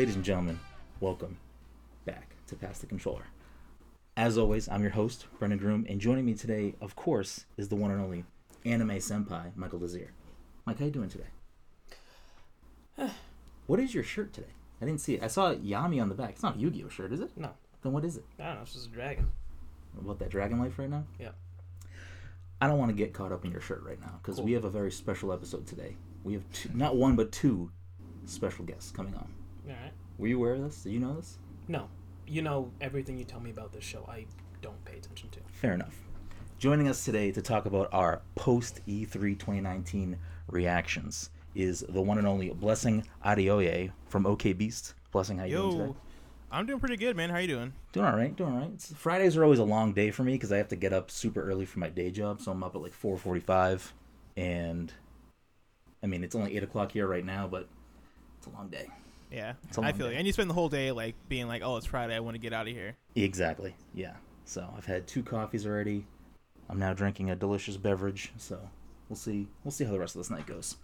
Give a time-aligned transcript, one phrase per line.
[0.00, 0.58] ladies and gentlemen,
[1.00, 1.36] welcome
[2.06, 3.24] back to Pass the Controller.
[4.16, 7.76] As always, I'm your host, Brendan Groom, and joining me today, of course, is the
[7.76, 8.24] one and only
[8.64, 10.10] anime senpai, Michael Desir.
[10.64, 11.26] Mike, how you doing today?
[13.66, 14.54] what is your shirt today?
[14.80, 15.22] I didn't see it.
[15.22, 16.30] I saw Yami on the back.
[16.30, 17.36] It's not a Yu-Gi-Oh shirt, is it?
[17.36, 17.50] No,
[17.82, 18.24] Then what is it?
[18.38, 18.62] I don't know.
[18.62, 19.28] It's just a dragon.
[20.00, 21.04] About that Dragon Life right now?
[21.18, 21.32] Yeah.
[22.62, 24.46] I don't want to get caught up in your shirt right now because Cool.
[24.46, 25.94] we have a very special episode today.
[26.24, 27.70] We have two, not one but two
[28.24, 29.28] special guests coming on.
[30.20, 30.28] All right.
[30.28, 30.82] Were you aware of this?
[30.82, 31.38] Do you know this?
[31.68, 31.88] No,
[32.26, 34.04] you know everything you tell me about this show.
[34.08, 34.26] I
[34.60, 35.40] don't pay attention to.
[35.48, 35.96] Fair enough.
[36.58, 42.18] Joining us today to talk about our post E E3 2019 reactions is the one
[42.18, 44.94] and only Blessing Adeoye from OK Beast.
[45.10, 45.84] Blessing, how you doing today?
[45.84, 45.96] Yo,
[46.52, 47.30] I'm doing pretty good, man.
[47.30, 47.72] How are you doing?
[47.92, 48.70] Doing all right, doing all right.
[48.74, 51.10] It's, Fridays are always a long day for me because I have to get up
[51.10, 52.42] super early for my day job.
[52.42, 53.92] So I'm up at like 4:45,
[54.36, 54.92] and
[56.02, 57.68] I mean it's only eight o'clock here right now, but
[58.38, 58.88] it's a long day.
[59.30, 60.12] Yeah, It's a I long feel day.
[60.14, 60.18] you.
[60.18, 62.16] And you spend the whole day like being like, "Oh, it's Friday.
[62.16, 63.74] I want to get out of here." Exactly.
[63.94, 64.14] Yeah.
[64.44, 66.06] So I've had two coffees already.
[66.68, 68.32] I'm now drinking a delicious beverage.
[68.38, 68.58] So
[69.08, 69.46] we'll see.
[69.64, 70.76] We'll see how the rest of this night goes.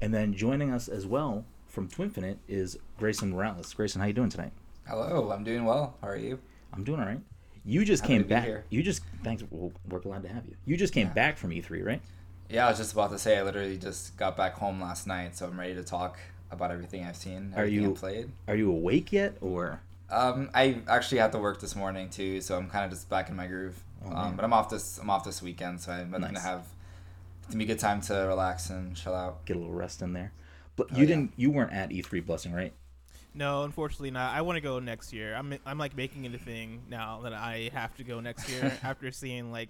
[0.00, 3.72] And then joining us as well from Twinfinite is Grayson Morales.
[3.74, 4.52] Grayson, how you doing tonight?
[4.88, 5.96] Hello, I'm doing well.
[6.00, 6.38] How are you?
[6.72, 7.20] I'm doing all right.
[7.64, 8.44] You just Happy came back.
[8.44, 8.64] here.
[8.70, 9.42] You just thanks.
[9.50, 10.56] Well, we're glad to have you.
[10.64, 11.12] You just came Yeah.
[11.14, 12.00] back from E3, right?
[12.48, 15.36] Yeah, I was just about to say I literally just got back home last night,
[15.36, 16.18] so I'm ready to talk
[16.50, 18.32] about everything I've seen, Are everything you- I've played.
[18.48, 22.56] Are you awake yet, or Um, I actually had to work this morning too, so
[22.56, 23.82] I'm kind of just back in my groove.
[24.04, 26.20] Oh, um, but I'm off this I'm off this weekend, so I'm Nice.
[26.20, 26.66] gonna have
[27.46, 29.44] gonna be a good time to relax and chill out.
[29.44, 30.32] get a little rest in there?
[30.76, 31.08] But Oh, you yeah.
[31.08, 31.32] didn't.
[31.36, 32.72] You weren't at E3 Blessing, right?
[33.34, 34.34] No, unfortunately not.
[34.34, 35.34] I want to go next year.
[35.36, 38.76] I'm I'm like making it a thing now that I have to go next year
[38.82, 39.68] after seeing like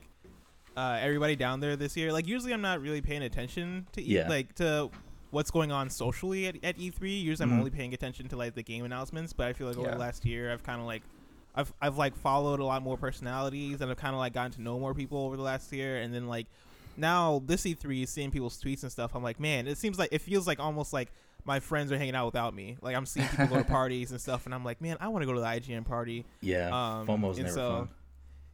[0.77, 2.13] uh, everybody down there this year.
[2.13, 4.29] Like usually I'm not really paying attention to e- Yeah.
[4.29, 4.89] like to
[5.31, 7.23] what's going on socially at, at E3.
[7.23, 7.53] Usually Mhm.
[7.53, 9.95] I'm only paying attention to like the game announcements, but I feel like over Yeah.
[9.95, 11.03] the last year I've kind of like
[11.55, 14.63] I've I've like followed a lot more personalities and I've kind of like gotten to
[14.63, 16.47] know more people over the last year and then like
[16.97, 20.21] now this E3 seeing people's tweets and stuff I'm like, man, it seems like it
[20.21, 21.13] feels like almost like
[21.45, 22.77] my friends are hanging out without me.
[22.83, 25.23] Like I'm seeing people go to parties and stuff and I'm like, man, I want
[25.23, 26.25] to go to the IGN party.
[26.41, 26.67] Yeah.
[26.69, 27.89] Um, FOMO's never so- fun.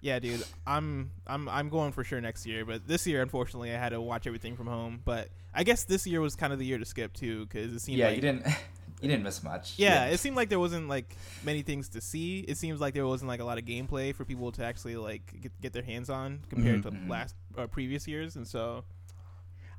[0.01, 3.79] Yeah, dude, I'm I'm I'm going for sure next year, but this year unfortunately I
[3.79, 5.01] had to watch everything from home.
[5.05, 7.81] But I guess this year was kind of the year to skip too, because it
[7.81, 8.47] seemed Yeah, like you didn't
[9.01, 9.75] you didn't miss much.
[9.79, 12.41] yeah, it seemed like there wasn't like many things to see.
[12.41, 15.41] It seems like there wasn't like a lot of gameplay for people to actually like
[15.41, 16.83] get, get their hands on compared Mhm.
[16.83, 18.85] to last uh, previous years, and so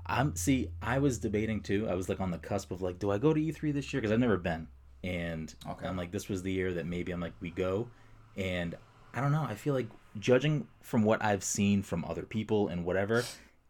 [0.05, 0.69] I'm see.
[0.81, 1.87] I was debating too.
[1.89, 4.01] I was like on the cusp of like, do I go to E3 this year?
[4.01, 4.67] Because I've never been,
[5.03, 5.87] and Okay.
[5.87, 7.91] I'm like, this was the year that maybe I'm like, we go,
[8.35, 8.75] and
[9.13, 9.43] I don't know.
[9.43, 9.89] I feel like
[10.19, 13.23] judging from what I've seen from other people and whatever,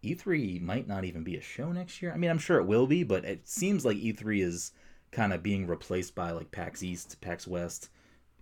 [0.03, 2.13] E3 might not even be a show next year.
[2.13, 4.71] I mean, I'm sure it will be, but it seems like E3 is
[5.11, 7.89] kind of being replaced by like PAX East, PAX West,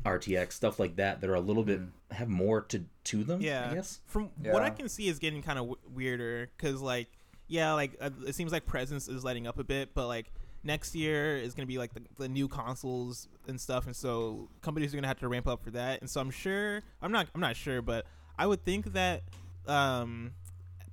[0.03, 3.41] RTX stuff like that that are a little bit have more to to them.
[3.41, 3.69] Yeah.
[3.71, 3.99] I guess.
[4.05, 7.07] from what I can see is getting kind of w- weirder because like
[7.47, 10.31] yeah like uh, it seems like presence is letting up a bit but like
[10.65, 14.49] next year is going to be like the, the new consoles and stuff and so
[14.61, 17.11] companies are going to have to ramp up for that and so i'm sure i'm
[17.11, 18.05] not i'm not sure but
[18.37, 19.21] i would think that
[19.67, 20.31] um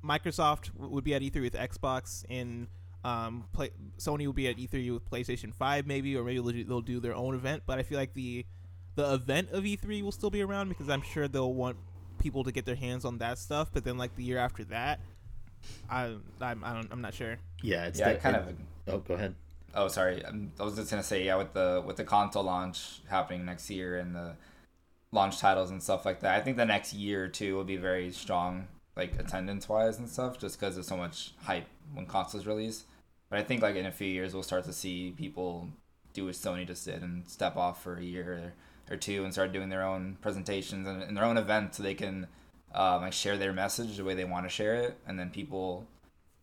[0.05, 2.69] microsoft w- would be at e3 with xbox and
[3.05, 6.65] um play, sony will be at e3 with playstation 5 maybe or maybe they'll do,
[6.65, 8.45] they'll do their own event but i feel like the
[8.95, 11.77] the event of e3 will still be around because i'm sure they'll want
[12.19, 13.69] people to get their hands on that stuff.
[13.73, 15.01] But then like the year after that,
[15.91, 17.37] I I'm I don't, I'm not sure.
[17.63, 17.87] Yeah.
[17.87, 19.35] It's yeah, I that- kind it- of Oh, go ahead.
[19.75, 20.25] Oh, sorry.
[20.25, 23.71] Um, I was just gonna say, yeah, with the with the console launch happening next
[23.71, 24.37] year and the
[25.13, 27.77] launch titles and stuff like that, I think the next year or two will be
[27.77, 32.47] very strong, like attendance wise and stuff, just because there's so much hype when consoles
[32.47, 32.85] release.
[33.31, 35.69] But I think like in a few years, we'll start to see people
[36.13, 38.53] do what Sony just did and step off for a year
[38.91, 41.83] or, or two and start doing their own presentations and, and their own events, so
[41.83, 42.27] they can
[42.75, 45.87] um, like share their message the way they want to share it, and then people,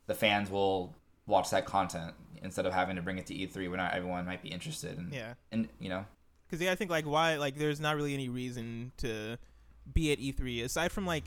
[0.07, 0.95] the fans will
[1.27, 4.41] watch that content instead of having to bring it to E3 where not everyone might
[4.41, 5.11] be interested in.
[5.11, 6.05] Yeah, And you know,
[6.47, 9.37] because yeah, I think like why like there's not really any reason to
[9.93, 11.25] be at E3 aside from like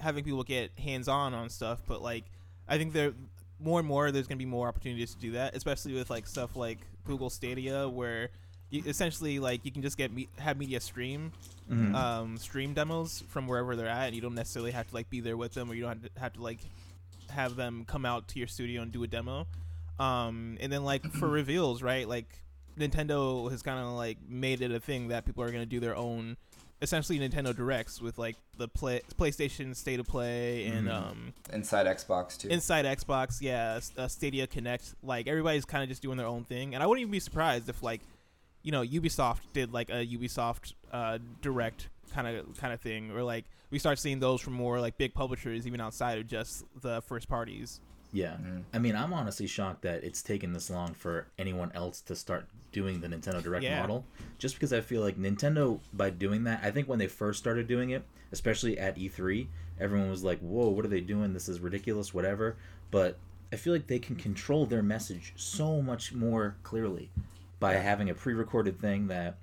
[0.00, 1.80] having people get hands on on stuff.
[1.86, 2.24] But like
[2.68, 3.12] I think there
[3.58, 6.56] more and more there's gonna be more opportunities to do that, especially with like stuff
[6.56, 8.30] like Google Stadia where.
[8.72, 11.32] You, essentially, like you can just get me- have media stream
[11.68, 11.92] Mhm.
[11.92, 15.18] um, stream demos from wherever they're at, and you don't necessarily have to like be
[15.18, 16.60] there with them, or you don't have to, have to like
[17.30, 19.48] have them come out to your studio and do a demo.
[20.00, 22.08] Um, and then like for reveals, right?
[22.08, 22.26] Like
[22.78, 25.94] Nintendo has kind of like made it a thing that people are gonna do their
[25.96, 26.36] own,
[26.80, 30.92] essentially Nintendo directs with like the play PlayStation State of Play and Mhm.
[30.92, 32.48] um, inside Xbox too.
[32.48, 34.94] Inside Xbox, yeah, uh, Stadia Connect.
[35.02, 37.68] Like everybody's kind of just doing their own thing, and I wouldn't even be surprised
[37.68, 38.00] if like
[38.62, 43.22] you know Ubisoft did like a Ubisoft uh, direct kind of kind of thing, or
[43.22, 47.02] like we start seeing those from more like big publishers, even outside of just the
[47.02, 47.80] first parties.
[48.12, 48.36] Yeah.
[48.40, 48.64] Mhm.
[48.72, 52.46] I mean, I'm honestly shocked that it's taken this long for anyone else to start
[52.72, 53.80] doing the Nintendo Direct Yeah.
[53.80, 54.04] model.
[54.38, 57.66] Just because I feel like Nintendo, by doing that, I think when they first started
[57.68, 59.48] doing it, especially at E3,
[59.78, 61.32] everyone was like, whoa, what are they doing?
[61.32, 62.56] This is ridiculous, whatever.
[62.90, 63.18] But
[63.52, 67.10] I feel like they can control their message so much more clearly
[67.58, 69.38] by having a pre recorded thing that,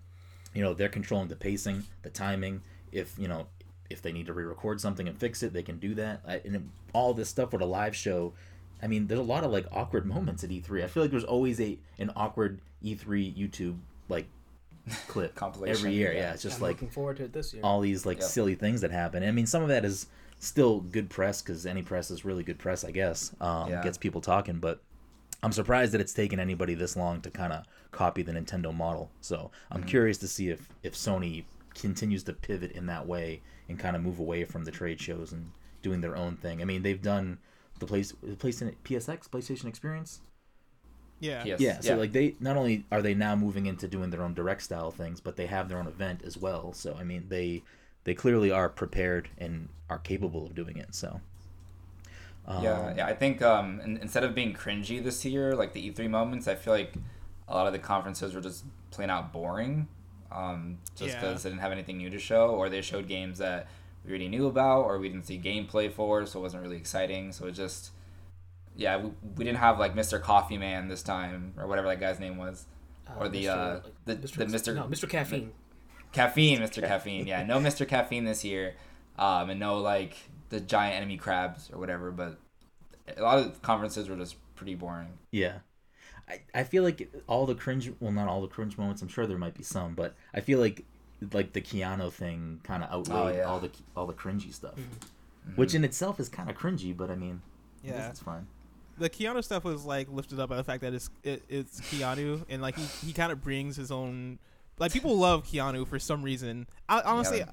[0.54, 2.62] you know, they're controlling the pacing, the timing.
[2.92, 3.48] If, you know,
[3.90, 6.22] if they need to re record something and fix it, they can do that.
[6.28, 8.34] I, and all this stuff with a live show
[8.82, 10.84] I mean, there's a lot of like awkward moments at E3.
[10.84, 13.78] I feel like there's always a an awkward E3 YouTube
[14.10, 14.28] like
[15.08, 16.14] clip Compilation, every year.
[16.14, 16.34] Yeah, yeah.
[16.34, 17.62] it's just I'm like looking forward to it this year.
[17.64, 18.28] all these like Yep.
[18.30, 19.24] silly things that happen.
[19.24, 20.08] I mean, some of that is
[20.40, 23.34] still good press because any press is really good press, I guess.
[23.42, 23.82] Um, Yeah.
[23.84, 24.82] Gets people talking, but
[25.44, 29.10] I'm surprised that it's taken anybody this long to kind of copy the Nintendo model.
[29.22, 29.90] So I'm Mm-hmm.
[29.90, 34.02] curious to see if if Sony continues to pivot in that way and kind of
[34.02, 35.52] move away from the trade shows and
[35.82, 36.62] doing their own thing.
[36.62, 37.38] I mean, they've done
[37.80, 40.22] the place the place PlayStation PSX PlayStation Experience.
[41.20, 41.62] Yeah, PS.
[41.62, 44.62] Yeah, so like they not only are they now moving into doing their own direct
[44.62, 46.74] style things, but they have their own event as well.
[46.74, 47.64] So I mean, they
[48.04, 50.94] they clearly are prepared and are capable of doing it.
[50.94, 51.22] So
[52.46, 53.06] um, yeah, yeah.
[53.08, 56.56] I think um, in, instead of being cringy this year, like the E3 moments, I
[56.56, 56.94] feel like
[57.48, 59.88] a lot of the conferences were just plain out boring,
[60.32, 61.20] um, just Yeah.
[61.22, 63.68] because they didn't have anything new to show, or they showed games that
[64.08, 67.32] we already knew about, or we didn't see gameplay for, so it wasn't really exciting.
[67.34, 67.92] So it just,
[68.76, 70.20] yeah, we, we didn't have like Mr.
[70.22, 72.66] Coffee Man this time, or whatever that guy's name was,
[73.08, 73.50] Uh, or the Mr.
[73.50, 74.36] uh, the, Mr.
[74.38, 74.76] the Mr.
[74.76, 75.10] No, Mr.
[75.10, 75.52] Caffeine.
[76.14, 76.82] Caffeine, Mr.
[76.88, 77.28] Caffeine.
[77.28, 77.88] Yeah, no Mr.
[77.88, 78.76] Caffeine this year,
[79.20, 80.16] um, and no like
[80.50, 82.12] the giant enemy crabs or whatever.
[82.12, 82.38] But
[83.18, 85.18] a lot of conferences were just pretty boring.
[85.32, 85.60] yeah.
[86.30, 89.26] I, I feel like all the cringe well not all the cringe moments I'm sure
[89.26, 90.84] there might be some but I feel like
[91.34, 93.44] like the Keanu thing kind of outweighed Oh, yeah.
[93.44, 95.56] all the all the cringy stuff Mm-hmm.
[95.56, 97.42] which in itself is kind of cringy but I mean
[97.84, 98.10] Yeah.
[98.10, 98.48] it's fine
[99.00, 102.44] the Keanu stuff was like lifted up by the fact that it's it, it's Keanu
[102.50, 104.40] and like he, he kind of brings his own
[104.80, 106.68] like people love Keanu for some reason.
[106.88, 107.46] I, honestly, Yeah,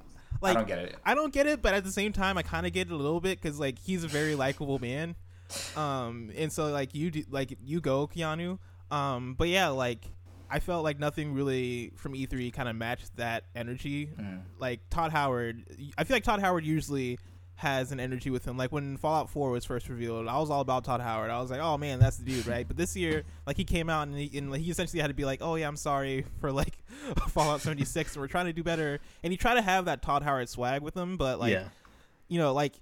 [0.43, 0.97] like I don't get it.
[1.07, 2.97] I don't get it, but at the same time, I kind of get it a
[2.97, 5.15] little bit because like he's a very likable man,
[5.77, 8.59] um, and so like you do, like you go Keanu,
[8.91, 10.05] um, but yeah, like
[10.55, 14.07] I felt like nothing really from E3 kind of matched that energy.
[14.07, 14.43] Mm.
[14.59, 15.65] Like Todd Howard,
[15.99, 17.19] I feel like Todd Howard usually
[17.57, 18.57] has an energy with him.
[18.57, 21.31] Like when Fallout 4 was first revealed, I was all about Todd Howard.
[21.31, 22.67] I was like, oh man, that's the dude, right?
[22.67, 25.25] But this year, like he came out and he, and he essentially had to be
[25.25, 26.79] like, oh yeah, I'm sorry for like
[27.29, 29.01] Fallout 76, and we're trying to do better.
[29.23, 31.69] And he tried to have that Todd Howard swag with him, but like yeah
[32.29, 32.81] you know, like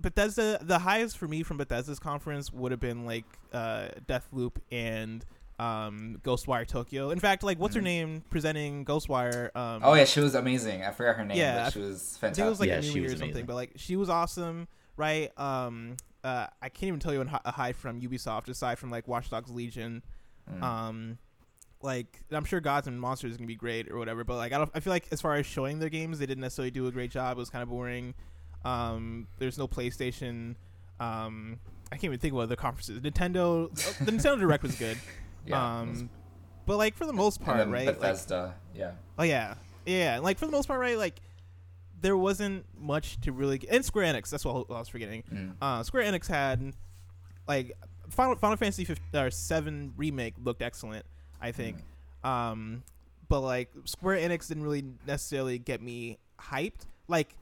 [0.00, 5.24] Bethesda, the highest for me from Bethesda's conference would have been like uh, Deathloop and
[5.62, 7.10] um, Ghostwire Tokyo.
[7.10, 7.84] In fact, like what's her Mhm.
[7.84, 9.54] name presenting Ghostwire?
[9.56, 10.82] Um, Oh yeah, she was amazing.
[10.82, 12.60] I forgot her name, Yeah, but she was I think it was fantastic.
[12.60, 13.46] like Yeah, a she new year was or something, amazing.
[13.46, 14.66] but like she was awesome,
[14.96, 15.30] right?
[15.38, 19.28] Um, uh, I can't even tell you a high from Ubisoft aside from like Watch
[19.30, 20.02] Dogs Legion.
[20.50, 20.62] Mm.
[20.62, 21.18] Um,
[21.82, 24.58] like I'm sure Gods and Monsters is gonna be great or whatever, but like I
[24.58, 24.70] don't.
[24.74, 27.10] I feel like as far as showing their games, they didn't necessarily do a great
[27.10, 27.36] job.
[27.36, 28.14] It was kind of boring.
[28.64, 30.54] Um, there's no PlayStation.
[31.00, 31.58] Um,
[31.90, 33.00] I can't even think of what other conferences.
[33.00, 33.68] Nintendo.
[34.04, 34.96] the Nintendo Direct was good.
[35.46, 35.80] yeah.
[35.80, 36.10] um,
[36.66, 37.86] but like for the most part, right?
[37.86, 38.54] Like, Bethesda.
[38.74, 38.92] yeah.
[39.18, 39.54] oh yeah,
[39.86, 40.20] yeah.
[40.20, 40.96] Like for the most part, right?
[40.96, 41.20] Like
[42.00, 43.58] there wasn't much to really.
[43.58, 43.70] Get.
[43.70, 44.30] And Square Enix.
[44.30, 45.22] That's what I was forgetting.
[45.32, 45.54] Mm.
[45.60, 46.74] Uh, Square Enix had
[47.48, 47.76] like
[48.10, 51.04] Final Final Fantasy 15, or Seven remake looked excellent,
[51.40, 51.78] I think.
[52.22, 52.82] Um,
[53.28, 56.86] but like Square Enix didn't really necessarily get me hyped.
[57.08, 57.34] Like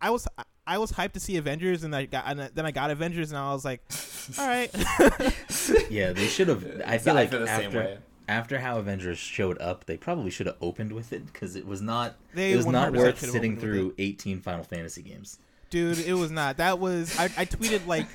[0.00, 0.28] I was
[0.68, 3.38] I was hyped to see Avengers, and I got and then I got Avengers, and
[3.38, 3.80] I was like,
[4.38, 4.70] all right,
[5.90, 7.98] yeah they should have I I feel like feel the same after way.
[8.28, 11.80] after how Avengers showed up, they probably should have opened with it because it was
[11.80, 15.38] not They it was not worth sitting through 18 Final Fantasy games.
[15.70, 16.58] dude, it was not.
[16.58, 18.06] That was I, I tweeted like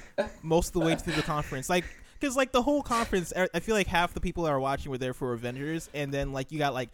[0.43, 1.86] most of the way through the conference, like.
[2.19, 4.89] Because like the whole conference, I I feel like half the people that are watching
[4.89, 6.88] were there for Avengers, and then like you got like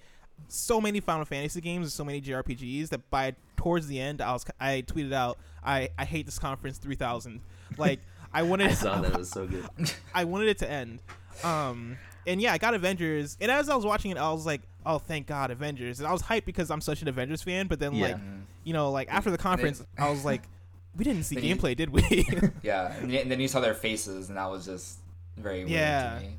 [0.47, 4.31] so many Final Fantasy games and so many JRPGs that by towards the end, I
[4.31, 7.41] was I tweeted out, I I hate this conference three thousand.
[7.77, 7.99] Like
[8.33, 9.65] I wanted I saw that it was so good.
[10.15, 10.99] I wanted it to end.
[11.43, 14.61] Um, and yeah, I got Avengers, and as I was watching it, I was like,
[14.85, 17.67] oh thank God Avengers, and I was hyped because I'm such an Avengers fan.
[17.67, 18.07] But then Yeah.
[18.07, 18.41] like Mm.
[18.63, 20.43] you know like after the conference, I was like,
[20.95, 22.01] we didn't see Then you- gameplay, did we?
[22.63, 24.99] Yeah, and, then you saw their faces, and that was just
[25.37, 26.15] very weird Yeah.
[26.19, 26.35] to me.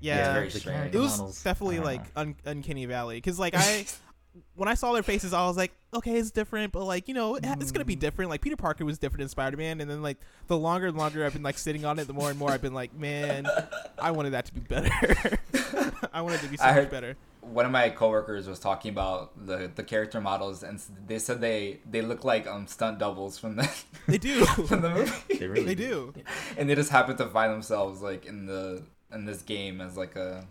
[0.00, 0.76] yeah, very the strange.
[0.76, 2.22] character it was definitely like know.
[2.22, 3.84] un- uncanny valley because like i
[4.54, 7.34] when i saw their faces i was like okay it's different but like you know
[7.36, 8.00] it, it's gonna be Mm.
[8.00, 11.24] different like peter parker was different in spider-man and then like the longer and longer
[11.26, 13.46] i've been like sitting on it the more and more i've been like man
[13.98, 14.90] i wanted that to be better
[16.12, 18.60] i wanted it to be so I much heard- better one of my coworkers was
[18.60, 22.98] talking about the the character models, and they said they they look like um stunt
[22.98, 23.68] doubles from the
[24.06, 24.44] They do.
[24.66, 26.12] from the movie, They really they do.
[26.58, 30.16] and they just happen to find themselves like in the in this game as like
[30.16, 30.44] a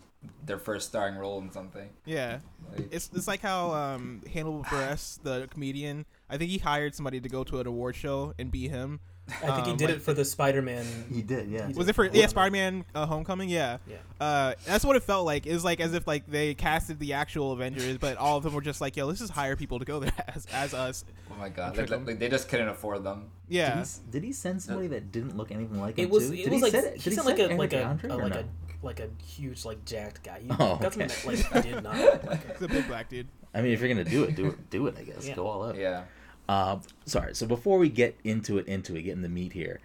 [0.45, 1.89] their first starring role in something.
[2.05, 2.39] Yeah.
[2.75, 7.19] Like, It's it's like how um Hannibal Buress, the comedian, I think he hired somebody
[7.21, 8.99] to go to an award show and be him.
[9.43, 10.83] I think he Um, did like- it for the Spider-Man.
[11.13, 11.67] He did, yeah.
[11.67, 12.25] He Was did it for yeah.
[12.25, 13.47] Spider-Man uh, Homecoming?
[13.47, 13.77] Yeah.
[13.87, 13.97] Yeah.
[14.19, 15.45] Uh, that's what it felt like.
[15.45, 18.53] It was like as if like they casted the actual Avengers, but all of them
[18.55, 21.35] were just like, "Yo, let's just hire people to go there as as us." oh
[21.37, 23.29] my god, Trick like, they just couldn't afford them.
[23.47, 23.83] Did, Yeah.
[23.83, 26.27] he, did he send somebody that didn't look anything like him It was.
[26.27, 26.33] too?
[26.33, 26.93] It did was he like send it?
[26.97, 28.39] he Did he sounded like send a like a, Andre a or like no?
[28.39, 28.45] a
[28.81, 30.39] like a huge like jacked guy.
[30.41, 31.35] He Oh, got something okay.
[31.35, 32.51] that like did not look like him.
[32.53, 33.27] He's a big black dude.
[33.53, 34.95] I mean, if you're gonna do it, do it, do it.
[34.97, 35.35] I guess Yeah.
[35.35, 35.75] go all out.
[35.75, 36.03] Yeah.
[36.47, 37.35] Uh, sorry.
[37.35, 39.79] So before we get into it, into it, getting the meat here,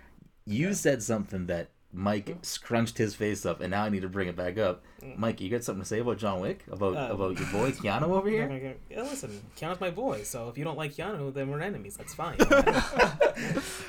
[0.46, 4.26] you said something that Mike scrunched his face up, and now I need to bring
[4.28, 4.82] it back up.
[5.16, 6.64] Mike, you got something to say about John Wick?
[6.72, 8.44] About Uh, about your boy Keanu over here?
[8.44, 11.96] Okay, Yeah, listen, Keanu's my boy, so if you don't like Keanu, then we're enemies.
[11.96, 12.36] That's fine.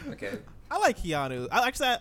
[0.10, 0.38] Okay.
[0.70, 1.48] I like Keanu.
[1.52, 2.00] I actually, I,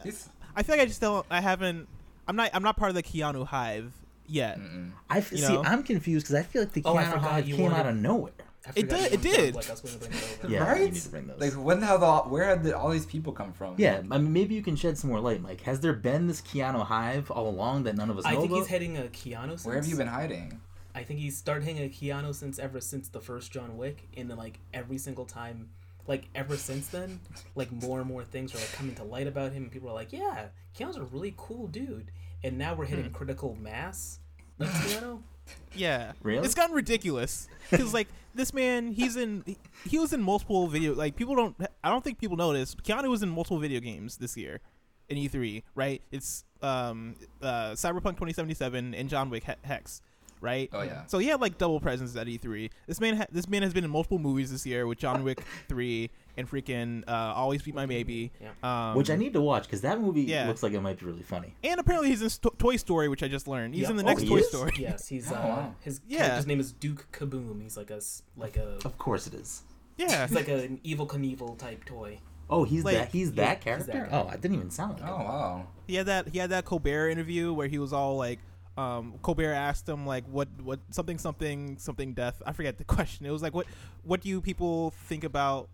[0.57, 1.25] I feel like I just don't.
[1.31, 1.89] I haven't.
[2.29, 2.51] I'm not.
[2.55, 3.93] I'm not part of the Keanu hive
[4.27, 4.59] yet.
[4.59, 4.91] mm-mm.
[5.11, 5.53] I f- You see.
[5.53, 5.63] know?
[5.65, 7.77] I'm confused because I feel like the Oh, I Keanu forgot hive you came wanted-
[7.81, 8.33] out of nowhere.
[8.75, 9.55] It did- it did.
[9.55, 10.53] Like us when we bring it over.
[10.55, 10.81] Yeah, right?
[10.81, 11.39] you need to bring those.
[11.39, 13.75] Like when have all where had the, all these people come from?
[13.77, 15.61] yeah, I mean, maybe you can shed some more light, Mike.
[15.63, 18.53] Has there been this Keanu hive all along that none of us I know think
[18.53, 18.59] about?
[18.61, 19.51] he's heading a Keanu.
[19.51, 20.61] Since, Where have you been hiding?
[20.95, 24.31] I think he's started hitting a Keanu since ever since the first John Wick, and
[24.31, 25.69] then like every single time,
[26.07, 27.21] like ever since then,
[27.55, 29.95] like more and more things are like coming to light about him, and people are
[29.95, 30.47] like, yeah,
[30.79, 32.11] Keanu's a really cool dude,
[32.43, 34.19] and now we're hitting critical mass.
[34.59, 35.21] Like Keanu,
[35.75, 36.13] Yeah.
[36.23, 36.45] Really?
[36.45, 39.43] It's gotten ridiculous because like this man, he's in.
[39.47, 39.57] He,
[39.89, 40.95] he was in multiple video.
[40.95, 41.57] Like people don't.
[41.83, 42.75] I don't think people notice.
[42.75, 44.61] Keanu was in multiple video games this year,
[45.09, 45.63] in E3.
[45.75, 46.03] Right?
[46.13, 50.01] It's um uh Cyberpunk 2077 and John Wick He- Hex.
[50.45, 50.69] Right.
[50.73, 51.07] Oh yeah.
[51.07, 52.71] So he had like double presence at E3.
[52.87, 55.43] This man, ha- this man has been in multiple movies this year with John Wick
[55.69, 58.31] three and freaking uh, Always Be My Maybe.
[58.41, 58.51] Yeah.
[58.91, 60.47] Um, Which I need to watch because that movie Yeah.
[60.49, 61.55] looks like it might be really funny.
[61.65, 63.75] And apparently he's in Sto- Toy Story, which I just learned.
[63.75, 63.91] He's Yep.
[63.93, 64.49] in the Oh, next he Toy is?
[64.49, 64.73] Story.
[64.79, 65.75] yes, he's Oh, uh, wow.
[65.81, 66.19] his Yeah.
[66.19, 67.63] character's name is Duke Kaboom.
[67.63, 69.63] He's like a s- like a Of course it is.
[69.97, 70.27] Yeah.
[70.27, 72.19] he's like an evil Knievel type toy.
[72.51, 73.09] Oh, he's Like, that.
[73.09, 73.93] He's yeah, that he's character.
[73.93, 75.25] that oh, I didn't even sound like Oh him.
[75.25, 75.67] wow.
[75.87, 78.39] He had that he had that Colbert interview where he was all like
[78.77, 82.43] um, Colbert asked him like what what something something something death.
[82.45, 83.27] I forget the question.
[83.27, 83.67] It was like what
[84.03, 85.69] what do you people think about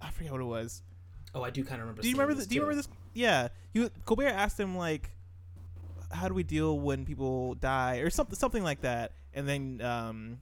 [0.00, 0.82] I forget what it was.
[1.34, 2.02] Oh, I do kind of remember.
[2.02, 2.88] do you remember this do you remember this?
[3.14, 3.48] Yeah.
[3.72, 5.10] You Colbert asked him like
[6.10, 9.12] how do we deal when people die or something something like that.
[9.32, 10.38] And then um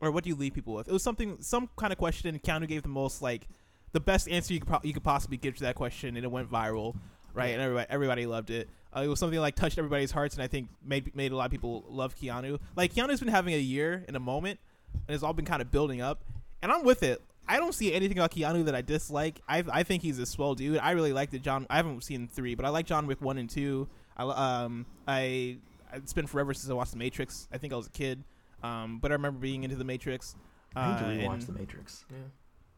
[0.00, 0.86] or what do you leave people with?
[0.86, 3.48] It was something some kind of question and Keanu gave the most like
[3.92, 6.30] the best answer you could, pro- you could possibly give to that question and it
[6.30, 6.94] went viral
[7.34, 7.50] right?
[7.50, 10.46] And everybody everybody loved it uh, it was something like touched everybody's hearts and I
[10.46, 14.04] think made made a lot of people love Keanu like Keanu's been having a year
[14.08, 14.58] in a moment
[15.06, 16.22] and it's all been kind of building up
[16.62, 19.40] and I'm with it I don't see anything about Keanu that I dislike.
[19.48, 20.76] I I think he's a swell dude.
[20.78, 21.66] I really like the John.
[21.70, 23.88] I haven't seen three, but I like John Wick one and two.
[24.18, 24.24] I
[24.64, 25.56] um I
[25.94, 27.48] it's been forever since I watched The Matrix.
[27.50, 28.22] I think I was a kid,
[28.62, 30.36] um, but I remember being into The Matrix.
[30.76, 32.04] I need to Uh, rewatch and- The Matrix.
[32.10, 32.16] Yeah.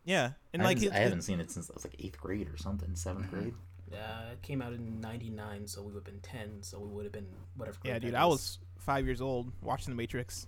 [0.04, 2.20] Yeah, and I, like haven't, it- I haven't seen it since I was like eighth
[2.20, 3.40] grade or something, 7th Mm-hmm.
[3.40, 3.54] grade.
[3.92, 7.04] Uh, it came out in '99, so we would have been 10, so we would
[7.04, 7.76] have been whatever.
[7.84, 10.46] yeah, dude, that I was five years old watching The Matrix.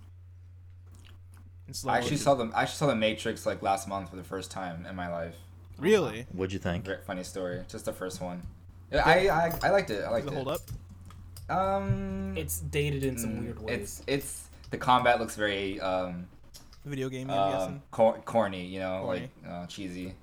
[1.68, 2.24] In slow I actually motion.
[2.24, 2.52] saw them.
[2.54, 5.34] I actually saw the Matrix like last month for the first time in my life.
[5.78, 6.26] really.
[6.32, 6.84] What'd you think?
[6.84, 7.62] Very funny story.
[7.68, 8.42] Just the first one.
[8.92, 9.98] Yeah, I I, I liked it.
[10.00, 10.34] I Does liked it it.
[10.34, 10.60] hold up?
[11.48, 13.78] Um, It's dated in some mm, weird ways.
[13.80, 16.26] It's it's the combat looks very um,
[16.84, 18.64] Video game, I'm um cor- corny.
[18.66, 19.20] You know, Corny.
[19.20, 20.14] like uh, cheesy.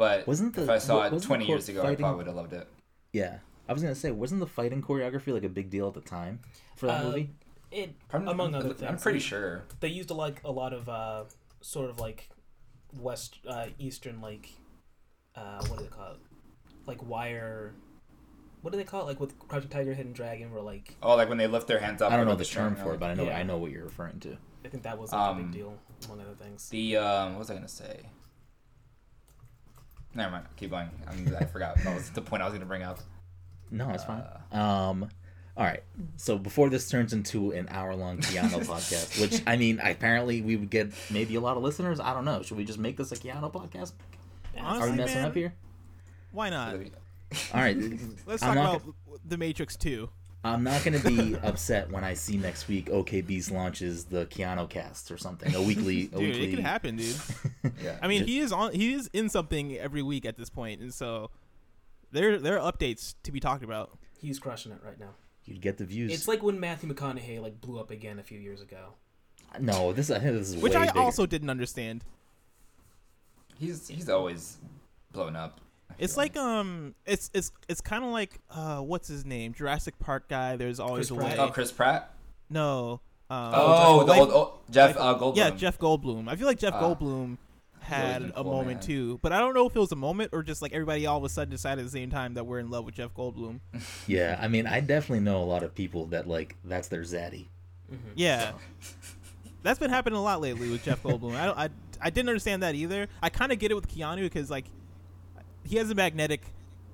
[0.00, 2.54] But Wasn't the- if I saw it 20 years ago, I probably would have loved
[2.54, 2.66] it.
[3.12, 6.00] Yeah, I was gonna say, wasn't the fighting choreography like a big deal at the
[6.00, 6.40] time
[6.74, 7.30] for that Uh, movie?
[7.70, 9.64] It, I'm, among other things, I'm pretty they- sure.
[9.80, 11.24] They used a, like a lot of uh,
[11.60, 12.30] sort of like
[12.98, 14.48] west uh, eastern like
[15.36, 16.18] uh, what do they call it?
[16.86, 17.74] Like wire.
[18.62, 19.04] What do they call it?
[19.04, 22.00] Like with Crouching Tiger, Hidden Dragon, where like Oh, like when they lift their hands
[22.00, 22.10] up.
[22.10, 23.36] I don't know the term for it, but I know Yeah.
[23.38, 24.38] I know what you're referring to.
[24.64, 26.70] I think that was like a Um, big deal among other things.
[26.70, 28.06] The um, what was I gonna say?
[30.14, 30.44] Never mind.
[30.56, 30.90] Keep going.
[31.08, 31.76] I'm, I forgot.
[31.84, 32.98] That was the point I was gonna bring up.
[33.70, 34.22] No, it's fine.
[34.52, 35.08] Uh, Um,
[35.56, 35.82] all right.
[36.16, 40.70] So before this turns into an hour-long Keanu podcast, which I mean, apparently we would
[40.70, 42.00] get maybe a lot of listeners.
[42.00, 42.42] I don't know.
[42.42, 43.92] Should we just make this a Keanu podcast?
[44.58, 45.54] Are we messing man, up here?
[46.32, 46.74] Why not?
[46.74, 47.76] All right.
[48.26, 48.94] Let's I'm talk not about
[49.26, 50.10] The Matrix Two.
[50.42, 54.68] I'm not gonna be upset when I see next week OK Beast launches the Keanu
[54.70, 55.54] cast or something.
[55.54, 56.44] A weekly, a Dude, weekly.
[56.44, 57.16] it could happen, dude.
[57.82, 57.98] Yeah.
[58.02, 58.72] I mean, Just- he is on.
[58.72, 61.30] He is in something every week at this point, and so
[62.10, 63.98] there there are updates to be talked about.
[64.18, 65.10] He's crushing it right now.
[65.44, 66.12] You'd get the views.
[66.12, 68.94] It's like when Matthew McConaughey like blew up again a few years ago.
[69.58, 71.00] No, this I think this is which way I bigger.
[71.00, 72.04] also didn't understand.
[73.58, 74.56] He's he's always
[75.12, 75.60] blown up.
[76.00, 79.52] I It's feel like um, it's it's it's kind of like uh, what's his name?
[79.52, 80.56] Jurassic Park guy.
[80.56, 81.34] There's always Chris a way.
[81.34, 81.38] Pratt?
[81.38, 82.14] oh Chris Pratt.
[82.48, 83.00] No.
[83.28, 85.36] Um, Oh, the like- old oh, Jeff uh, Goldblum.
[85.36, 86.28] Yeah, Jeff Goldblum.
[86.28, 86.80] I feel like Jeff Ah.
[86.82, 87.36] Goldblum
[87.82, 88.86] had been a cool, moment man.
[88.86, 91.16] too, but I don't know if it was a moment or just like everybody all
[91.18, 93.60] of a sudden decided at the same time that we're in love with Jeff Goldblum.
[94.06, 97.46] Yeah, I mean, I definitely know a lot of people that like that's their zaddy.
[98.14, 98.52] Yeah,
[99.62, 101.34] that's been happening a lot lately with Jeff Goldblum.
[101.36, 101.68] I don't, I
[102.02, 103.08] I didn't understand that either.
[103.22, 104.64] I kind of get it with Keanu because like
[105.64, 106.42] he has a magnetic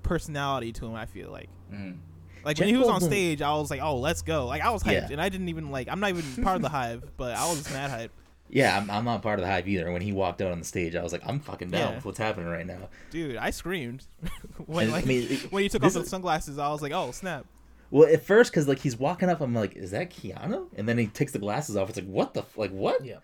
[0.02, 0.94] personality to him.
[0.94, 1.48] I feel like.
[1.72, 1.98] Mhm.
[2.44, 4.70] Like Jeff when he was on stage, I was like, "Oh, let's go!" Like I
[4.70, 5.08] was hyped, Yeah.
[5.10, 5.88] and I didn't even like.
[5.88, 8.10] I'm not even part of the hive, but I was just mad hyped.
[8.48, 9.90] Yeah, I'm, I'm not part of the hype either.
[9.90, 11.94] When he walked out on the stage, I was like, I'm fucking down Yeah.
[11.96, 12.88] with what's happening right now.
[13.10, 14.06] Dude, I screamed
[14.66, 16.56] when And, like I mean, it- when he took off this the is- sunglasses.
[16.58, 17.46] I was like, "Oh snap!"
[17.90, 20.68] Well, at first, because like he's walking up, I'm like, is that Keanu?
[20.76, 21.88] And then he takes the glasses off.
[21.88, 23.04] It's like, what the f- like what?
[23.04, 23.16] Yeah.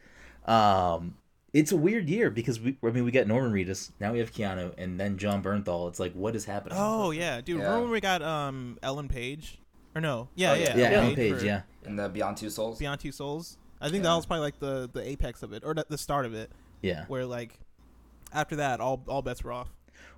[0.47, 1.15] Um,
[1.53, 4.33] it's a weird year because we, I mean, we got Norman Reedus, now we have
[4.33, 5.89] Keanu, and then Jon Bernthal.
[5.89, 6.79] It's like, what is happening?
[6.81, 7.59] Oh yeah, dude.
[7.59, 7.65] Yeah.
[7.65, 9.59] Remember when we got um Ellen Page?
[9.95, 10.29] Or no?
[10.35, 10.77] Yeah, Oh, yeah, yeah.
[10.77, 12.79] yeah, Ellen Ellen Page, for yeah, In the Beyond Two Souls.
[12.79, 13.59] Beyond Two Souls.
[13.81, 14.11] I think Yeah.
[14.11, 16.51] that was probably like the the apex of it, or the, the start of it,
[16.81, 17.05] yeah.
[17.09, 17.59] where like
[18.33, 19.69] after that, all all bets were off.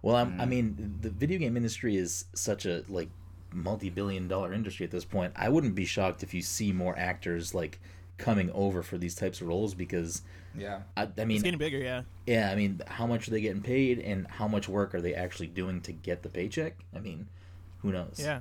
[0.02, 0.48] Well, I'm, I Mm.
[0.48, 3.08] mean, the video game industry is such a like
[3.52, 5.32] multi-billion-dollar industry at this point.
[5.36, 7.80] I wouldn't be shocked if you see more actors like
[8.18, 10.22] coming over for these types of roles because
[10.56, 10.82] Yeah.
[10.96, 12.02] I, I it's mean, getting bigger, yeah.
[12.26, 15.14] yeah, I mean, how much are they getting paid, and how much work are they
[15.14, 16.74] actually doing to get the paycheck?
[16.94, 17.26] I mean,
[17.78, 18.16] who knows?
[18.18, 18.40] Yeah.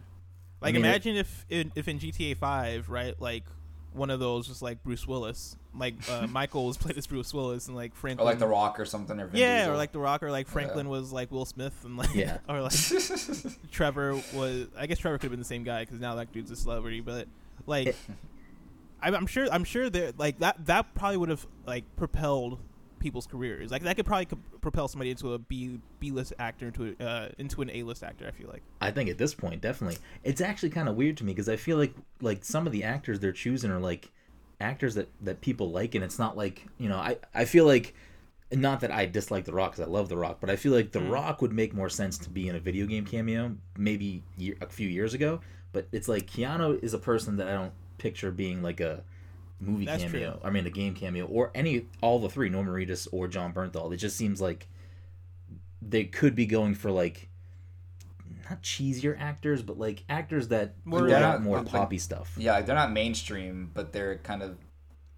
[0.62, 3.44] Like mean, it- imagine if in, if in GTA Five, right, like
[3.94, 7.68] one of those was like Bruce Willis, like uh, Michael was played as Bruce Willis,
[7.68, 9.20] and like Franklin Or like The Rock or something.
[9.20, 9.74] Or Vin yeah, Diesel.
[9.74, 12.38] or like The Rock, or like Franklin was like Will Smith, and like Yeah.
[12.50, 12.72] or like
[13.72, 14.68] Trevor was.
[14.78, 17.02] I guess Trevor could have been the same guy because now that dude's a celebrity,
[17.02, 17.28] but
[17.66, 17.96] like.
[19.04, 19.48] I'm sure.
[19.52, 20.66] I'm sure that like that.
[20.66, 22.60] That probably would have like propelled
[23.00, 23.70] people's careers.
[23.72, 27.04] Like that could probably co- propel somebody into a B B list actor into a,
[27.06, 28.26] uh, into an A list actor.
[28.28, 28.64] I feel like.
[28.82, 31.56] I think at this point, definitely, it's actually kind of weird to me because I
[31.58, 34.12] feel like like some of the actors they're choosing are like
[34.62, 37.94] actors that that people like, and it's not like you know I I feel like.
[38.52, 40.92] Not that I dislike The Rock because I love The Rock, but I feel like
[40.92, 41.12] The Mm.
[41.12, 44.68] Rock would make more sense to be in a video game cameo maybe year, a
[44.68, 45.40] few years ago.
[45.72, 47.72] But it's like Keanu is a person that I don't
[48.04, 49.02] picture being like a
[49.62, 50.32] movie That's cameo.
[50.34, 50.40] true.
[50.44, 53.94] I mean, a game cameo or any all the three Norman Reedus or Jon Bernthal.
[53.94, 54.68] It just seems like
[55.82, 57.30] they could be going for like
[58.50, 62.34] not cheesier actors, but like actors that More more out not- more like- poppy stuff.
[62.38, 64.58] Yeah, they're not mainstream, but they're kind of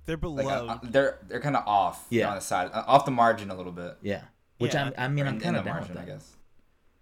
[0.06, 2.06] They're like uh, they're they're kind of off.
[2.12, 2.30] Yeah.
[2.30, 3.98] on the side, uh, off the margin a little bit.
[4.04, 4.22] Yeah,
[4.60, 4.86] which Yeah.
[4.86, 6.35] I'm, I mean, Or I'm kind in of the down margin, with I guess.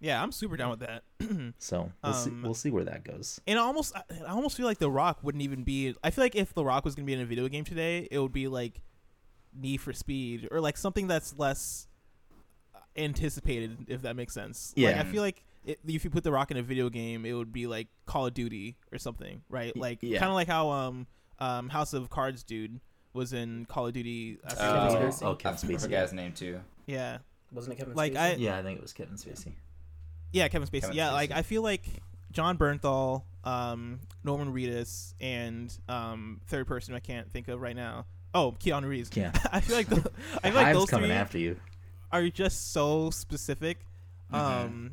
[0.03, 1.03] Yeah, I'm super down with that.
[1.59, 2.29] So we'll see.
[2.29, 3.39] Um, We'll see where that goes.
[3.47, 5.95] And I almost, I I almost feel like The Rock wouldn't even be.
[6.03, 8.19] I feel like if The Rock was gonna be in a video game today, it
[8.19, 8.81] would be like
[9.55, 11.87] Need for Speed or like something that's less
[12.97, 14.73] anticipated, if that makes sense.
[14.75, 15.01] Like, Yeah.
[15.01, 17.51] I feel like it, if you put The Rock in a video game, it would
[17.53, 19.75] be like Call of Duty or something, right?
[19.75, 20.19] Like yeah.
[20.19, 21.07] kind of like how um
[21.39, 22.79] um House of Cards dude
[23.13, 24.37] was in Call of Duty.
[24.45, 25.11] I forget Uh, Kevin name.
[25.11, 25.23] Spacey?
[25.25, 25.81] oh, I Kevin Spacey.
[25.81, 26.59] forget his name too.
[26.87, 27.17] yeah,
[27.51, 28.17] Wasn't it Kevin Like, Spacey?
[28.17, 29.53] I- Yeah, I think it was Kevin Spacey.
[30.33, 30.81] Yeah, Kevin Spacey.
[30.81, 31.85] Kevin yeah, like I feel like
[32.31, 38.05] Jon Bernthal, um, Norman Reedus, and um, third person I can't think of right now.
[38.33, 39.11] Oh, Keanu Reeves.
[39.15, 39.31] Yeah.
[39.51, 40.11] I feel like the,
[40.43, 41.57] I feel like those coming three after you.
[42.11, 43.79] are just so specific,
[44.31, 44.37] Mhm.
[44.39, 44.91] um,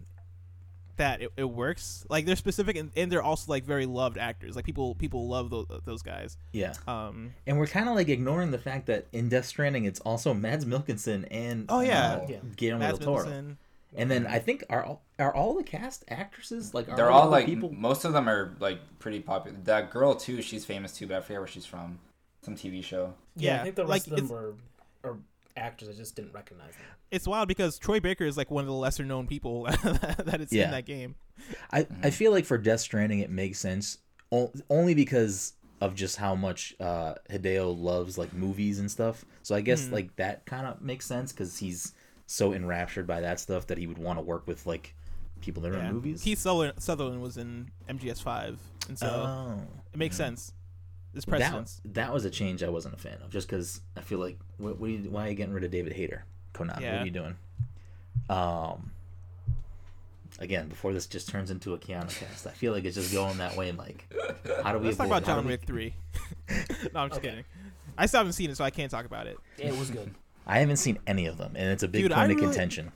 [0.97, 2.05] that it, it works.
[2.11, 4.55] Like they're specific and, and they're also like very loved actors.
[4.55, 6.37] Like people people love those those guys.
[6.53, 10.01] Yeah, Um, and we're kind of like ignoring the fact that in Death Stranding, it's
[10.01, 12.17] also Mads Mikkelsen and Oh, yeah.
[12.17, 12.37] uh, Yeah.
[12.57, 13.25] Guillermo Mads del Toro.
[13.25, 13.57] Mikkelsen.
[13.97, 17.25] And then I think are all, are all the cast actresses like are They're all
[17.25, 17.73] the like people.
[17.73, 19.57] most of them are like pretty popular.
[19.65, 21.99] That girl too, she's famous too, but I forget where she's from.
[22.43, 23.15] Some TV show.
[23.37, 24.55] yeah, yeah, I think the like, rest of them were
[25.05, 25.19] are
[25.57, 25.89] actors.
[25.89, 26.85] I just didn't recognize them.
[27.11, 30.53] It's wild because Troy Baker is like one of the lesser known people that it's
[30.53, 30.67] Yeah.
[30.67, 31.17] in that game.
[31.73, 33.99] I, I feel like for Death Stranding it makes sense
[34.71, 39.25] only because of just how much uh, Hideo loves like movies and stuff.
[39.43, 39.95] So I guess Hmm.
[39.95, 41.93] like that kind of makes sense because he's
[42.31, 44.95] so enraptured by that stuff that he would want to work with like
[45.41, 46.23] people that are in movies.
[46.23, 49.61] Kiefer Sutherland, Sutherland was in MGS Five, and so oh,
[49.93, 50.53] it makes sense.
[51.13, 51.81] There's that, precedence.
[51.87, 54.79] that was a change I wasn't a fan of just because I feel like what,
[54.79, 56.25] what are you, why are you getting rid of David Hayter?
[56.55, 57.37] Konami, what are you doing?
[58.29, 58.93] Um.
[60.39, 63.39] Again, before this just turns into a Keanu cast, I feel like it's just going
[63.39, 63.73] that way.
[63.73, 64.07] Like,
[64.63, 64.87] how do we?
[64.87, 65.95] Let's talk about John do we- Wick Three.
[66.95, 67.31] no, I'm just Okay.
[67.31, 67.45] kidding.
[67.99, 69.37] I still haven't seen it, so I can't talk about it.
[69.59, 70.15] It was good.
[70.47, 72.49] I haven't seen any of them, and it's a big Dude, I point of really-
[72.49, 72.93] contention.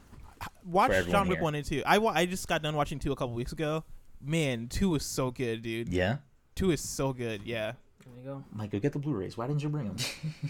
[0.67, 1.41] Watch John Wick.
[1.41, 1.83] One and Two.
[1.87, 3.85] I wa- I just got done watching Two a couple weeks ago.
[4.21, 5.89] Man, Two is so good, dude.
[5.89, 6.17] Yeah,
[6.55, 7.43] Two is so good.
[7.45, 7.73] Yeah.
[8.05, 8.45] There you go.
[8.53, 9.37] Mike, go get the Blu-rays.
[9.39, 9.97] Why didn't you bring them?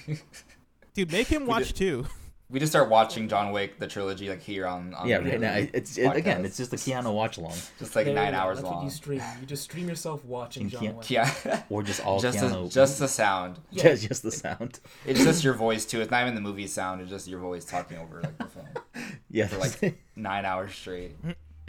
[0.95, 2.07] Dude, make him watch did- too.
[2.51, 5.55] We just start watching John Wick the trilogy like here on, on yeah, right now
[5.73, 8.67] it's it, again, it's just a Keanu watch along, just like There nine hours That's
[8.67, 8.85] what long.
[8.85, 9.23] you stream.
[9.41, 11.11] You just stream yourself watching And John can't- Wick.
[11.11, 12.65] Yeah, or just all just Keanu.
[12.65, 13.59] the, just the sound.
[13.71, 13.83] Yeah.
[13.85, 14.79] just, just the sound.
[15.07, 16.03] It's just your voice too.
[16.03, 17.01] It's not even the movie sound.
[17.01, 18.67] It's just your voice talking over like the film
[19.31, 21.17] Yeah, for like nine hours straight.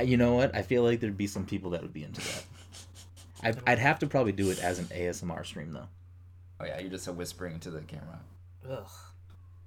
[0.04, 0.54] you know what?
[0.54, 2.44] I feel like there'd be some people that would be into that.
[3.42, 5.88] I'd, I'd have to probably do it as an ASMR stream though.
[6.60, 8.20] Oh yeah, you're just a whispering into the camera,
[8.70, 8.86] Ugh.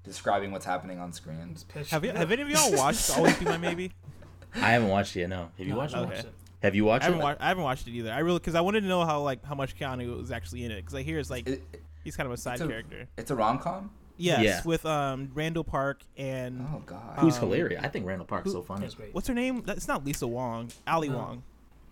[0.08, 1.56] Describing what's happening on screen.
[1.90, 3.92] Have you have any of y'all watched Always Be My Maybe?
[4.54, 5.28] I haven't watched it yet.
[5.28, 6.04] No, have you No, watched I it?
[6.06, 6.28] watched Okay.
[6.28, 6.34] it.
[6.62, 7.22] Have you I watched haven't it?
[7.22, 7.40] watched.
[7.40, 8.12] I haven't watched it either.
[8.12, 10.72] I really because I wanted to know how like how much Keanu was actually in
[10.72, 11.62] it because I hear it's like It,
[12.02, 13.06] he's kind of a side It's a- character.
[13.16, 13.90] it's a rom com.
[14.16, 14.60] Yes, Yeah.
[14.64, 17.18] with um Randall Park and Oh god.
[17.20, 17.84] Who's Um, hilarious?
[17.84, 18.88] I think Randall Park's who- so funny.
[18.96, 19.14] Great.
[19.14, 19.62] what's her name?
[19.68, 20.70] It's not Lisa Wong.
[20.88, 21.18] Ali No.
[21.18, 21.42] Wong.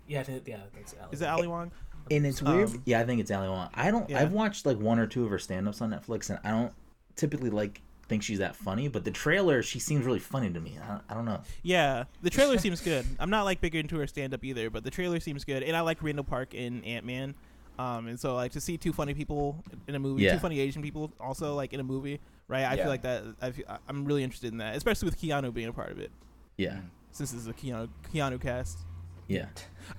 [0.07, 1.09] Yeah, I think, yeah, that's Ali.
[1.13, 1.71] Is it Ali Wong?
[2.09, 2.69] And it's weird.
[2.69, 3.69] Um, yeah, I think it's Ali Wong.
[3.73, 4.09] I don't.
[4.09, 4.21] Yeah.
[4.21, 6.73] I've watched like one or two of her stand-ups on Netflix, and I don't
[7.17, 8.87] typically like think she's that funny.
[8.87, 10.77] But the trailer, she seems really funny to me.
[10.81, 11.41] I, I don't know.
[11.63, 13.05] Yeah, the trailer seems good.
[13.19, 15.75] I'm not like big into her stand up either, but the trailer seems good, and
[15.75, 17.35] I like Randall Park in Ant Man.
[17.79, 20.33] Um, and so like to see two funny people in a movie, Yeah.
[20.33, 22.63] two funny Asian people also like in a movie, right?
[22.63, 22.83] I Yeah.
[22.83, 23.23] feel like that.
[23.39, 26.09] I feel, I'm really interested in that, especially with Keanu being a part of it,
[26.57, 26.79] Yeah,
[27.11, 28.79] since this is a Keanu Keanu cast.
[29.27, 29.45] Yeah.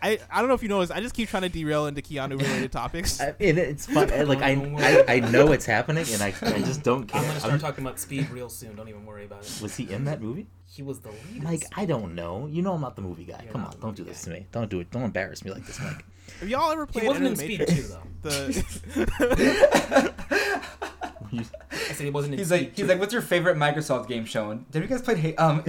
[0.02, 0.92] I, I don't know if you noticed.
[0.92, 3.20] I just keep trying to derail into Keanu related topics.
[3.20, 4.10] I, and it's fun.
[4.28, 4.52] Like I,
[5.08, 5.14] I.
[5.16, 7.20] I know it's happening, and I, I just don't care.
[7.20, 8.76] I'm gonna start I'm- talking about Speed real soon.
[8.76, 9.60] Don't even worry about it.
[9.62, 10.46] was he in that movie?
[10.66, 11.42] He was the lead.
[11.42, 12.46] Mike, I don't know.
[12.46, 13.40] You know I'm not the movie guy.
[13.44, 14.32] You're Come on, don't do movie this guy.
[14.34, 14.46] to me.
[14.52, 14.90] Don't do it.
[14.90, 16.04] Don't embarrass me like this, Mike.
[16.40, 17.04] Have y'all ever played?
[17.04, 17.88] he played wasn't in the Speed Matrix?
[17.88, 18.28] too, though.
[18.28, 20.12] The
[21.30, 24.24] I said he wasn't in He's Speed like, he's like, what's your favorite Microsoft game
[24.24, 24.66] shown?
[24.70, 25.64] Did you guys play Ha- um,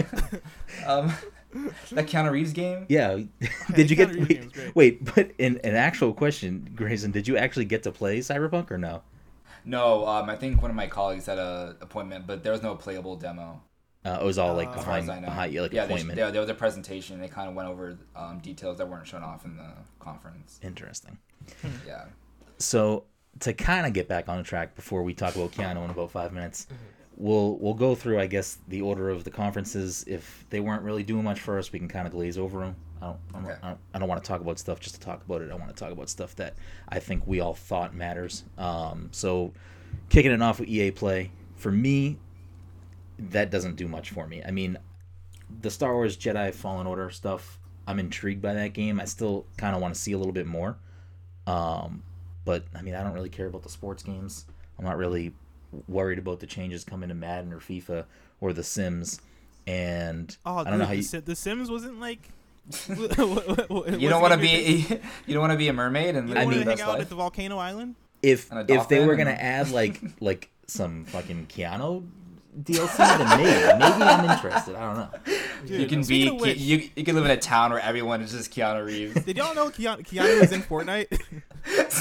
[0.85, 1.13] um,
[1.91, 2.85] that Keanu Reeves game?
[2.89, 3.19] yeah.
[3.75, 4.09] did you get?
[4.09, 4.75] Keanu Reeves game was great.
[4.75, 5.15] Wait, wait.
[5.15, 9.01] But in an actual question, Grayson, did you actually get to play Cyberpunk or no?
[9.65, 12.75] No, um, I think one of my colleagues had a appointment, but there was no
[12.75, 13.61] playable demo.
[14.05, 15.25] Uh, it was all like Uh, As as behind I know.
[15.27, 16.15] behind you, like yeah, they, appointment.
[16.17, 17.19] there, there was a presentation.
[17.19, 20.59] They kind of went over um, details that weren't shown off in the conference.
[20.63, 21.17] Interesting.
[21.85, 22.05] Yeah.
[22.59, 23.03] So
[23.41, 26.31] to kind of get back on track before we talk about Keanu in about five
[26.31, 26.67] minutes,
[27.19, 30.03] we'll we'll go through I guess the order of the conferences.
[30.07, 32.75] If they weren't really doing much for us, we can kind of glaze over them.
[33.01, 33.59] I don't I don't, Okay.
[33.61, 35.51] I don't, I don't want to talk about stuff just to talk about it.
[35.51, 36.55] I want to talk about stuff that
[36.87, 38.43] I think we all thought matters.
[38.57, 39.53] Um, so
[40.09, 42.17] kicking it off with EA Play for me,
[43.17, 44.41] that doesn't do much for me.
[44.45, 44.77] I mean,
[45.61, 47.59] the Star Wars Jedi Fallen Order stuff.
[47.87, 48.99] I'm intrigued by that game.
[48.99, 50.77] I still kind of want to see a little bit more.
[51.47, 52.03] Um,
[52.45, 54.45] but I mean, I don't really care about the sports games.
[54.77, 55.33] I'm not really
[55.87, 58.05] worried about the changes coming to Madden or FIFA
[58.41, 59.19] or The Sims.
[59.67, 61.03] And oh, I don't dude, know how the, you.
[61.03, 62.19] Si- the Sims wasn't like.
[62.87, 64.85] You don't want to be
[65.25, 66.77] you don't want to be a mermaid and You live don't I your mean- hang
[66.77, 67.01] best out life?
[67.01, 67.95] at the volcano island?
[68.21, 72.05] If if they were gonna add like like some fucking Keanu
[72.63, 74.75] DLC, then maybe maybe I'm interested.
[74.75, 75.09] I don't know.
[75.65, 78.21] Dude, you can be Ke- which- you, you can live in a town where everyone
[78.21, 79.23] is just Keanu Reeves.
[79.23, 81.19] Did y'all know Keanu, Keanu is in Fortnite?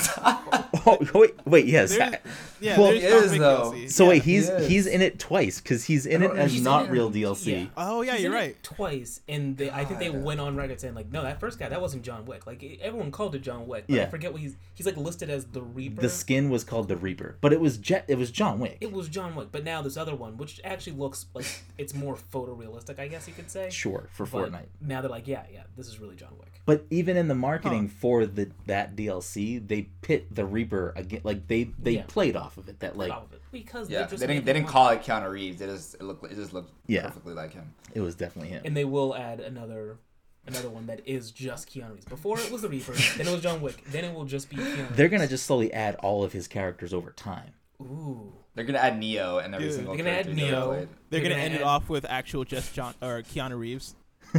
[0.87, 1.97] Oh wait, wait, yes.
[1.97, 2.17] There's-
[2.61, 3.73] yeah, Well, he is, though.
[3.73, 3.91] DLC.
[3.91, 4.09] So yeah.
[4.11, 6.89] wait, he's he he's in it twice because he's in it don't- as not in
[6.89, 7.47] it- real DLC.
[7.65, 7.67] yeah.
[7.77, 8.63] Oh yeah, He's you're in it right.
[8.63, 11.69] Twice, and they, I think they went on record saying like, no, that first guy,
[11.69, 12.47] that wasn't John Wick.
[12.47, 13.85] Like everyone called it John Wick.
[13.89, 14.03] But Yeah.
[14.05, 14.57] I forget what he's.
[14.75, 16.01] He's like listed as the Reaper.
[16.01, 18.05] The skin was called the Reaper, but it was Jet.
[18.09, 18.79] It was John Wick.
[18.81, 21.45] It was John Wick, but now this other one, which actually looks like
[21.79, 23.69] it's more photorealistic, I guess you could say.
[23.71, 24.67] Sure, for But Fortnite.
[24.81, 26.63] Now they're like, yeah, yeah, this is really John Wick.
[26.65, 31.21] But even in the marketing for the that DLC, they pit the Reaper again.
[31.25, 32.05] Like they they Yeah.
[32.07, 32.81] played off of it.
[32.81, 33.43] That like All of it.
[33.53, 35.61] Because Yeah, they're just they didn't they didn't call it Keanu Reeves.
[35.61, 37.03] It just it looked it just looked Yeah.
[37.07, 37.75] perfectly like him.
[37.95, 38.63] it was definitely him.
[38.65, 39.99] and they will add another
[40.47, 42.05] another one that is just Keanu Reeves.
[42.07, 44.57] Before it was the Reaper, then it was John Wick, then it will just be
[44.57, 44.95] Keanu.
[44.95, 47.53] They're gonna just slowly add all of his characters over time.
[47.81, 50.61] Ooh, They're gonna add Neo and every Dude, single they're gonna add character he's ever
[50.67, 50.71] Neo.
[50.73, 53.95] They're They're gonna, gonna end it off with actual just John or Keanu Reeves.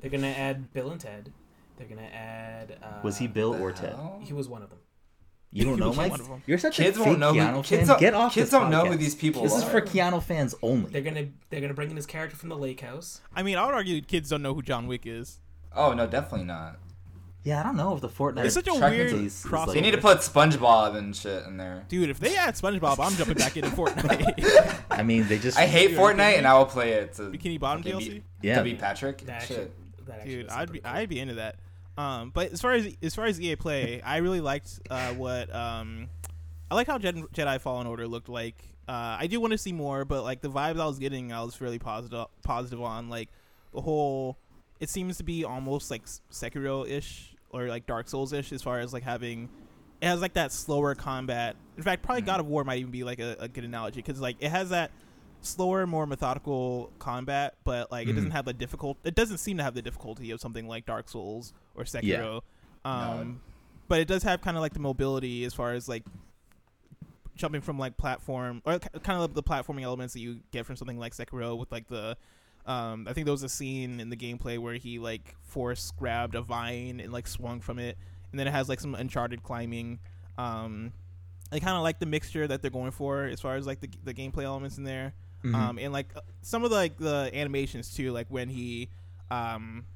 [0.00, 1.32] they're gonna add Bill and Ted.
[1.76, 2.78] They're gonna add.
[2.82, 3.96] Uh, Was he Bill or Ted?
[4.22, 4.78] He was one of them.
[5.50, 6.10] You don't know, was Mike.
[6.12, 6.42] one of 'em.
[6.46, 7.62] You're such Kids a won't know Keanu who fan.
[7.64, 9.58] kids don't, Get off kids this don't know who these people This are.
[9.58, 10.90] is for Keanu fans only.
[10.90, 13.20] They're gonna they're gonna bring in his character from the Lake House.
[13.34, 15.40] I mean, I would argue kids don't know who John Wick is.
[15.74, 16.78] Oh no, definitely not.
[17.48, 18.44] Yeah, I don't know if the Fortnite.
[18.44, 19.66] It's such a Shark weird Is- is crossover.
[19.68, 21.84] like- They need to put SpongeBob and shit in there.
[21.88, 24.82] Dude, if they add SpongeBob, I'm jumping back into Fortnite.
[24.90, 25.56] I mean, they just.
[25.58, 26.36] I hate Dude, are you kidding Fortnite me?
[26.36, 27.14] and I will play it.
[27.14, 28.10] To Bikini Bottom fucking DLC.
[28.10, 28.58] Be, Yeah.
[28.58, 29.24] To be Patrick.
[29.24, 30.06] That actually, Shit.
[30.06, 30.90] that actually Dude, I'd be cool.
[30.92, 31.56] I'd be into that.
[31.96, 35.52] Um, but as far as as far as EA Play, I really liked uh, what
[35.54, 36.08] um,
[36.70, 38.62] I like how Jedi, Jedi Fallen Order looked like.
[38.86, 41.42] Uh, I do want to see more, but like the vibes I was getting, I
[41.42, 43.08] was fairly positive positive on.
[43.08, 43.30] Like
[43.74, 44.38] the whole,
[44.80, 48.80] it seems to be almost like Sekiro ish or like Dark Souls ish as far
[48.80, 49.48] as like having
[50.00, 51.56] it has like that slower combat.
[51.76, 52.26] In fact, probably Mhm.
[52.26, 54.70] God of War might even be like a, a good analogy because like it has
[54.70, 54.90] that
[55.40, 58.32] slower, more methodical combat, but like it doesn't Mhm.
[58.32, 58.96] have the difficult.
[59.04, 62.42] It doesn't seem to have the difficulty of something like Dark Souls or Sekiro.
[62.84, 63.40] Um,
[63.88, 66.04] but it does have kind of like the mobility as far as like
[67.36, 70.98] jumping from like platform or kind of the platforming elements that you get from something
[70.98, 72.16] like Sekiro with like the
[72.68, 76.34] um, I think there was a scene in the gameplay where he like force grabbed
[76.36, 77.96] a vine and like swung from it,
[78.30, 79.98] and then it has like some Uncharted climbing.
[80.36, 80.92] Um,
[81.50, 83.88] I kind of like the mixture that they're going for as far as like the,
[84.04, 85.54] the gameplay elements in there, Mhm.
[85.54, 88.88] um, and like uh, some of the, like the animations too, like when he,
[89.30, 89.86] um,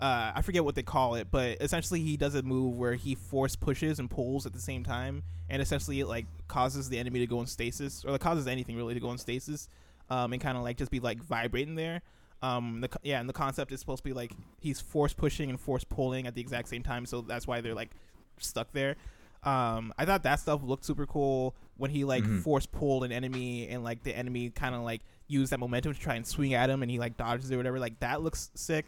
[0.00, 3.14] uh, I forget what they call it, but essentially he does a move where he
[3.14, 7.20] force pushes and pulls at the same time, and essentially it like causes the enemy
[7.20, 9.66] to go in stasis, or it causes anything really to go in stasis,
[10.10, 12.02] um, and kind of like just be like vibrating there.
[12.42, 15.58] Um, the yeah, and the concept is supposed to be like he's force pushing and
[15.60, 17.90] force pulling at the exact same time, so that's why they're like
[18.38, 18.96] stuck there.
[19.44, 22.42] Um, I thought that stuff looked super cool when he like Mhm.
[22.42, 26.00] force pulled an enemy and like the enemy kind of like used that momentum to
[26.00, 27.78] try and swing at him and he like dodges or whatever.
[27.78, 28.84] Like that looks sick.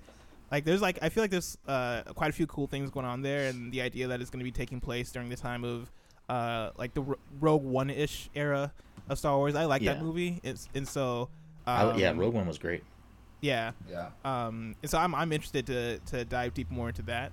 [0.51, 3.23] Like there's like I feel like there's uh, quite a few cool things going on
[3.23, 5.91] there, and the idea that it's going to be taking place during the time of
[6.29, 8.73] uh, like the Ro- Rogue One ish era
[9.09, 9.55] of Star Wars.
[9.57, 10.41] I like that movie.
[10.43, 11.29] It's and so
[11.67, 12.83] I- um, yeah, Rogue One was great.
[13.41, 13.73] Yeah.
[13.89, 14.11] Yeah.
[14.25, 17.33] Um, and so I'm I'm interested to to dive deep more into that.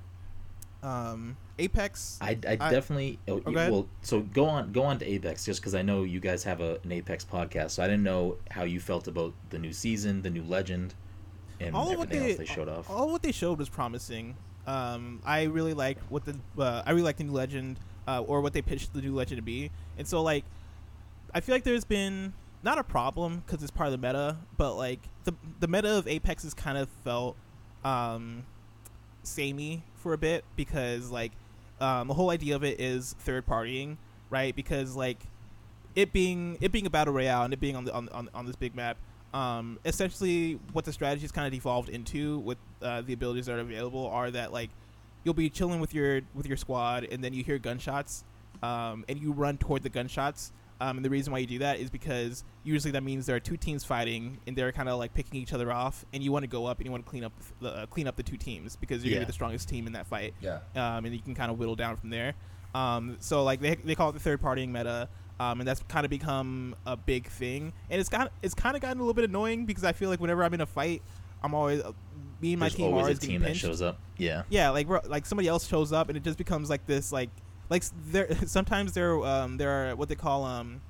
[0.84, 2.20] Um, Apex.
[2.22, 5.60] I, I, I- definitely oh, go well so go on go on to Apex just
[5.60, 8.64] because I know you guys have a, an Apex podcast so I didn't know how
[8.64, 10.94] you felt about the new season the new legend
[11.60, 12.90] and all everything what they, else they showed off.
[12.90, 14.36] all what they showed was promising.
[14.68, 18.42] Um, I really liked what the uh, I really liked the new legend uh, or
[18.42, 20.46] what they pitched the new legend to be, and so like
[21.34, 24.76] I feel like there's been not a problem because it's part of the meta, but
[24.76, 27.36] like the the meta of Apex has kind of felt
[27.84, 28.46] um,
[29.24, 31.34] samey for a bit because like
[31.80, 33.98] um, the whole idea of it is third partying,
[34.30, 34.56] right?
[34.56, 35.20] Because like
[35.96, 38.46] it being it being a battle royale and it being on the on, on, on
[38.46, 38.98] this big map
[39.34, 43.56] um, essentially what the strategy has kind of devolved into with uh, the abilities that
[43.56, 44.70] are available are that like
[45.24, 48.24] you'll be chilling with your with your squad and then you hear gunshots
[48.64, 51.80] um, and you run toward the gunshots um, and the reason why you do that
[51.80, 55.14] is because usually that means there are two teams fighting and they're kind of like
[55.14, 57.24] picking each other off and you want to go up and you want to clean
[57.24, 59.88] up the uh, clean up the two teams because you're gonna be the strongest team
[59.88, 60.60] in that fight Yeah.
[60.76, 62.34] um, and you can kind of whittle down from there.
[62.76, 65.10] Um, so like they, they call it the third partying meta,
[65.40, 67.74] um, and that's kind of become a big thing.
[67.90, 70.20] And it's got it's kind of gotten a little bit annoying because I feel like
[70.20, 71.02] whenever I'm in a fight,
[71.42, 71.94] I'm always uh,
[72.42, 74.00] me and my There's team always a always getting team that shows up.
[74.18, 74.44] Yeah.
[74.50, 77.30] Yeah, like like somebody else shows up and it just becomes like this like
[77.70, 80.82] like there sometimes there um there are what they call um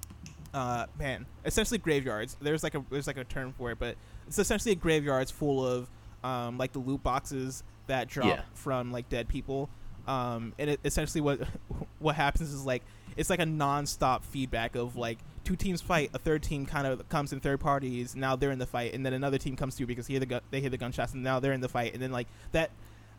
[0.54, 2.38] uh man essentially graveyards.
[2.42, 3.96] There's like a there's like a term for it, but
[4.28, 5.90] it's essentially a graveyards full of
[6.24, 8.42] um like the loot boxes that drop Yeah.
[8.54, 9.70] from like dead people.
[10.08, 11.42] Um and it essentially what
[12.00, 12.84] what happens is like
[13.16, 17.08] it's like a non-stop feedback of like two teams fight, a third team kind of
[17.10, 19.86] comes in third parties, now they're in the fight, and then another team comes through
[19.88, 21.94] because they hear the gu- they hear the gunshots, and now they're in the fight,
[21.94, 22.70] and then like that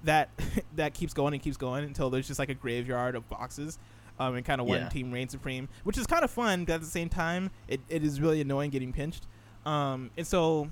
[0.04, 0.30] that
[0.76, 3.78] that keeps going and keeps going until there's just like a graveyard of boxes.
[4.20, 4.88] Um, and kind of one Yeah.
[4.88, 8.02] team reigns supreme, which is kind of fun, but at the same time, it, it
[8.02, 9.28] is really annoying getting pinched.
[9.64, 10.70] Um, and so,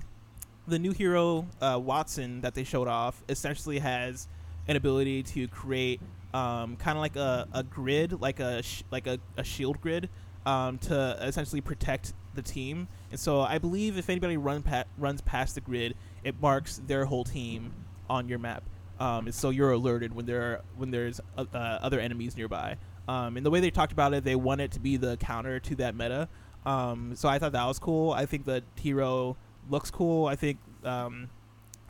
[0.67, 4.27] the new hero uh, Wattson that they showed off essentially has
[4.67, 6.01] an ability to create
[6.33, 10.09] um, kind of like a, a grid, like a sh- like a, a shield grid,
[10.45, 12.89] um, to essentially protect the team.
[13.11, 17.05] And so I believe if anybody run pa- runs past the grid, it marks their
[17.05, 17.71] whole team
[18.09, 18.63] on your map.
[18.99, 22.77] Um, so you're alerted when there are, when there's uh, uh, other enemies nearby.
[23.07, 25.59] Um, and the way they talked about it, they want it to be the counter
[25.61, 26.27] to that meta.
[26.65, 28.11] Um, so I thought that was cool.
[28.11, 29.37] I think the hero
[29.69, 30.25] looks cool.
[30.25, 31.29] I think um,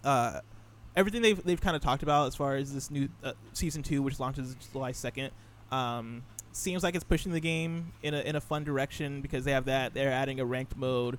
[0.04, 0.42] uh,
[0.96, 4.04] everything they've they've kind of talked about as far as this new uh, season two,
[4.04, 5.32] which launches July second,
[5.72, 9.52] um, seems like it's pushing the game in a in a fun direction because they
[9.52, 9.94] have that.
[9.96, 11.18] They're adding a ranked mode.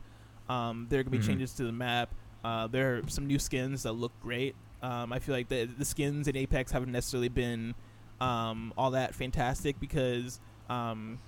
[0.48, 1.26] Um, there are gonna be Mhm.
[1.26, 2.14] changes to the map.
[2.44, 4.54] Uh, there are some new skins that look great.
[4.82, 7.74] Um, I feel like the the skins in Apex haven't necessarily been
[8.20, 11.18] um, all that fantastic because um,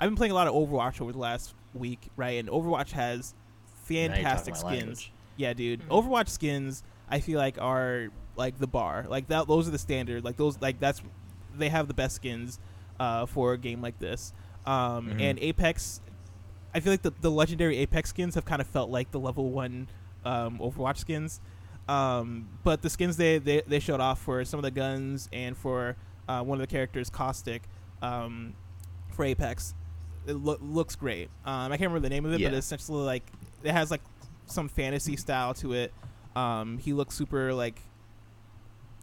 [0.00, 2.38] I've been playing a lot of Overwatch over the last week, right?
[2.38, 3.34] And Overwatch has
[3.88, 4.72] Now you're talking fantastic skins.
[4.74, 5.12] language.
[5.36, 5.80] Yeah, dude.
[5.80, 5.88] Mhm.
[5.88, 9.06] Overwatch skins, I feel like are like the bar.
[9.08, 9.48] Like that.
[9.48, 10.24] Those are the standard.
[10.24, 10.60] Like those.
[10.60, 11.02] Like that's.
[11.56, 12.60] They have the best skins
[13.00, 14.32] uh, for a game like this.
[14.66, 15.20] Um, Mhm.
[15.20, 16.00] And Apex,
[16.72, 19.50] I feel like the, the legendary Apex skins have kind of felt like the level
[19.50, 19.88] one
[20.24, 21.40] um, Overwatch skins.
[21.90, 25.56] Um, but the skins they, they they showed off for some of the guns and
[25.56, 25.96] for
[26.28, 27.62] uh, one of the characters, Caustic,
[28.00, 28.54] um,
[29.10, 29.74] for Apex,
[30.26, 31.30] it loo- looks great.
[31.44, 33.24] Um, I can't remember the name of it, but it's essentially like
[33.64, 34.02] it has like
[34.46, 35.92] some fantasy style to it.
[36.36, 37.80] Um, he looks super like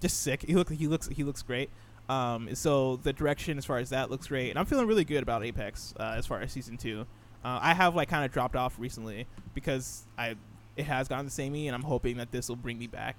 [0.01, 0.43] just sick.
[0.43, 1.69] He look he looks he looks great.
[2.07, 5.23] Um, so the direction as far as that looks great, and I'm feeling really good
[5.23, 7.05] about Apex uh, as far as season two.
[7.43, 10.35] Uh, I have like kind of dropped off recently because I
[10.77, 13.17] it has gotten the samey, and I'm hoping that this will bring me back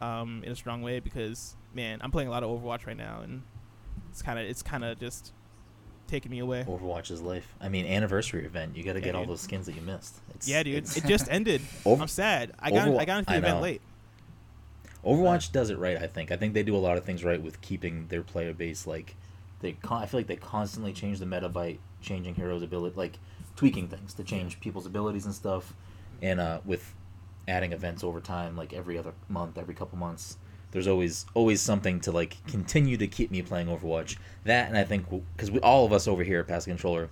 [0.00, 3.20] um, in a strong way because man, I'm playing a lot of Overwatch right now,
[3.22, 3.42] and
[4.10, 5.32] it's kind of it's kind of just
[6.06, 6.64] taking me away.
[6.66, 7.54] Overwatch is life.
[7.60, 8.76] I mean, anniversary event.
[8.76, 10.16] You got to Yeah, get all those skins that you missed.
[10.34, 11.60] It's, Yeah, dude, it just ended.
[11.84, 12.52] Over- I'm sad.
[12.58, 13.62] I got I got into the I event know.
[13.62, 13.80] late.
[15.04, 15.96] Overwatch does it right.
[15.96, 16.30] I think.
[16.30, 19.16] I think they do a lot of things right with keeping their player base like
[19.60, 19.72] they.
[19.72, 23.18] Con- I feel like they constantly change the meta by changing heroes' ability, like
[23.56, 25.72] tweaking things to change people's abilities and stuff,
[26.20, 26.92] and uh, with
[27.50, 30.38] adding events over time, like every other month, every couple months.
[30.70, 34.16] There's always always something to like continue to keep me playing Overwatch.
[34.44, 37.10] That and I think because we all of us over here at Pass Controller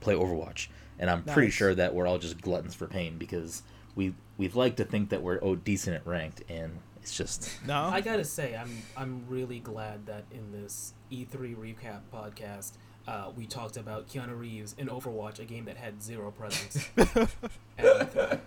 [0.00, 3.62] play Overwatch, and I'm pretty sure that we're all just gluttons for pain because
[3.96, 7.74] we we'd like to think that we're oh decent at ranked, and it's just No,
[7.74, 12.72] I gotta say, I'm I'm really glad that in this E3 recap podcast,
[13.06, 16.88] uh, we talked about Keanu Reeves in Overwatch, a game that had zero presence.
[16.96, 17.06] at
[17.78, 18.40] E3.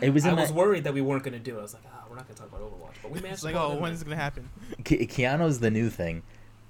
[0.00, 1.58] it was I in was worried that we weren't gonna do it.
[1.60, 3.46] I was like, ah, we're not gonna talk about Overwatch, but we managed it's to.
[3.48, 4.48] like, oh, when's it gonna happen?
[4.84, 6.22] Ke- Keanu's the new thing.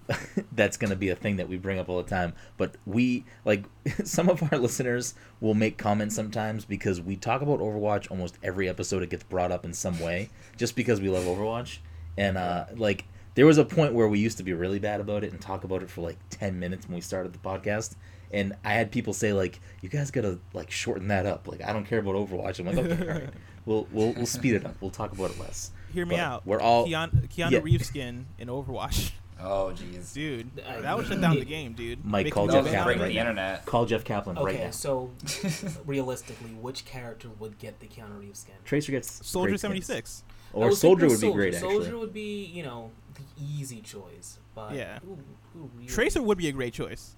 [0.53, 2.33] That's gonna be a thing that we bring up all the time.
[2.57, 3.64] But we like
[4.05, 8.68] some of our listeners will make comments sometimes because we talk about Overwatch almost every
[8.68, 9.03] episode.
[9.03, 11.79] It gets brought up in some way just because we love Overwatch.
[12.18, 15.25] And uh, like there was a point where we used to be really bad about
[15.25, 17.97] it and talk about it for like ten minutes when we started the podcast.
[18.33, 21.73] And I had people say like, "You guys gotta like shorten that up." Like I
[21.73, 22.61] don't care about Overwatch.
[22.61, 23.31] I'm like, okay, all right.
[23.66, 24.77] we'll we'll we'll speed it up.
[24.81, 25.73] We'll talk about it less.
[25.93, 26.47] Hear me But out.
[26.47, 27.59] We're all Keanu, Keanu Yeah.
[27.64, 30.12] Reeves skin in Overwatch, Oh jeez.
[30.14, 30.49] dude.
[30.64, 32.05] Uh, that would shut down the game, dude.
[32.05, 33.21] Mike, Make call Jeff They'll look just Kaplan break right the now.
[33.21, 33.66] internet.
[33.66, 34.71] call Jeff Kaplan right Okay, now.
[34.71, 35.11] so
[35.87, 38.55] realistically, which character would get the Keanu Reeves skin?
[38.64, 39.97] Tracer gets Soldier great seventy skins.
[39.97, 40.25] six.
[40.55, 41.37] I or Soldier would be Soldier.
[41.38, 42.90] great Soldier would be, you know,
[43.37, 44.38] the easy choice.
[44.54, 44.98] But Yeah.
[45.00, 45.18] who,
[45.54, 47.16] who really Tracer would be a great choice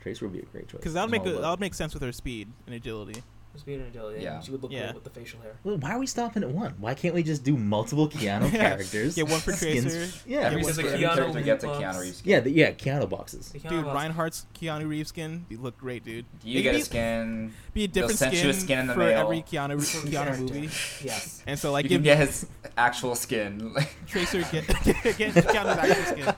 [0.00, 0.78] Tracer would be a great choice.
[0.80, 3.22] because that would make a, that would make sense with her speed and agility.
[3.54, 4.22] Speed and agility.
[4.22, 4.40] Yeah.
[4.40, 4.84] She would look Yeah.
[4.84, 5.52] great with the facial hair.
[5.62, 6.74] Well, why are we stopping at one?
[6.78, 8.70] Why can't we just do multiple Keanu Yeah.
[8.70, 9.16] characters?
[9.16, 10.18] yeah, one for skins- Tracer.
[10.26, 11.66] Yeah, Get Every, one Because for the every Keanu character gets a.
[11.68, 12.16] Keanu Reeves.
[12.18, 12.30] skin.
[12.30, 13.48] yeah, the, yeah, Keanu boxes.
[13.50, 16.24] The Keanu Dude, box- Reinhardt's Keanu Reeves skin be look great, dude.
[16.42, 17.52] You It get could a be- skin.
[17.74, 19.20] Be a different skin, skin in the for mail.
[19.20, 20.70] every Keanu per Keanu movie,
[21.04, 21.42] Yes.
[21.46, 23.74] and so like you give can get his actual skin
[24.06, 26.34] Tracer get get, get Keanu's actual skin.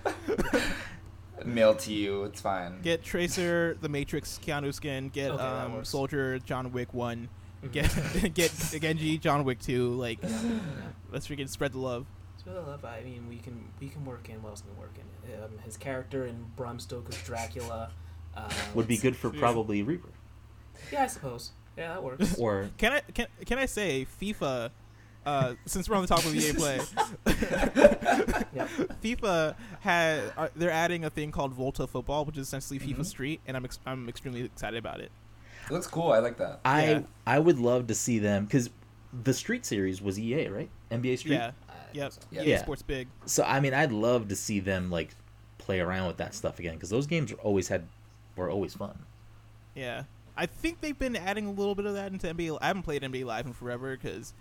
[1.45, 2.25] Mailed to you.
[2.25, 2.81] It's fine.
[2.83, 5.09] Get Tracer the Matrix Keanu skin.
[5.09, 5.85] Get Okay, um.
[5.85, 7.29] Soldier John Wick one.
[7.65, 7.73] Mhm.
[7.73, 9.95] Get get Genji John Wick two.
[9.95, 10.19] Like
[11.13, 12.07] let's freaking spread the love.
[12.45, 14.95] So, uh, I mean, we can we can work in what else can we work
[14.99, 15.43] in?
[15.43, 17.91] Um, his character in Bram Stoker's Dracula
[18.37, 19.41] uh, Would be good for Yeah.
[19.41, 20.11] probably Reaper
[20.93, 21.53] Yeah, I suppose.
[21.79, 22.37] Yeah, that works.
[22.39, 24.71] or Can I can can I say FIFA?
[25.27, 26.81] Uh, since we're on the topic of EA Play,
[28.55, 28.69] Yep.
[29.03, 33.03] FIFA had uh, they're adding a thing called Volta Football, which is essentially FIFA Mm-hmm.
[33.03, 35.11] Street, and I'm ex- I'm extremely excited about it.
[35.67, 36.13] It looks cool.
[36.13, 36.61] I like that.
[36.65, 37.01] I Yeah.
[37.27, 38.71] I would love to see them because
[39.25, 41.35] the Street series was EA right NBA Street.
[41.35, 42.13] Yeah, Uh, yep.
[42.13, 42.43] so- Yeah.
[42.43, 42.63] EA Yeah.
[42.63, 43.09] Sports big.
[43.27, 45.15] So I mean, I'd love to see them like
[45.59, 47.87] play around with that stuff again because those games were always had
[48.37, 48.99] were always fun.
[49.75, 50.05] Yeah,
[50.37, 52.59] I think they've been adding a little bit of that into NBA.
[52.61, 54.33] I haven't played NBA Live in forever because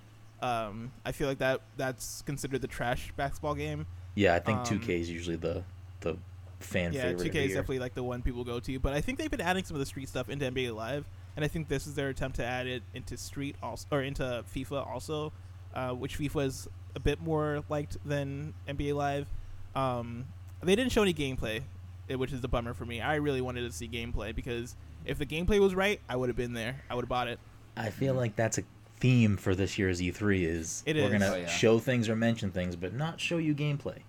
[0.43, 3.85] um, I feel like that that's considered the trash basketball game.
[4.15, 5.63] Yeah, I think Um, 2K is usually the
[6.01, 6.17] the
[6.59, 7.19] fan yeah, favorite.
[7.19, 7.55] 2K every is year.
[7.55, 8.79] definitely like the one people go to.
[8.79, 11.43] But I think they've been adding some of the street stuff into NBA Live, and
[11.45, 14.85] I think this is their attempt to add it into Street also or into FIFA
[14.87, 15.31] also,
[15.73, 19.27] uh, which FIFA is a bit more liked than NBA Live.
[19.75, 20.25] Um,
[20.61, 21.63] they didn't show any gameplay,
[22.09, 23.01] eh, which is the bummer for me.
[23.01, 24.75] I really wanted to see gameplay because
[25.05, 26.83] if the gameplay was right, I would have been there.
[26.89, 27.39] I would have bought it.
[27.75, 28.63] I feel like that's a
[29.03, 31.11] theme for this year's E3 is It we're is.
[31.11, 31.45] gonna Oh, yeah.
[31.47, 33.99] show things or mention things, but not show you gameplay.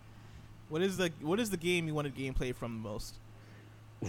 [0.69, 3.17] What is the what is the game you wanted gameplay from the most?
[4.05, 4.09] Oh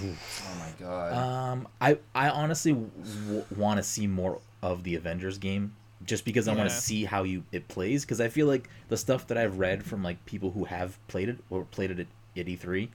[0.59, 1.13] my god.
[1.13, 5.73] Um, I I honestly w- want to see more of the Avengers game,
[6.05, 8.03] just because I want to see how you it plays.
[8.05, 11.29] Because I feel like the stuff that I've read from like people who have played
[11.29, 12.07] it or played it at,
[12.39, 12.89] at E3,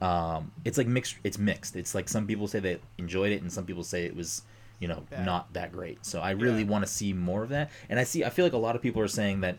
[0.00, 1.16] um, it's like mixed.
[1.24, 1.76] It's mixed.
[1.76, 4.42] It's like some people say they enjoyed it, and some people say it was
[4.84, 5.24] you know Bad.
[5.24, 6.04] not that great.
[6.04, 6.68] So I really Yeah.
[6.68, 7.70] want to see more of that.
[7.88, 8.22] And I see.
[8.22, 9.56] I feel like a lot of people are saying that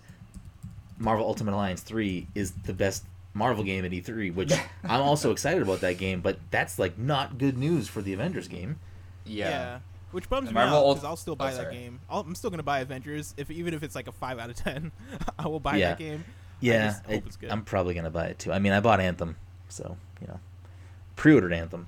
[1.00, 3.04] Marvel Ultimate Alliance three is the best
[3.34, 4.54] Marvel game at E3, which
[4.84, 8.48] I'm also excited about that game, but that's like not good news for the Avengers
[8.48, 8.78] game.
[9.26, 9.80] yeah.
[10.12, 12.00] Which bums And me Marvel out Ult- because I'll still oh, buy that game.
[12.10, 14.56] I'll, I'm still gonna buy Avengers if even if it's like a five out of
[14.56, 14.94] ten.
[15.40, 15.90] I will buy Yeah.
[15.90, 16.24] that game.
[16.62, 17.50] Yeah, just hope it- it's good.
[17.50, 18.54] I'm probably gonna buy it too.
[18.54, 19.36] I mean, I bought Anthem,
[19.68, 20.40] so you know,
[21.18, 21.88] pre-ordered Anthem.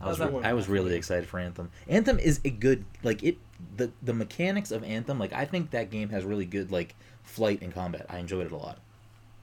[0.00, 1.70] I was that re- I was really excited for Anthem.
[1.88, 3.36] Anthem is a good like it
[3.76, 5.18] the the mechanics of Anthem.
[5.18, 8.06] Like I think that game has really good like flight and combat.
[8.08, 8.78] I enjoyed it a lot.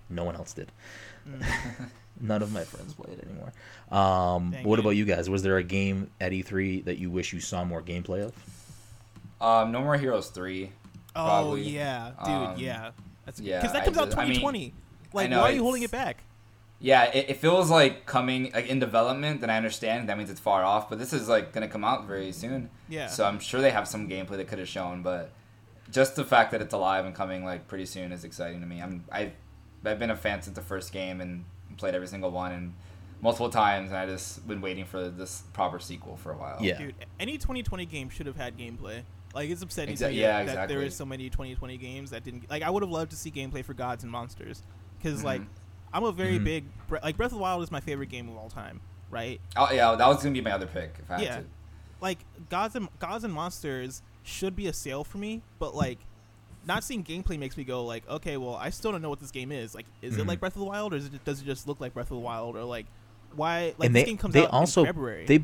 [0.10, 0.72] no one else did.
[2.20, 3.54] None of my friends play it anymore.
[3.92, 4.82] Um, what it.
[4.82, 5.30] about you guys?
[5.30, 8.34] Was there a game at E3 that you wish you saw more gameplay of?
[9.40, 10.72] Um, No More Heroes three.
[11.16, 11.62] Oh Probably.
[11.70, 12.92] yeah, dude, Um, yeah.
[13.26, 14.74] That's yeah, because that I comes out just- I mean, 2020.
[15.14, 16.24] like, know, why are you holding it back?
[16.80, 19.42] Yeah, it, it feels like coming like in development.
[19.42, 22.06] Then I understand that means it's far off, but this is like gonna come out
[22.08, 22.70] very soon.
[22.88, 23.08] Yeah.
[23.08, 25.32] So I'm sure they have some gameplay they could have shown, but
[25.92, 28.82] just the fact that it's alive and coming like pretty soon is exciting to me.
[28.82, 29.32] I'm I've
[29.86, 31.46] I've been a fan since the first game and
[31.78, 32.74] played every single one and
[33.22, 36.58] multiple times, and I just been waiting for this proper sequel for a while.
[36.62, 36.78] Yeah.
[36.78, 39.02] Dude, any 2020 game should have had gameplay.
[39.34, 40.86] Like it's upsetting Exa- to me yeah, that there exactly.
[40.86, 42.50] is so many 2020 games that didn't.
[42.52, 44.62] Like I would have loved to see gameplay for Gods and Monsters,
[45.00, 45.48] because like Mhm.
[45.94, 46.44] I'm a very Mhm.
[46.44, 46.66] big
[47.04, 49.40] like Breath of the Wild is my favorite game of all time, right?
[49.56, 51.34] Oh yeah, that was gonna be my other pick if I Yeah.
[51.36, 51.46] had to.
[52.02, 52.20] Like
[52.50, 56.00] Gods and Gods and Monsters should be a sale for me, but like
[56.66, 59.32] not seeing gameplay makes me go like, okay, well I still don't know what this
[59.32, 59.74] game is.
[59.74, 60.28] Like, is it Mhm.
[60.28, 62.18] like Breath of the Wild, or is it, does it just look like Breath of
[62.18, 62.86] the Wild, or like
[63.36, 63.74] why?
[63.78, 65.26] Like and this they game comes they out also in February.
[65.26, 65.44] they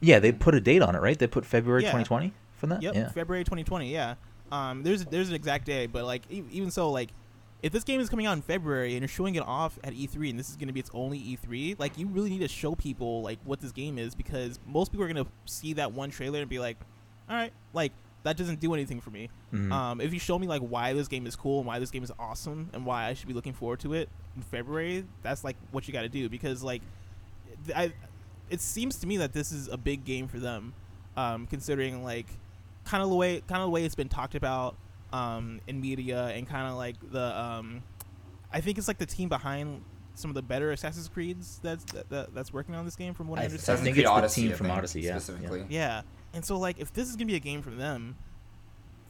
[0.00, 1.18] yeah they put a date on it right?
[1.18, 1.90] They put February Yeah.
[1.90, 2.82] 2020 for that.
[2.82, 3.08] Yep, Yeah.
[3.10, 3.92] February 2020.
[3.92, 4.14] Yeah.
[4.52, 7.10] Um, there's there's an exact day, but like even so, like
[7.62, 10.30] if this game is coming out in February and you're showing it off at E3
[10.30, 12.74] and this is going to be its only E3, like you really need to show
[12.74, 16.10] people like what this game is because most people are going to see that one
[16.10, 16.76] trailer and be like,
[17.30, 17.92] all right, like
[18.24, 19.28] that doesn't do anything for me.
[19.52, 19.70] Mhm.
[19.72, 22.02] Um, if you show me like why this game is cool and why this game
[22.02, 25.56] is awesome and why I should be looking forward to it in February, that's like
[25.70, 26.82] what you got to do because like
[27.74, 27.92] I,
[28.50, 30.74] it seems to me that this is a big game for them,
[31.16, 32.26] um, considering like
[32.84, 34.74] kind of the way kind of the way it's been talked about
[35.12, 37.82] um, in media and kind of like the um,
[38.52, 39.82] I think it's like the team behind
[40.14, 43.28] some of the better Assassin's Creeds that's that, that, that's working on this game from
[43.28, 43.80] what I, I understand.
[43.80, 45.18] think Creed it's the team from Odyssey, yeah, yeah.
[45.18, 45.64] specifically.
[45.68, 46.02] Yeah,
[46.34, 48.16] and so like if this is gonna be a game from them,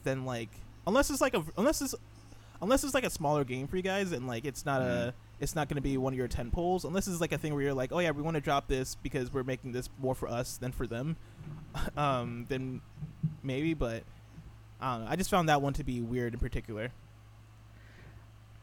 [0.04, 0.50] then like
[0.86, 1.94] unless it's like a unless it's
[2.60, 5.56] unless it's like a smaller game for you guys and like it's not a it's
[5.56, 7.74] not gonna be one of your tent poles unless it's like a thing where you're
[7.74, 10.56] like oh yeah we want to drop this because we're making this more for us
[10.56, 11.16] than for them,
[11.96, 12.80] um then
[13.42, 14.04] maybe but
[14.82, 16.92] I don't know I just found that one to be weird in particular.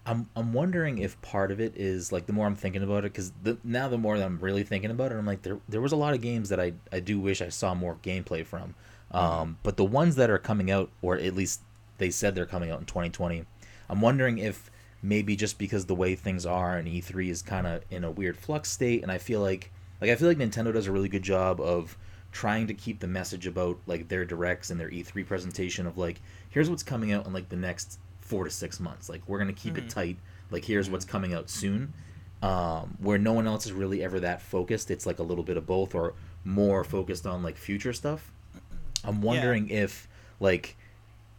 [0.05, 3.13] I'm I'm wondering if part of it is like the more I'm thinking about it
[3.13, 3.31] because
[3.63, 5.95] now the more that I'm really thinking about it I'm like there there was a
[5.97, 8.75] lot of games that I I do wish I saw more gameplay from,
[9.11, 11.61] um, but the ones that are coming out or at least
[11.99, 13.45] they said they're coming out in 2020,
[13.89, 17.83] I'm wondering if maybe just because the way things are and E3 is kind of
[17.89, 20.87] in a weird flux state and I feel like like I feel like Nintendo does
[20.87, 21.97] a really good job of
[22.31, 26.21] trying to keep the message about like their directs and their E3 presentation of like
[26.49, 29.09] here's what's coming out in like the next four to six months.
[29.09, 29.77] Like we're gonna keep Mhm.
[29.79, 30.17] it tight.
[30.51, 31.93] Like here's what's coming out soon.
[32.41, 34.89] Um, where no one else is really ever that focused.
[34.91, 36.13] It's like a little bit of both, or
[36.45, 38.31] more focused on like future stuff.
[39.03, 40.07] I'm wondering if
[40.39, 40.77] like,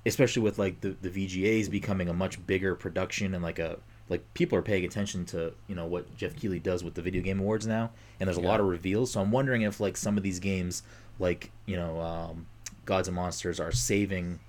[0.04, 3.78] especially with like the the VGAs becoming a much bigger production and like a
[4.10, 7.22] like people are paying attention to you know what Geoff Keighley does with the video
[7.22, 9.12] game awards now, and there's a lot of reveals.
[9.12, 10.82] So I'm wondering if like some of these games,
[11.18, 12.46] like you know, um,
[12.84, 14.40] Gods and Monsters, are saving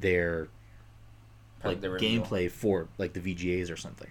[0.00, 0.48] their
[1.60, 2.22] Part like of the reveal.
[2.22, 4.10] gameplay for like the VGAs or something.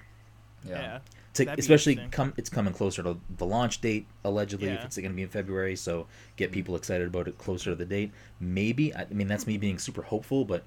[0.67, 0.81] Yeah.
[0.81, 0.99] Yeah.
[1.35, 5.15] To, especially come it's coming closer to the launch date allegedly if it's going to
[5.15, 9.01] be in February so get people excited about it closer to the date maybe I,
[9.03, 10.63] I mean that's me being super hopeful but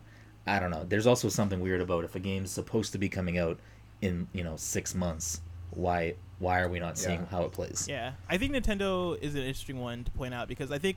[0.47, 3.37] I don't know there's also something weird about if a game's supposed to be coming
[3.37, 3.59] out
[4.03, 5.41] in you know 6 months
[5.71, 7.27] why why are we not seeing Yeah.
[7.27, 10.73] how it plays Yeah, I think Nintendo is an interesting one to point out because
[10.73, 10.97] I think,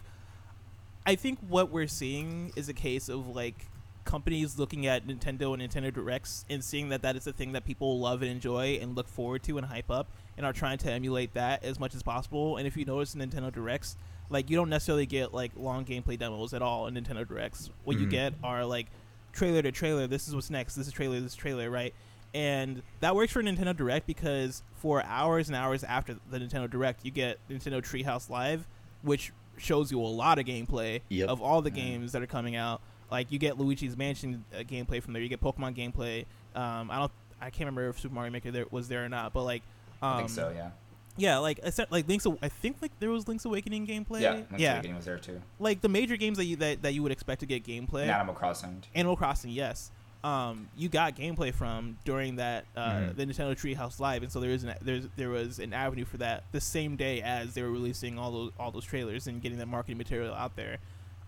[1.06, 3.68] I think what we're seeing is a case of like
[4.06, 7.66] companies looking at Nintendo and Nintendo Directs and seeing that that is a thing that
[7.66, 10.90] people love and enjoy and look forward to and hype up and are trying to
[10.92, 12.56] emulate that as much as possible.
[12.58, 13.98] And if you notice in Nintendo Directs,
[14.30, 17.70] like you don't necessarily get like long gameplay demos at all in Nintendo Directs.
[17.84, 18.12] What you Mhm.
[18.12, 18.88] get are like
[19.34, 20.08] trailer to trailer.
[20.08, 20.76] This is what's next.
[20.76, 21.20] This is trailer.
[21.20, 21.70] This is trailer.
[21.70, 21.94] Right.
[22.34, 27.06] And that works for Nintendo Direct because for hours and hours after the Nintendo Direct,
[27.06, 28.68] you get Nintendo Treehouse Live,
[29.04, 31.30] which shows you a lot of gameplay Yep.
[31.30, 31.76] of all the Mhm.
[31.76, 32.82] games that are coming out.
[33.12, 35.22] Like you get Luigi's Mansion uh, gameplay from there.
[35.22, 36.26] You get Pokemon gameplay.
[36.56, 37.12] Um, I don't.
[37.40, 39.62] I can't remember if Super Mario Maker there was there or not, but like.
[40.02, 40.50] Um, I think so.
[40.56, 40.72] Yeah.
[41.16, 42.26] Yeah, like I said, like Link's.
[42.42, 44.22] I think like there was Link's Awakening gameplay.
[44.22, 44.32] Yeah.
[44.34, 44.74] Link's yeah.
[44.74, 45.40] Awakening was there too.
[45.60, 48.04] Like the major games that you that, that you would expect to get gameplay.
[48.04, 48.82] And Animal Crossing.
[48.96, 49.92] Animal Crossing, yes.
[50.24, 53.16] Um, you got gameplay from during that uh, Mhm.
[53.18, 56.16] the Nintendo Treehouse Live, and so there is an there's there was an avenue for
[56.18, 59.58] that the same day as they were releasing all those all those trailers and getting
[59.58, 60.78] that marketing material out there.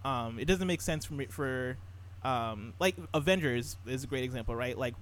[0.05, 1.77] Um, it doesn't make sense for me for
[2.23, 4.77] um, like Avengers is a great example, right?
[4.77, 4.95] Like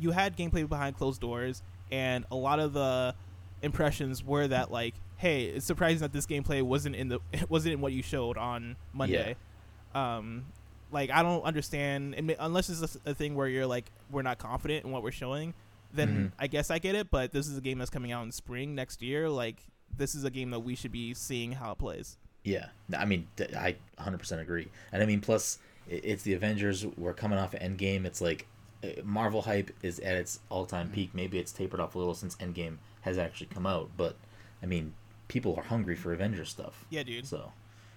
[0.00, 1.62] you had gameplay behind closed doors,
[1.92, 3.14] and a lot of the
[3.62, 7.80] impressions were that like, hey, it's surprising that this gameplay wasn't in the wasn't in
[7.80, 9.36] what you showed on Monday.
[9.94, 10.46] Um,
[10.90, 14.90] like I don't understand unless it's a thing where you're like we're not confident in
[14.90, 15.54] what we're showing.
[15.92, 16.32] then Mhm.
[16.38, 17.10] I guess I get it.
[17.10, 19.28] But this is a game that's coming out in spring next year.
[19.28, 19.56] Like
[19.96, 22.18] this is a game that we should be seeing how it plays.
[22.44, 23.26] Yeah, I mean,
[23.56, 24.68] I 100% agree.
[24.92, 25.58] And I mean, plus,
[25.88, 26.84] it's the Avengers.
[26.86, 28.04] We're coming off of Endgame.
[28.04, 28.46] It's like
[28.84, 31.10] uh, Marvel hype is at its all time peak.
[31.14, 33.90] Maybe it's tapered off a little since Endgame has actually come out.
[33.96, 34.16] But,
[34.62, 34.94] I mean,
[35.26, 36.84] people are hungry for Avengers stuff.
[36.90, 37.26] Yeah, dude.
[37.26, 37.52] So,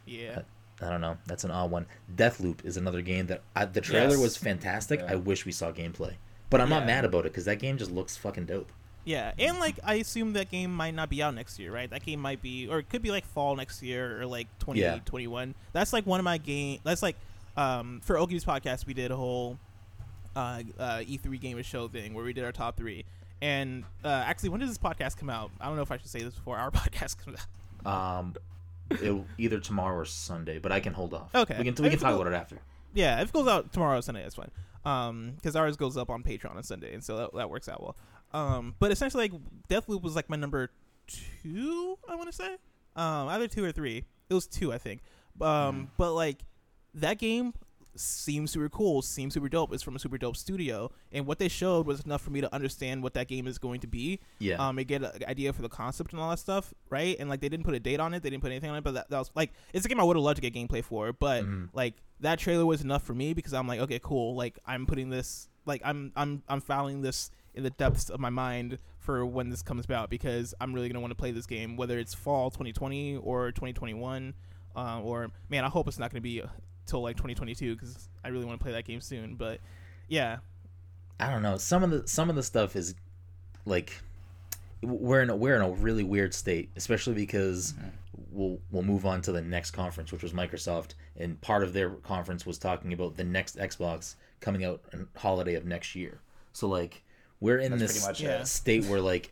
[0.05, 0.41] Yeah.
[0.81, 1.17] I don't know.
[1.27, 1.85] That's an odd one.
[2.15, 4.19] Deathloop is another game that I, the trailer Yes.
[4.19, 4.99] was fantastic.
[5.01, 5.11] Yeah.
[5.11, 6.13] I wish we saw gameplay.
[6.49, 8.71] But I'm not mad about it because that game just looks fucking dope.
[9.05, 11.89] Yeah, and like I assume that game might not be out next year, right?
[11.89, 14.81] That game might be, or it could be like fall next year or like twenty
[15.05, 15.55] twenty one.
[15.73, 16.79] That's like one of my game.
[16.83, 17.15] That's like
[17.57, 19.57] um, for Oki's podcast, we did a whole
[20.35, 23.05] uh, uh, E3 Gamer Show thing where we did our top three.
[23.41, 25.51] And uh, actually, when does this podcast come out?
[25.59, 27.39] I don't know if I should say this before our podcast comes
[27.85, 28.19] out.
[28.19, 28.35] Um,
[28.91, 31.33] it'll either tomorrow or Sunday, but I can hold off.
[31.33, 31.55] Okay.
[31.57, 32.59] we can I we can talk about it after.
[32.93, 34.51] Yeah, if it goes out tomorrow or Sunday, that's fine.
[34.83, 37.81] Um, because ours goes up on Patreon on Sunday, and so that, that works out
[37.81, 37.95] well.
[38.33, 40.71] Um, but essentially, like Deathloop was like my number
[41.07, 42.57] two, I want to say,
[42.95, 44.05] um, either two or three.
[44.29, 45.01] It was two, I think.
[45.39, 46.43] Um, but like
[46.95, 47.53] that game
[47.95, 49.73] seems super cool, seems super dope.
[49.73, 52.53] It's from a super dope studio, and what they showed was enough for me to
[52.53, 54.19] understand what that game is going to be.
[54.39, 54.55] Yeah.
[54.55, 57.15] Um, and get an idea for the concept and all that stuff, right?
[57.19, 58.83] And like they didn't put a date on it, they didn't put anything on it,
[58.83, 60.83] but that, that was like it's a game I would have loved to get gameplay
[60.83, 61.69] for, but Mhm.
[61.73, 64.35] like that trailer was enough for me because I'm like, okay, cool.
[64.35, 68.29] Like I'm putting this, like I'm I'm I'm filing this in the depths of my
[68.29, 71.75] mind for when this comes about because I'm really gonna want to play this game,
[71.75, 74.33] whether it's fall 2020 or 2021,
[74.75, 76.47] uh, or man, I hope it's not gonna be uh,
[76.91, 79.35] till like 2022 because I really want to play that game soon.
[79.35, 79.59] But
[80.07, 80.37] yeah,
[81.19, 81.57] I don't know.
[81.57, 82.93] Some of the some of the stuff is
[83.65, 83.93] like
[84.83, 87.89] we're in a, we're in a really weird state, especially because mm-hmm.
[88.31, 91.91] we'll we'll move on to the next conference, which was Microsoft, and part of their
[91.91, 96.19] conference was talking about the next Xbox coming out in holiday of next year.
[96.53, 97.03] So like
[97.39, 98.43] we're in That's this much Yeah.
[98.43, 99.31] state where like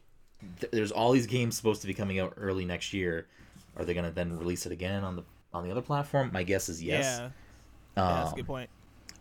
[0.62, 3.28] th- there's all these games supposed to be coming out early next year.
[3.76, 6.30] Are they gonna then release it again on the on the other platform?
[6.32, 7.20] My guess is yes.
[7.20, 7.30] yeah,
[8.07, 8.69] yeah, that's a Um, good point.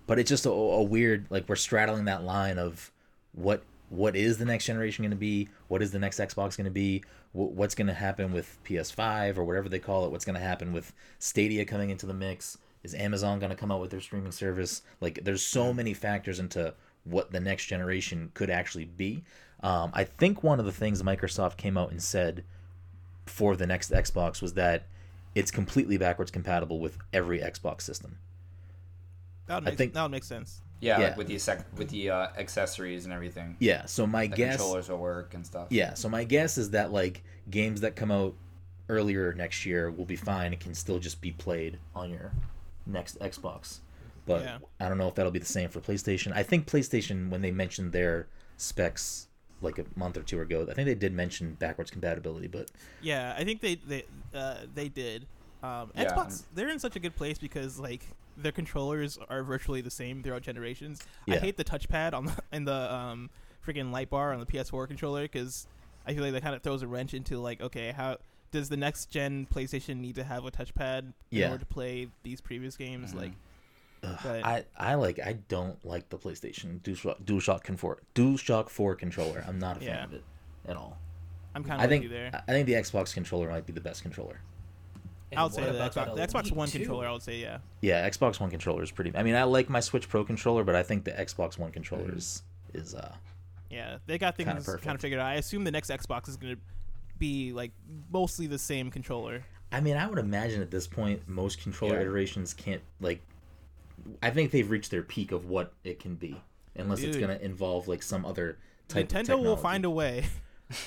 [0.06, 2.90] but it's just a, a weird like we're straddling that line of
[3.32, 5.48] what what is the next generation going to be?
[5.68, 7.02] What is the next xbox going to be?
[7.32, 10.10] Wh- what's going to happen with ps5 or whatever they call it?
[10.10, 12.58] What's going to happen with stadia coming into the mix?
[12.82, 14.82] Is amazon going to come out with their streaming service?
[15.00, 16.74] Like there's so many factors into
[17.04, 19.24] what the next generation could actually be.
[19.62, 22.44] Um, i think one of the things microsoft came out and said
[23.26, 24.86] for the next xbox was that
[25.34, 28.18] it's completely backwards compatible with every xbox system
[29.48, 30.62] That would I make think- that would make sense.
[30.80, 31.06] Yeah, Yeah.
[31.08, 33.56] Like with the sec- with the uh, accessories and everything.
[33.58, 35.66] yeah so my The guess controllers will work and stuff.
[35.70, 38.34] Yeah, so my guess is that like games that come out
[38.88, 40.52] earlier next year will be fine.
[40.52, 42.32] It can still just be played on your
[42.86, 43.80] next Xbox.
[44.24, 44.58] But Yeah.
[44.78, 46.32] I don't know if that'll be the same for PlayStation.
[46.32, 49.26] I think PlayStation when they mentioned their specs
[49.60, 52.70] like a month or two ago, I think they did mention backwards compatibility, but
[53.02, 55.26] Yeah, I think they they uh, they did.
[55.62, 56.04] Um, Yeah.
[56.04, 58.06] Xbox, they're in such a good place because like
[58.38, 61.00] their controllers are virtually the same throughout generations.
[61.28, 63.30] I hate the touchpad on the in the um,
[63.66, 65.66] freaking light bar on the PS4 controller because
[66.06, 68.18] I feel like that kind of throws a wrench into like, okay, how
[68.50, 72.40] does the next gen PlayStation need to have a touchpad in order to play these
[72.40, 73.12] previous games?
[73.12, 73.16] Mhm.
[73.16, 73.32] Like,
[74.04, 78.94] ugh, But- I I like I don't like the PlayStation DualShock DualShock Confor- DualShock 4
[78.94, 79.44] controller.
[79.46, 80.04] I'm not a fan Yeah.
[80.04, 80.24] of it
[80.66, 80.96] at all.
[81.54, 82.34] I'm kind I of with think.
[82.34, 84.40] I think the Xbox controller might be the best controller.
[85.30, 86.78] And I would say the Xbox, that the Xbox One 2?
[86.78, 87.06] controller.
[87.06, 87.58] I would say yeah.
[87.82, 89.12] Yeah, Xbox One controller is pretty.
[89.14, 92.14] I mean, I like my Switch Pro controller, but I think the Xbox One controller
[92.14, 92.42] is
[92.74, 93.14] is uh
[93.70, 95.02] Yeah, they got things Kinda kind of perfect.
[95.02, 95.26] figured out.
[95.26, 96.60] I assume the next Xbox is going to
[97.18, 97.72] be like
[98.10, 99.42] mostly the same controller.
[99.70, 102.02] I mean, I would imagine at this point most controller Yeah.
[102.02, 103.20] iterations can't like.
[104.22, 106.40] I think they've reached their peak of what it can be,
[106.76, 108.56] unless it's gonna involve like some other
[108.88, 109.04] type.
[109.04, 109.42] Of controller.
[109.42, 110.24] Nintendo will find a way.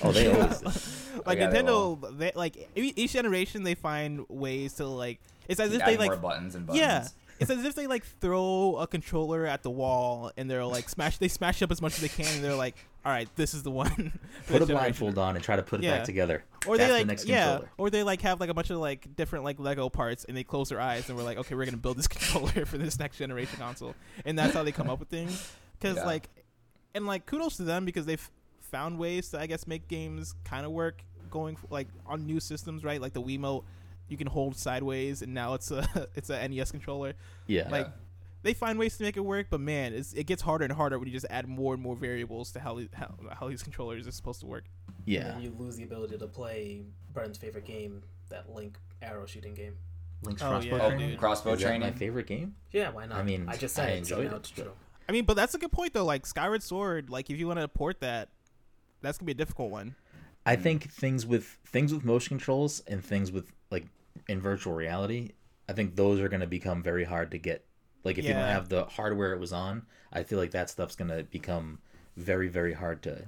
[0.02, 0.62] Oh, they always.
[1.26, 5.20] like Yeah, Nintendo, they, like e- each generation they find ways to like.
[5.48, 6.80] It's as if they like more buttons and buttons.
[6.80, 7.08] yeah.
[7.40, 11.18] It's as if they like throw a controller at the wall and they're like smash.
[11.18, 13.64] They smash up as much as they can and they're like, all right, this is
[13.64, 14.12] the one.
[14.44, 15.96] for Put a blindfold on and try to put it Yeah.
[15.96, 16.44] back together.
[16.68, 17.70] Or they That's the like next yeah, controller.
[17.78, 20.44] or they like have like a bunch of like different like Lego parts and they
[20.44, 23.16] close their eyes and we're like, okay, we're gonna build this controller for this next
[23.18, 25.52] generation console, and that's how they come up with things.
[25.80, 26.04] Because Yeah.
[26.06, 26.28] like,
[26.94, 28.30] and like kudos to them because they've
[28.72, 32.40] found ways to I guess make games kind of work going f- like on new
[32.40, 33.00] systems, right?
[33.00, 33.64] Like the Wiimote,
[34.08, 37.14] you can hold sideways, and now it's a it's a NES controller.
[37.46, 37.68] Yeah.
[37.70, 37.88] Like
[38.42, 40.98] they find ways to make it work, but man, it's, it gets harder and harder
[40.98, 44.12] when you just add more and more variables to how how, how these controllers are
[44.12, 44.64] supposed to work.
[44.88, 45.22] And yeah.
[45.28, 49.76] then you lose the ability to play Brendan's favorite game, that Link arrow shooting game.
[50.24, 51.06] Link's Oh, crossbow yeah, training.
[51.06, 51.18] Oh, dude.
[51.18, 51.80] crossbow training.
[51.80, 52.54] my favorite game.
[52.70, 53.18] Yeah, why not?
[53.18, 54.72] I mean, I just I said it, so enjoyed now it, it's true.
[55.08, 56.04] I mean, but that's a good point though.
[56.04, 58.28] Like Skyward Sword, like if you want to port that,
[59.02, 59.94] that's gonna be a difficult one.
[60.44, 63.86] I think things with things with motion controls and things with like
[64.28, 65.32] in virtual reality,
[65.68, 67.64] I think those are going to become very hard to get.
[68.04, 70.96] Like if you don't have the hardware it was on, I feel like that stuff's
[70.96, 71.78] going to become
[72.16, 73.26] very very hard to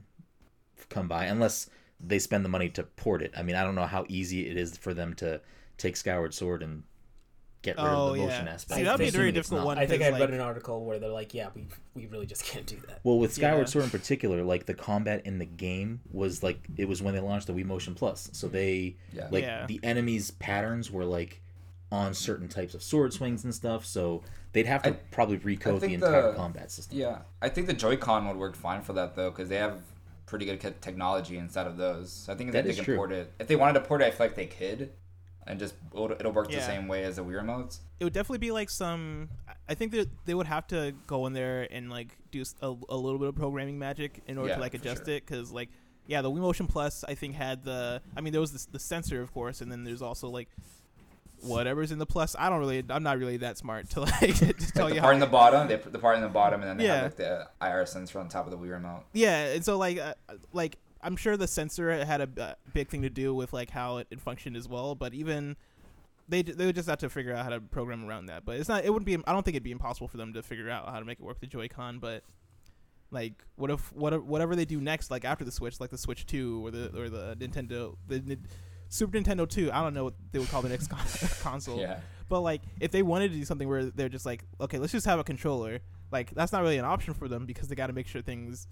[0.91, 1.70] come by unless
[2.01, 3.33] they spend the money to port it.
[3.37, 5.41] I mean, I don't know how easy it is for them to
[5.79, 6.83] take Skyward Sword and
[7.64, 8.78] get rid Oh of the yeah, motion aspect.
[8.78, 9.66] See, that'd be a I'm very difficult not.
[9.66, 9.78] one.
[9.78, 12.44] I think I because, read an article where they're like, yeah, we we really just
[12.44, 13.00] can't do that.
[13.02, 13.72] Well, with Skyward Yeah.
[13.72, 17.20] Sword in particular, like the combat in the game was like it was when they
[17.20, 18.30] launched the Wii Motion Plus.
[18.32, 19.28] So they Yeah.
[19.32, 19.66] like Yeah.
[19.66, 21.40] the enemies' patterns were like
[21.90, 23.84] on certain types of sword swings and stuff.
[23.86, 26.98] So they'd have to I- probably recode the entire the- combat system.
[26.98, 29.80] Yeah, I think the Joy-Con would work fine for that though, because they have
[30.26, 32.10] pretty good technology inside of those.
[32.10, 32.96] So I think That that they is can true.
[32.96, 33.30] port it.
[33.38, 34.90] If they wanted to port it, I feel like they could,
[35.47, 37.78] and just it'll, it'll work the same way as the Wii remotes.
[38.01, 39.28] it would definitely be like some.
[39.68, 43.18] I think that they would have to go in there and like do a little
[43.18, 45.14] bit of programming magic in order Yeah, to like adjust sure.
[45.14, 45.68] it because like
[46.07, 48.03] yeah, the Wii Motion Plus I think had the.
[48.16, 50.49] I mean there was the, the sensor of course, and then there's also like
[51.40, 52.34] whatever's in the plus.
[52.38, 52.82] I don't really.
[52.88, 55.01] I'm not really that smart to like to tell Like you the how.
[55.07, 56.95] part in the bottom, they put the part in the bottom, and then they Yeah.
[56.97, 59.05] have like the IR sensor on top of the Wii remote.
[59.12, 60.14] Yeah, and so like uh,
[60.53, 63.98] like I'm sure the sensor had a uh, big thing to do with like how
[63.98, 65.57] it, it functioned as well, but even
[66.28, 68.44] they they would just have to figure out how to program around that.
[68.44, 70.42] But it's not it wouldn't be I don't think it'd be impossible for them to
[70.42, 72.24] figure out how to make it work with the Joy-Con, but
[73.11, 76.26] like what if what whatever they do next like after the Switch, like the Switch
[76.26, 78.46] 2 or the or the Nintendo the Nin-
[78.88, 81.00] Super Nintendo 2, I don't know what they would call the next con-
[81.40, 81.80] console.
[81.80, 81.98] Yeah,
[82.28, 85.07] But like, if they wanted to do something where they're just like, okay, let's just
[85.07, 85.80] have a controller,
[86.12, 88.68] like that's not really an option for them because they got to make sure things,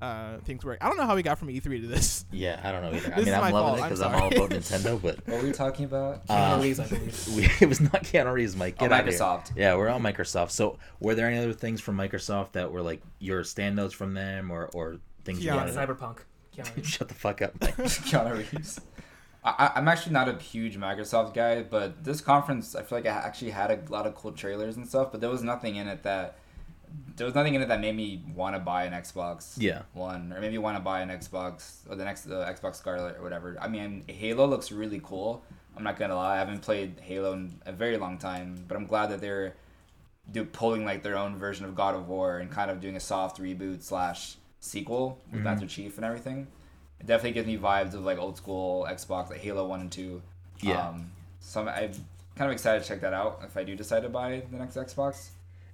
[0.00, 0.78] uh, things work.
[0.80, 2.24] I don't know how we got from E3 to this.
[2.30, 3.12] Yeah, I don't know either.
[3.12, 5.02] I This mean, is I'm my loving fault, it I'm because I'm, all about Nintendo,
[5.02, 6.22] but what were we talking about?
[6.28, 7.28] Uh, Keanu Reeves, I believe.
[7.36, 8.76] we, it was not Keanu Reeves, Mike.
[8.78, 9.18] oh, Get outta here.
[9.20, 9.52] Microsoft.
[9.56, 10.50] Yeah, we're on Microsoft.
[10.52, 14.50] So, were there any other things from Microsoft that were like your standouts from them,
[14.50, 15.72] or or things you Yeah, wanted?
[15.74, 16.18] to- Cyberpunk.
[16.56, 16.88] Keanu Reeves.
[16.88, 17.76] Shut the fuck up, Mike.
[17.76, 18.80] Keanu Reeves.
[19.44, 23.10] I, I'm actually not a huge Microsoft guy, but this conference, I feel like I
[23.10, 26.02] actually had a lot of cool trailers and stuff, but there was nothing in it
[26.02, 26.36] that
[27.16, 29.82] there was nothing in it that made me want to buy an Xbox Yeah.
[29.92, 33.22] One, or maybe want to buy an Xbox or the next the Xbox Scarlett or
[33.22, 33.56] whatever.
[33.60, 35.42] I mean, Halo looks really cool.
[35.76, 38.86] I'm not gonna lie, I haven't played Halo in a very long time, but I'm
[38.86, 39.54] glad that they're
[40.30, 43.00] do pulling like their own version of God of War and kind of doing a
[43.00, 45.44] soft reboot slash sequel with Mhm.
[45.44, 46.46] Master Chief and everything.
[47.00, 50.20] It definitely gives me vibes of like old school Xbox, like Halo One and Two.
[50.60, 50.88] Yeah.
[50.88, 51.92] Um, so I'm, I'm
[52.36, 54.76] kind of excited to check that out if I do decide to buy the next
[54.76, 55.28] Xbox.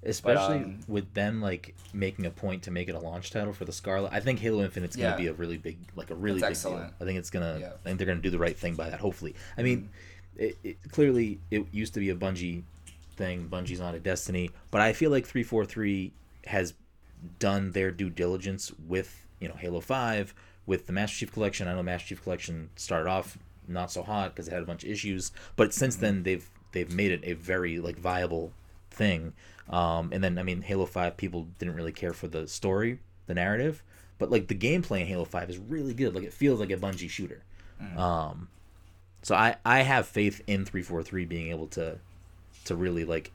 [0.05, 3.65] Especially um, with them like making a point to make it a launch title for
[3.65, 4.13] the Scarlett.
[4.13, 5.11] I think Halo Infinite's Yeah.
[5.11, 6.91] gonna be a really big, like a really That's big deal.
[7.01, 7.59] I think it's gonna.
[7.61, 7.73] Yeah.
[7.81, 9.01] I think they're gonna do the right thing by that.
[9.01, 9.35] Hopefully.
[9.57, 9.89] I mean,
[10.37, 12.63] it, it clearly it used to be a Bungie
[13.17, 13.49] thing.
[13.49, 16.13] Bungie's not a Destiny, but I feel like three four three
[16.47, 16.75] has
[17.39, 20.35] done their due diligence with you know Halo Five
[20.67, 21.69] with the Master Chief Collection.
[21.69, 24.85] I know Master Chief Collection started off not so hot because it had a bunch
[24.85, 28.53] of issues, but since then they've they've made it a very like viable
[28.91, 29.33] thing.
[29.71, 33.35] Um, and then I mean Halo Five people didn't really care for the story, the
[33.35, 33.83] narrative,
[34.19, 36.15] but like the gameplay in Halo Five is really good.
[36.15, 37.43] Like it feels like a Bungie shooter.
[37.97, 38.49] Um,
[39.23, 41.99] so I I have faith in three four three being able to
[42.67, 43.31] to really like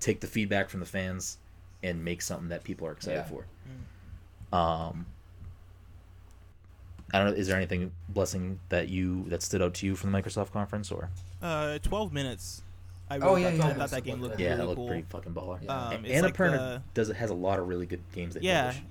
[0.00, 1.38] take the feedback from the fans
[1.82, 3.24] and make something that people are excited Yeah.
[3.24, 4.56] for.
[4.56, 5.06] Um,
[7.14, 7.34] I don't know.
[7.36, 10.90] Is there anything blessing that you that stood out to you from the Microsoft conference
[10.90, 11.10] or?
[11.42, 12.62] Uh, 12 minutes.
[13.08, 13.70] I Oh, really yeah, thought, yeah.
[13.70, 14.86] I thought that game looked Yeah, really that looked cool.
[14.88, 15.62] pretty fucking baller.
[15.62, 15.88] Yeah.
[15.88, 18.42] Um, it's Annapurna like the- does it has a lot of really good games that
[18.42, 18.82] Yeah, publish.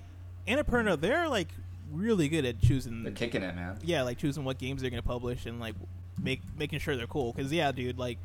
[0.47, 1.49] Annapurna, they're like
[1.91, 3.03] really good at choosing.
[3.03, 3.77] They're kicking it, man.
[3.83, 5.75] yeah, like choosing what games they're gonna publish and like
[6.21, 7.33] make making sure they're cool.
[7.33, 8.17] Cause yeah, dude, like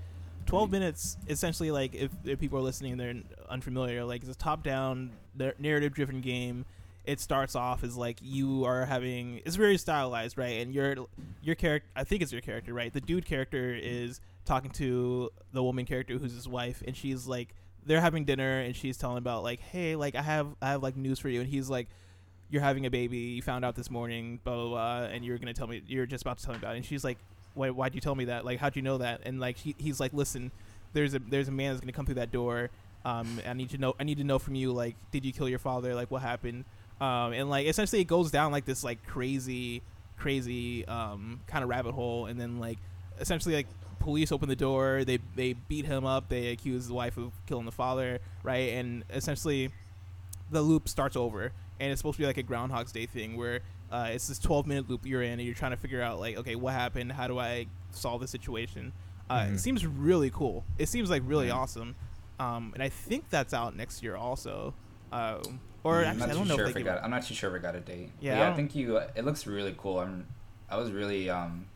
[0.47, 3.15] twelve minutes essentially like if, if people are listening and they're
[3.49, 5.11] unfamiliar, like it's a top down
[5.59, 6.65] narrative driven game.
[7.07, 10.61] It starts off as like you are having it's very stylized, right?
[10.61, 10.95] And your
[11.43, 12.93] your character, I think it's your character, right?
[12.93, 17.55] The dude character is talking to the woman character who's his wife, and she's like
[17.87, 20.97] they're having dinner, and she's telling about like, hey, like I have I have like
[20.97, 21.89] news for you, and he's like
[22.51, 23.19] you're having a baby.
[23.19, 25.83] You found out this morning, blah blah blah, and you're gonna tell me.
[25.87, 26.79] You're just about to tell me about it.
[26.79, 27.19] And she's like,
[27.55, 27.71] "Why?
[27.71, 28.45] Why'd you tell me that?
[28.45, 30.51] Like, how'd you know that?" And like, he, he's like, "Listen,
[30.93, 32.71] there's a there's a man that's gonna come through that door.
[33.05, 33.95] Um, I need to know.
[33.99, 34.73] I need to know from you.
[34.73, 35.95] Like, did you kill your father?
[35.95, 36.65] Like, what happened?
[37.01, 39.83] Um, and like, essentially, it goes down like this like crazy,
[40.19, 42.27] crazy um kind of rabbit hole.
[42.27, 42.79] And then like,
[43.21, 43.69] essentially, like
[44.01, 45.05] police open the door.
[45.05, 46.29] They they beat him up.
[46.29, 48.19] They accuse the wife of killing the father.
[48.43, 48.71] Right.
[48.75, 49.71] And essentially
[50.51, 53.61] the loop starts over and it's supposed to be like a groundhog's day thing where
[53.93, 56.37] uh, it's this 12 minute loop you're in and you're trying to figure out like
[56.39, 58.93] okay what happened how do i solve the situation
[59.31, 59.55] uh, Mhm.
[59.55, 61.55] it seems really cool it seems like really Mhm.
[61.55, 61.95] awesome
[62.41, 64.75] um, and i think that's out next year also
[65.13, 67.05] um, Or I'm I'm actually, not I don't know sure if if it got.
[67.05, 68.11] I'm not too sure if it got a date.
[68.21, 68.97] Yeah, Yeah, I I, think you.
[68.97, 69.99] It looks really cool.
[70.01, 70.27] I'm.
[70.69, 71.67] I was really um,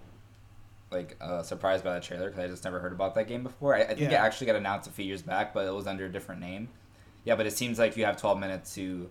[0.94, 3.74] like uh, surprised by the trailer because I just never heard about that game before.
[3.74, 6.06] I, I think it actually got announced a few years back, but it was under
[6.06, 6.68] a different name.
[7.24, 9.10] Yeah, but it seems like you have 12 minutes to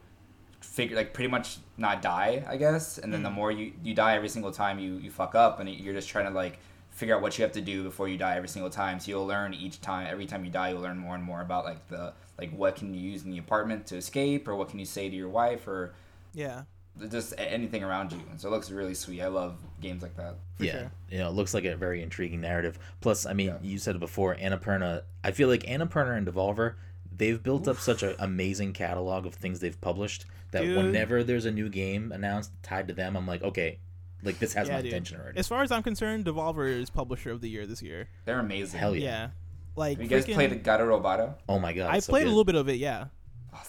[0.62, 2.98] figure, like, pretty much not die, I guess.
[2.98, 3.34] And then the Mm.
[3.34, 6.26] more you you die every single time you you fuck up, and you're just trying
[6.26, 6.60] to like
[6.92, 9.00] figure out what you have to do before you die every single time.
[9.00, 10.08] So you'll learn each time.
[10.10, 12.94] Every time you die, you'll learn more and more about like the like what can
[12.94, 15.68] you use in the apartment to escape, or what can you say to your wife,
[15.68, 15.94] or
[16.34, 16.64] Yeah.
[17.10, 18.20] Just anything around you.
[18.32, 19.22] And so it looks really sweet.
[19.22, 20.36] I love games like that.
[20.56, 20.92] For yeah, sure.
[21.10, 22.78] you know, it looks like a very intriguing narrative.
[23.02, 23.58] Plus, I mean, Yeah.
[23.62, 25.04] you said it before, Annapurna.
[25.24, 26.76] I feel like Annapurna and Devolver,
[27.16, 30.78] they've built up such an amazing catalog of things they've published that Dude.
[30.78, 33.80] whenever there's a new game announced tied to them, I'm like, okay,
[34.22, 34.92] like this has Yeah, my dude.
[34.92, 35.38] attention already.
[35.40, 38.08] As far as I'm concerned, Devolver is publisher of the year this year.
[38.26, 38.80] They're amazing.
[38.80, 39.04] Hell Yeah.
[39.04, 39.28] yeah!
[39.76, 41.34] Like Have you guys freaking- played Gato Roboto?
[41.50, 42.76] Oh my god, I it's so played a little bit of it.
[42.78, 43.06] Yeah.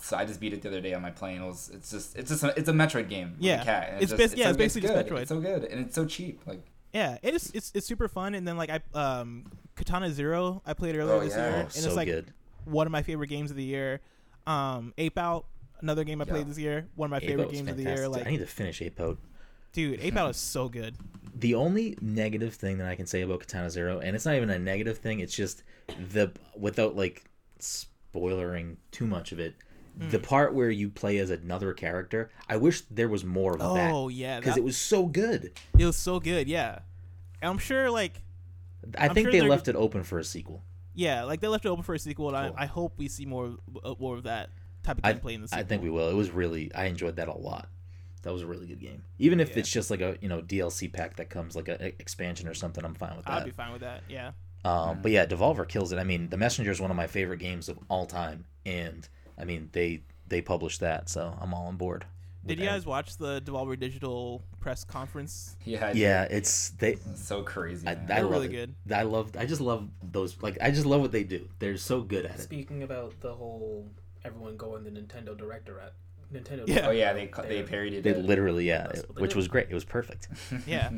[0.00, 1.42] So I just beat it the other day on my plane.
[1.42, 3.32] It was it's just it's just a, it's a Metroid game.
[3.32, 3.64] with a Yeah.
[3.64, 3.88] cat.
[3.92, 5.06] and It's just- bas- yeah, so- it's basically just good.
[5.14, 5.20] Metroid.
[5.22, 6.40] It's so good and it's so cheap.
[6.46, 7.50] Like Yeah, it is.
[7.54, 8.34] It's it's super fun.
[8.34, 11.48] And then like I um Katana Zero, I played earlier Oh, this yeah.
[11.48, 12.32] year, Oh, and so it's like good.
[12.64, 14.00] one of my favorite games of the year.
[14.46, 15.46] Um, Ape Out,
[15.80, 16.44] another game I played Yeah.
[16.44, 18.08] this year, one of my Ape favorite Out was games of the year.
[18.08, 19.18] Like, I need to finish Ape Out.
[19.72, 20.96] dude, Ape Out is so good.
[21.36, 24.50] The only negative thing that I can say about Katana Zero, and it's not even
[24.50, 25.64] a negative thing, it's just
[26.12, 27.24] the without like
[28.14, 29.54] spoilering too much of it.
[30.00, 30.08] Hmm.
[30.10, 33.92] The part where you play as another character, I wish there was more of that
[33.92, 35.52] Oh yeah, because it was so good.
[35.78, 36.48] it was so good.
[36.48, 36.80] Yeah,
[37.40, 38.20] and I'm sure like
[38.98, 40.64] I I'm think sure they left it open for a sequel.
[40.94, 42.56] yeah, like they left it open for a sequel, and Cool.
[42.58, 44.50] I, I hope we see more uh, more of that
[44.82, 45.60] type of I, gameplay in the sequel.
[45.60, 46.08] I think we will.
[46.10, 47.68] It was really I enjoyed that a lot.
[48.22, 49.02] That was a really good game.
[49.18, 49.58] Even if Yeah.
[49.58, 52.54] it's just like a you know DLC pack that comes like a, a expansion or
[52.54, 53.32] something, I'm fine with that.
[53.42, 54.02] I'd be fine with that.
[54.08, 54.32] Yeah.
[54.64, 55.98] Um, but yeah, Devolver kills it.
[55.98, 59.06] I mean, The Messenger is one of my favorite games of all time, and
[59.38, 62.04] I mean they they published that, so I'm all on board.
[62.46, 65.56] Did you guys watch the Devolver Digital press conference?
[65.64, 66.92] yeah, Yeah, it's they.
[66.92, 67.88] it's so crazy.
[67.88, 68.04] I, man.
[68.04, 68.50] I They're love really it.
[68.86, 68.92] good.
[68.94, 69.30] I love.
[69.38, 70.36] I just love those.
[70.42, 71.48] Like I just love what they do.
[71.58, 72.42] They're so good at it.
[72.42, 73.86] Speaking about the whole
[74.26, 75.94] everyone going the Nintendo Director at
[76.32, 76.64] Nintendo.
[76.68, 76.86] Yeah.
[76.88, 78.24] oh yeah, they they They're- parodied They it.
[78.26, 79.36] literally, yeah, That's what they which do.
[79.38, 79.68] was great.
[79.70, 80.28] It was perfect.
[80.66, 80.90] Yeah.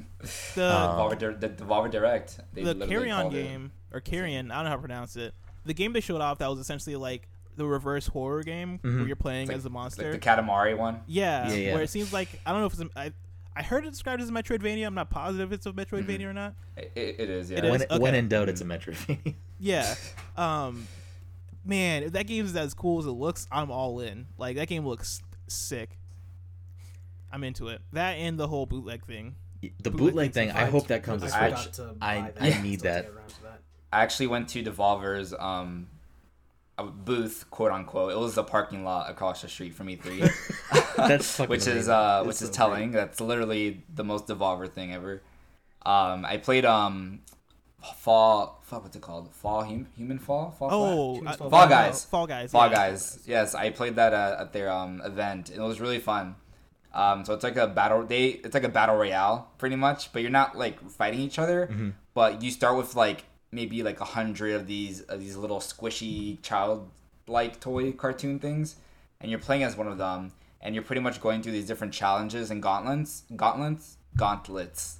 [0.56, 2.40] The Um, Devolver, the Devolver Direct.
[2.54, 5.14] They the literally Carry On it- game or Carrion, I don't know how to pronounce
[5.16, 5.32] it.
[5.64, 8.96] The game they showed off that was essentially like the reverse horror game Mhm.
[8.98, 10.12] where you're playing like- as a Like monster.
[10.12, 11.00] the Katamari one.
[11.06, 11.74] yeah, Yeah, yeah.
[11.74, 13.12] where it seems like I don't know if it's a, I,
[13.56, 14.86] I heard it described as a Metroidvania.
[14.86, 16.26] I'm not positive it's a Metroidvania Mm-hmm.
[16.28, 16.54] or not.
[16.76, 17.50] It, it, it is.
[17.50, 17.58] Yeah.
[17.64, 17.98] It when, is?
[17.98, 19.34] when in doubt, it's a Metroidvania.
[19.58, 19.94] Yeah.
[20.36, 20.86] Um,
[21.64, 24.26] man, if that game is as cool as it looks, I'm all in.
[24.36, 25.98] Like that game looks sick.
[27.32, 27.80] I'm into it.
[27.92, 29.34] That and the whole bootleg thing.
[29.62, 30.50] the Bootleg bootleg thing.
[30.50, 31.58] I hope that comes to I Switch.
[31.60, 32.42] forgot to I- that.
[32.58, 33.04] I need that.
[33.06, 33.60] get around to that.
[33.92, 35.88] I actually went to Devolver's um
[36.78, 38.12] a booth, quote unquote.
[38.12, 40.30] It was a parking lot across the street from E3.
[40.96, 42.56] That's fucking which is uh which so is great.
[42.56, 42.90] telling.
[42.92, 45.22] That's literally the most Devolver thing ever.
[45.84, 47.20] Um, I played um,
[47.98, 48.60] Fall.
[48.64, 49.32] Fuck, what's it called?
[49.32, 50.50] Fall hum, Human Fall.
[50.50, 52.04] Fall Oh, Human I- Fall Fall Guys.
[52.04, 52.50] Fall Guys.
[52.50, 52.74] Fall yeah.
[52.74, 53.20] Guys.
[53.26, 55.50] Yes, I played that uh, at their um event.
[55.50, 56.34] and It was really fun.
[56.92, 58.04] Um, so it's like a battle.
[58.04, 61.66] They it's like a battle royale pretty much, but you're not like fighting each other.
[61.70, 61.90] Mm-hmm.
[62.14, 66.40] But you start with like maybe like a hundred of these of these little squishy
[66.42, 66.90] child
[67.26, 68.76] like toy cartoon things,
[69.20, 71.92] and you're playing as one of them, and you're pretty much going through these different
[71.92, 74.98] challenges and gauntlets, gauntlets, gauntlets,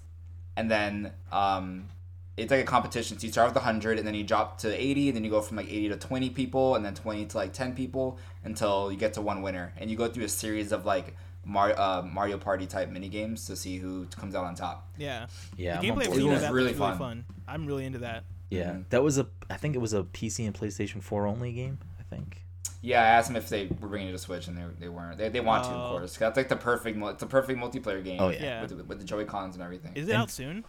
[0.57, 1.89] and then um,
[2.37, 3.19] it's like a competition.
[3.19, 5.41] So you start with 100 and then you drop to 80 and then you go
[5.41, 8.99] from like 80 to 20 people and then 20 to like 10 people until you
[8.99, 9.73] get to one winner.
[9.79, 11.17] And you go through a series of like
[11.47, 14.87] Mar- uh, Mario Party type mini games to see who comes out on top.
[14.99, 15.29] Yeah.
[15.57, 16.19] Yeah, the I'm on gameplay I've board.
[16.19, 16.99] seen It was that really looks really fun.
[16.99, 17.25] fun.
[17.49, 18.25] I'm really into that.
[18.51, 18.89] Yeah, Mhm.
[18.91, 19.27] that was a.
[19.51, 21.79] I think it was a PC and PlayStation 4 only game.
[21.99, 22.43] I think.
[22.83, 25.19] Yeah, I asked them if they were bringing it to Switch and they, they weren't.
[25.19, 25.75] They, they want to, Oh.
[25.75, 26.17] of course.
[26.19, 28.21] That's like the perfect it's a perfect multiplayer game.
[28.21, 28.43] Oh, yeah.
[28.43, 28.63] Yeah.
[28.63, 29.93] With, with the Joy Cons and everything.
[29.97, 30.65] Is it And- out soon?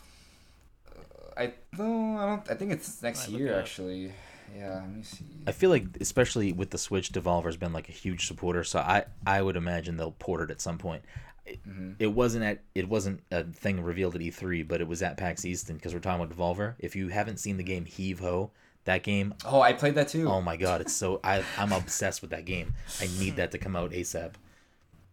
[1.36, 2.50] I no, I don't.
[2.52, 4.12] I think it's next Might year it actually.
[4.58, 5.26] Yeah, let me see.
[5.46, 8.64] I feel like, especially with the Switch, Devolver's been like a huge supporter.
[8.64, 11.04] So I, I would imagine they'll port it at some point.
[11.48, 11.96] It, Mhm.
[12.00, 15.46] it wasn't at, it wasn't a thing revealed at E3, but it was at PAX
[15.46, 16.76] East, and because we're talking about Devolver.
[16.80, 18.52] If you haven't seen the game Heave Ho,
[18.86, 20.28] that game, Oh, I played that too.
[20.30, 22.74] oh my god, it's so I, I'm obsessed with that game.
[23.02, 24.34] I need that to come out ASAP.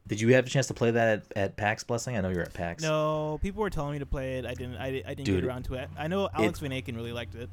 [0.06, 2.16] Did you have a chance to play that at, at PAX Blessing?
[2.16, 2.82] I know you're at PAX.
[2.82, 4.44] No, people were telling me to play it.
[4.44, 4.76] I didn't.
[4.76, 5.88] I, I didn't Dude, get around to it.
[5.98, 7.48] I know Alex Van Aken really liked it.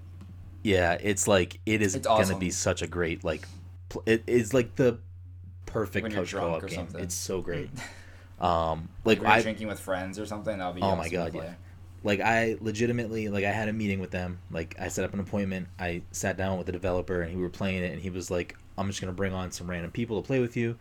[0.64, 3.48] Yeah, it's like it is It's gonna be such a great like.
[3.90, 5.00] Pl- it is like the
[5.66, 6.76] perfect When couch co-op or game.
[6.76, 7.02] something.
[7.02, 7.70] It's so great.
[8.42, 11.54] um, like I drinking with friends or something, that'll be Oh my God, yeah.
[12.04, 14.40] like I legitimately like I had a meeting with them.
[14.52, 15.68] Like I set up an appointment.
[15.80, 18.58] I sat down with the developer and we were playing it, and he was like,
[18.78, 20.78] "I'm just gonna bring on some random people to play with you."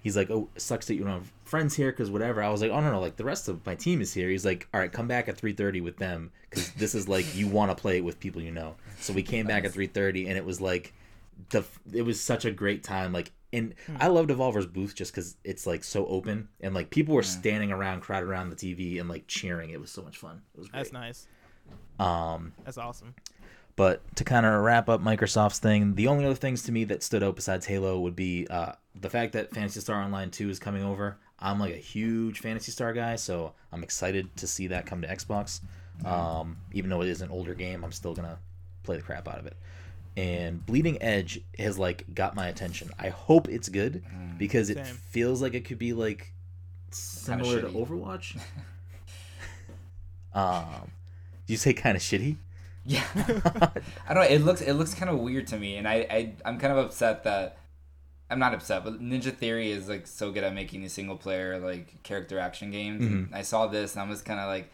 [0.00, 2.70] he's like, "Oh, sucks that you don't have friends here because whatever." I was like,
[2.70, 4.92] "Oh no, no, like the rest of my team is here." He's like, "All right,
[4.92, 8.04] come back at 3:30 with them because this is like you want to play it
[8.04, 10.94] with people you know." So we came back at 3:30, and it was like
[11.50, 13.12] the it was such a great time.
[13.12, 17.14] Like, and I love Devolver's booth just because it's like so open and like people
[17.14, 19.70] were standing around, crowded around the TV and like cheering.
[19.70, 20.42] It was so much fun.
[20.54, 20.78] It was great.
[20.80, 21.26] That's nice.
[21.98, 23.14] Um, That's awesome.
[23.76, 27.02] but to kind of wrap up Microsoft's thing, the only other things to me that
[27.02, 30.58] stood out besides Halo would be uh, the fact that Phantasy Star Online 2 is
[30.58, 31.16] coming over.
[31.40, 35.08] I'm like a huge Phantasy Star guy, so I'm excited to see that come to
[35.08, 35.60] Xbox.
[36.04, 38.38] Um, even though it is an older game, I'm still gonna
[38.84, 39.56] play the crap out of it.
[40.18, 42.90] And Bleeding Edge has like got my attention.
[42.98, 44.02] I hope it's good
[44.36, 44.96] because it Same.
[44.96, 46.32] feels like it could be like
[46.90, 47.86] similar to shitty.
[47.86, 48.40] Overwatch.
[50.34, 50.90] um,
[51.46, 52.34] did you say kind of shitty?
[52.84, 54.28] Yeah, I don't know.
[54.28, 56.84] It looks it looks kind of weird to me, and I, I I'm kind of
[56.84, 57.58] upset that
[58.28, 61.60] I'm not upset, but Ninja Theory is like so good at making these single player
[61.60, 63.06] like character action games.
[63.06, 64.68] And I saw this, and I was kind of like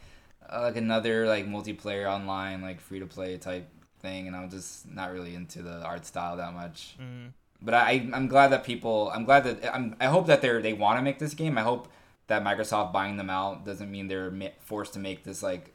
[0.51, 3.69] uh, like another like multiplayer online like free to play type
[4.05, 6.95] thing, and I'm just not really into the art style that much.
[7.01, 7.31] Mm.
[7.61, 10.73] But I I'm glad that people I'm glad that I'm I hope that they're they
[10.73, 11.57] want to make this game.
[11.57, 11.87] I hope
[12.27, 15.73] that Microsoft buying them out doesn't mean they're forced to make this like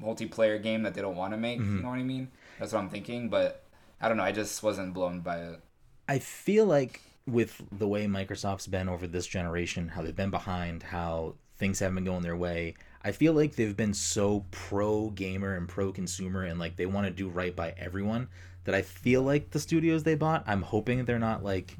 [0.00, 1.58] multiplayer game that they don't want to make.
[1.58, 2.28] You know what I mean?
[2.58, 3.28] That's what I'm thinking.
[3.28, 3.64] But
[4.00, 4.24] I don't know.
[4.24, 5.60] I just wasn't blown by it.
[6.08, 10.84] I feel like with the way Microsoft's been over this generation, how they've been behind,
[10.84, 12.74] how things haven't been going their way,
[13.06, 17.06] I feel like they've been so pro gamer and pro consumer and like they want
[17.06, 18.26] to do right by everyone
[18.64, 21.76] that I feel like the studios they bought, I'm hoping they're not like,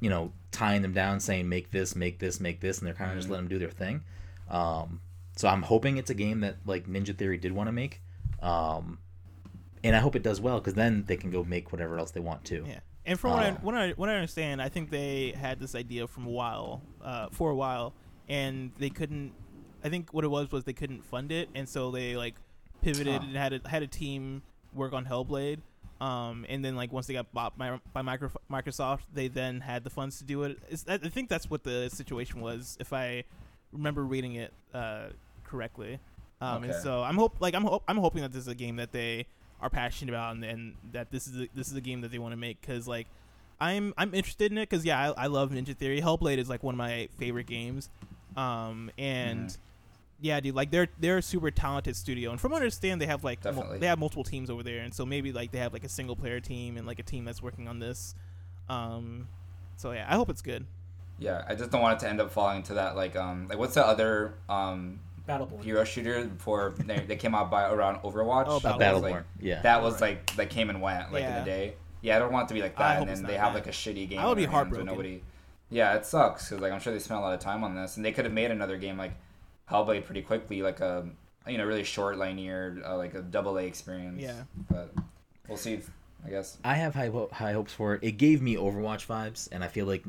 [0.00, 3.10] you know, tying them down saying make this, make this, make this, and they're kind
[3.10, 4.02] of just letting them do their thing.
[4.48, 5.02] Um,
[5.36, 8.00] so I'm hoping it's a game that like Ninja Theory did want to make.
[8.40, 9.00] Um,
[9.84, 12.20] and I hope it does well because then they can go make whatever else they
[12.20, 12.64] want to.
[12.66, 12.80] Yeah.
[13.04, 15.74] And from what I Uh, what I what I understand, I think they had this
[15.74, 17.92] idea from a while, uh, for a while,
[18.30, 19.34] and they couldn't.
[19.84, 22.34] I think what it was was they couldn't fund it, and so they like
[22.82, 23.26] pivoted Huh.
[23.26, 24.42] and had a, had a team
[24.74, 25.58] work on Hellblade.
[26.00, 29.82] Um, and then like once they got bought by, by micro, Microsoft, they then had
[29.82, 30.58] the funds to do it.
[30.70, 33.24] It's, I think that's what the situation was, if I
[33.72, 35.06] remember reading it uh,
[35.42, 35.98] correctly.
[36.40, 38.76] Um, and so I'm hope like I'm ho- I'm hoping that this is a game
[38.76, 39.26] that they
[39.60, 42.18] are passionate about and, and that this is a, this is a game that they
[42.20, 43.08] want to make because like
[43.60, 46.00] I'm I'm interested in it because yeah I, I love Ninja Theory.
[46.00, 47.88] Hellblade is like one of my favorite games,
[48.36, 49.56] um and.
[50.20, 53.06] Yeah dude like they're they're a super talented studio and from what I understand they
[53.06, 55.72] have like mul- they have multiple teams over there and so maybe like they have
[55.72, 58.14] like a single player team and like a team that's working on this,
[58.68, 59.28] um
[59.76, 60.66] so yeah I hope it's good.
[61.20, 63.58] Yeah, I just don't want it to end up falling to that like um like
[63.58, 65.62] what's the other um Battleborn.
[65.62, 68.44] hero shooter before they, they came out by around Overwatch?
[68.46, 68.78] Oh, That Battleborn.
[68.78, 69.62] was, Battleborn, like, yeah.
[69.62, 71.38] That was like that came and went like in Yeah.
[71.40, 71.74] the day.
[72.00, 73.58] Yeah, I don't want it to be like that, and then they have that.
[73.60, 74.20] like a shitty game.
[74.20, 74.86] I would be heartbroken.
[74.86, 75.22] Nobody.
[75.70, 77.96] Yeah, it sucks because like I'm sure they spent a lot of time on this,
[77.96, 79.12] and they could have made another game like
[79.70, 81.08] Hellblade pretty quickly, like a
[81.46, 84.22] you know really short linear uh, like a double A experience.
[84.22, 84.42] Yeah.
[84.70, 84.92] but
[85.48, 85.80] we'll see.
[86.26, 86.58] I guess.
[86.64, 88.00] I have high ho- high hopes for it.
[88.02, 90.04] It gave me Overwatch vibes, and I feel like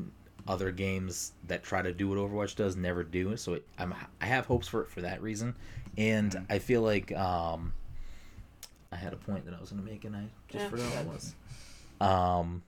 [0.48, 3.36] other games that try to do what Overwatch does never do.
[3.36, 5.54] So it, I'm I have hopes for it for that reason,
[5.96, 6.46] and Mhm.
[6.50, 7.72] I feel like um,
[8.90, 11.00] I had a point that I was gonna make, and I just Yeah, forgot what
[11.02, 11.34] it was.
[12.00, 12.62] Um,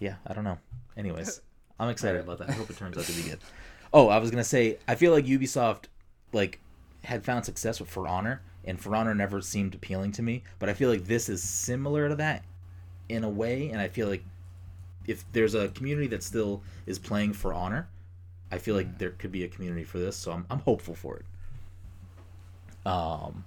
[0.00, 0.56] yeah, I don't know.
[0.96, 1.42] Anyways,
[1.78, 2.48] I'm excited about that.
[2.48, 3.38] I hope it turns out to be good.
[3.92, 5.84] Oh, I was gonna say I feel like Ubisoft
[6.32, 6.60] like
[7.04, 10.42] had found success with For Honor, and For Honor never seemed appealing to me.
[10.58, 12.44] But I feel like this is similar to that
[13.08, 14.24] in a way, and I feel like
[15.06, 17.88] if there's a community that still is playing For Honor,
[18.52, 20.16] I feel like there could be a community for this.
[20.16, 22.86] So I'm I'm hopeful for it.
[22.86, 23.44] Um.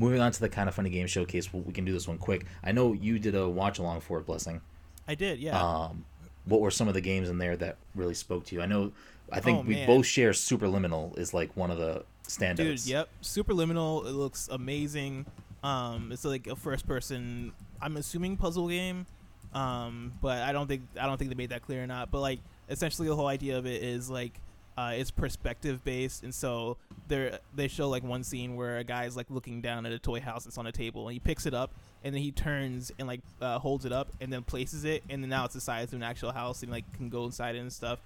[0.00, 2.18] Moving on to the kind of funny game showcase, well, we can do this one
[2.18, 2.46] quick.
[2.62, 4.60] I know you did a watch along for it, blessing.
[5.08, 5.60] I did yeah.
[5.60, 6.04] Um,
[6.48, 8.62] what were some of the games in there that really spoke to you?
[8.62, 8.92] I know,
[9.30, 9.86] I think Oh, we man.
[9.86, 12.56] both share Superliminal is like one of the standouts.
[12.56, 13.08] Dude, yep.
[13.22, 15.26] Superliminal, it looks amazing.
[15.62, 19.06] Um, it's like a first person I'm assuming puzzle game.
[19.54, 22.10] Um, but I don't think I don't think they made that clear or not.
[22.10, 24.40] But like essentially the whole idea of it is like
[24.76, 26.76] uh, it's perspective based and so
[27.08, 30.20] they they show like one scene where a guy's like looking down at a toy
[30.20, 31.72] house that's on a table and he picks it up
[32.04, 35.22] and then he turns and like uh, holds it up and then places it and
[35.22, 37.60] then now it's the size of an actual house and like can go inside it
[37.60, 38.00] and stuff.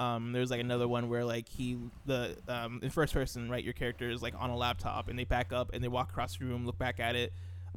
[0.00, 3.74] Um, there's like another one where like he the um, in first person right your
[3.74, 6.44] character is like on a laptop and they back up and they walk across the
[6.44, 7.32] room look back at it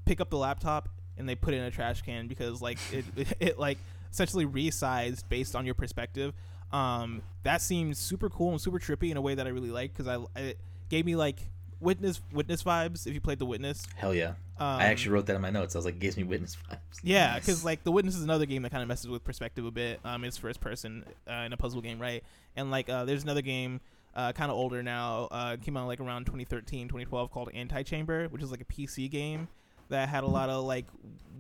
[0.06, 3.06] pick up the laptop and they put it in a trash can because like it,
[3.16, 3.78] it, it like
[4.12, 6.34] essentially resized based on your perspective.
[6.72, 9.94] Um, that seems super cool and super trippy in a way that I really like
[9.96, 10.60] because I it
[10.90, 11.40] gave me like
[11.80, 13.86] witness witness vibes if you played the witness.
[13.96, 14.34] Hell yeah.
[14.60, 15.76] Um, I actually wrote that in my notes.
[15.76, 16.78] I was like, gives me witness vibes.
[17.04, 19.72] Yeah, because like the witness is another game that kind of messes with perspective a
[19.72, 20.00] bit.
[20.04, 22.24] Um, it's first person uh, in a puzzle game, right?
[22.56, 23.82] And like uh, there's another game,
[24.16, 28.42] uh, kind of older now, uh, came out like around 2013, 2012, called Antichamber, which
[28.42, 29.48] is like a PC game
[29.90, 30.86] that had a lot of like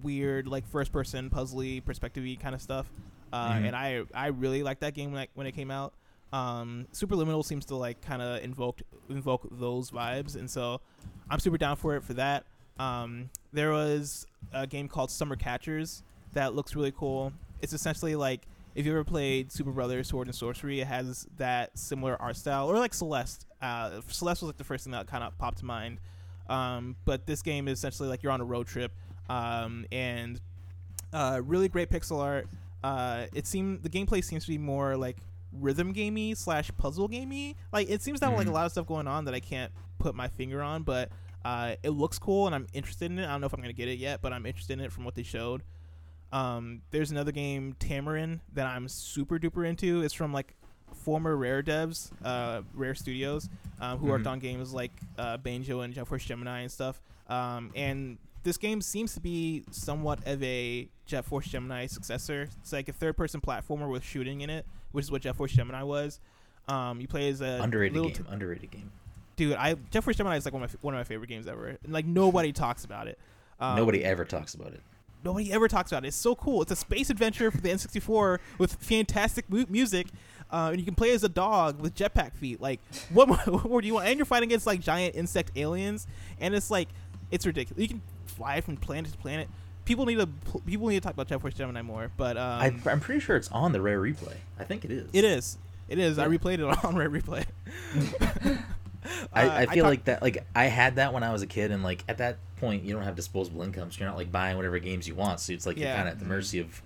[0.04, 2.88] weird like first person puzzly perspective-y kind of stuff.
[3.34, 3.66] Uh, Mhm.
[3.68, 5.94] And I I really liked that game when I, when it came out.
[6.32, 10.82] Um, Superliminal seems to like kind of invoke invoke those vibes, and so
[11.30, 12.46] I'm super down for it for that.
[12.80, 16.04] Um, there was a game called Summer Catchers
[16.34, 17.34] that looks really cool.
[17.62, 18.42] It's essentially like
[18.76, 22.68] if you ever played Super Brothers Sword and Sworcery, it has that similar art style,
[22.70, 23.46] or like Celeste.
[23.62, 26.00] Uh, Celeste was like the first thing that kind of popped to mind.
[26.48, 28.92] Um, but this game is essentially like you're on a road trip,
[29.30, 30.40] um, and
[31.12, 32.48] uh, really great pixel art.
[32.84, 35.18] Uh, it seemed the gameplay seems to be more like
[35.52, 37.56] rhythm gamey slash puzzle gamey.
[37.74, 38.54] Like it seems to have like a Mhm.
[38.54, 41.10] lot of stuff going on that I can't put my finger on, but
[41.48, 43.26] uh, it looks cool and I'm interested in it.
[43.26, 45.06] I don't know if I'm gonna get it yet, but I'm interested in it from
[45.06, 45.64] what they showed.
[46.32, 50.02] Um, there's another game, Tamarin, that I'm super duper into.
[50.02, 50.56] It's from like
[50.94, 53.48] former Rare devs, uh, Rare Studios,
[53.80, 54.32] um, who worked Mhm.
[54.32, 57.00] on games like uh, Banjo and Jet Force Gemini and stuff.
[57.28, 62.50] Um, and this game seems to be somewhat of a Jet Force Gemini successor.
[62.62, 65.84] It's like a third-person platformer with shooting in it, which is what Jet Force Gemini
[65.84, 66.20] was.
[66.68, 68.14] Um, you play as a Underrated game.
[68.14, 68.92] t- underrated game.
[69.38, 69.54] Dude.
[69.56, 71.68] I Jet Force Gemini is like one of my, one of my favorite games ever.
[71.68, 73.18] And, like nobody talks about it.
[73.60, 74.82] Um, Nobody ever talks about it.
[75.24, 76.10] nobody ever talks about it.
[76.10, 76.62] It's so cool.
[76.62, 80.08] It's a space adventure for the N64 with fantastic mu- music.
[80.52, 82.62] Uh, and you can play as a dog with jetpack feet.
[82.62, 82.80] Like,
[83.12, 84.08] what more, what more do you want?
[84.08, 86.06] And you're fighting against like giant insect aliens,
[86.40, 86.88] and it's like,
[87.32, 87.82] it's ridiculous.
[87.82, 89.50] You can fly from planet to planet.
[89.86, 90.28] People need to
[90.66, 92.12] people need to talk about Jet Force Gemini more.
[92.16, 94.36] But um, I, I'm pretty sure it's on the rare replay.
[94.60, 95.10] I think it is.
[95.14, 95.58] it is,
[95.90, 96.20] it is.
[96.20, 97.46] I replayed it on Rare Replay.
[99.34, 100.22] I, Uh, I feel talk- like that.
[100.22, 102.94] Like I had that when I was a kid, and like at that point, you
[102.94, 105.40] don't have disposable income, so you're not like buying whatever games you want.
[105.40, 106.82] So it's like you're kind of at the mercy of,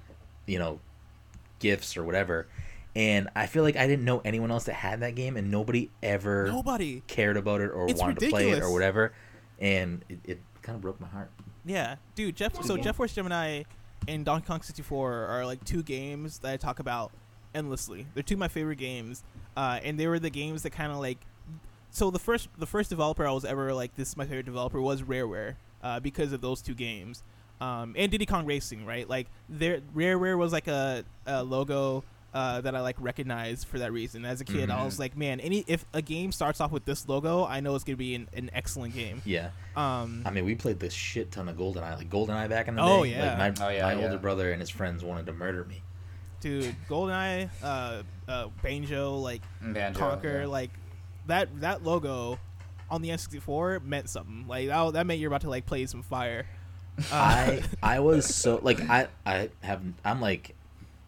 [0.45, 0.79] you know,
[1.59, 2.47] gifts or whatever.
[2.93, 5.89] And I feel like I didn't know anyone else that had that game, and nobody
[6.03, 7.01] ever nobody.
[7.07, 9.13] cared about it or It's wanted to play it or whatever.
[9.59, 11.31] And it, it kind of broke my heart.
[11.63, 12.35] Yeah, dude.
[12.35, 12.61] Jeff.
[12.65, 13.63] So Jet Force Gemini
[14.07, 17.11] and Donkey Kong 64 are like two games that I talk about
[17.53, 18.07] endlessly.
[18.13, 19.23] They're two of my favorite games,
[19.55, 21.19] uh, and they were the games that kind of like.
[21.91, 24.81] So the first, the first developer I was ever like, this is my favorite developer
[24.81, 27.21] was Rareware, uh, because of those two games,
[27.59, 29.07] um, and Diddy Kong Racing, right?
[29.09, 32.03] Like, their Rareware was like a, a logo.
[32.33, 34.23] Uh, that I like recognized for that reason.
[34.23, 34.85] As a kid, I Mhm.
[34.85, 37.83] was like, man, any if a game starts off with this logo, I know it's
[37.83, 39.21] gonna be an, an excellent game.
[39.25, 39.49] Yeah.
[39.75, 41.97] Um, I mean, we played this shit ton of GoldenEye.
[41.97, 43.09] Like GoldenEye back in the Oh, day.
[43.11, 43.37] yeah.
[43.37, 44.05] Like my, Oh, yeah, my yeah.
[44.05, 45.81] older brother and his friends wanted to murder me.
[46.39, 50.47] dude goldeneye uh uh banjo like Banjo, Conker yeah.
[50.47, 50.71] like
[51.31, 52.39] that that logo
[52.89, 54.45] on the n64 meant something.
[54.47, 56.45] Like that, that meant you're about to like play some fire.
[57.11, 60.55] Uh, I I was so like I I have I'm like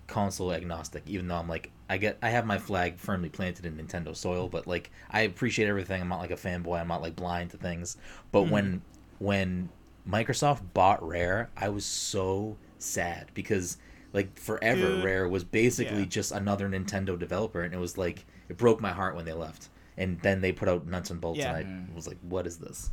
[0.07, 3.75] console agnostic even though I'm like I get I have my flag firmly planted in
[3.77, 6.01] Nintendo soil but like I appreciate everything.
[6.01, 6.79] I'm not like a fanboy.
[6.79, 7.97] I'm not like blind to things.
[8.31, 8.81] But when
[9.19, 9.69] when
[10.09, 13.77] Microsoft bought Rare I was so sad because
[14.13, 15.03] like forever Dude.
[15.03, 16.05] Rare was basically Yeah.
[16.05, 19.69] just another Nintendo developer and it was like it broke my heart when they left
[19.97, 21.55] and then they put out nuts and bolts Yeah.
[21.57, 22.91] and I was like what is this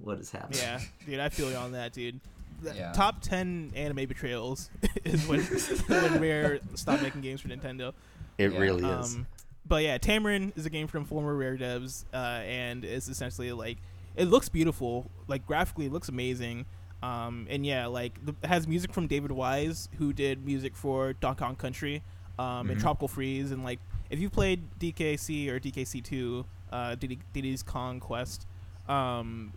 [0.00, 2.20] what is happening yeah dude i feel you on that dude
[2.62, 2.92] The Yeah.
[2.92, 4.70] top 10 anime betrayals
[5.04, 5.40] is when
[5.86, 7.92] when rare stopped making games for nintendo
[8.38, 8.58] it Yeah.
[8.58, 9.26] really is Um,
[9.68, 13.78] but yeah, Tamarin is a game from former Rare devs, uh, and it's essentially like
[14.14, 16.66] it looks beautiful, like graphically, it looks amazing.
[17.02, 21.14] Um, and yeah, like the, it has music from David Wise, who did music for
[21.14, 22.04] Donkey Kong Country,
[22.38, 22.80] um, and Mhm.
[22.80, 23.80] Tropical Freeze, and like
[24.10, 28.46] if you played DKC or DKC two, uh, Diddy, Diddy's Kong Quest,
[28.88, 29.52] um,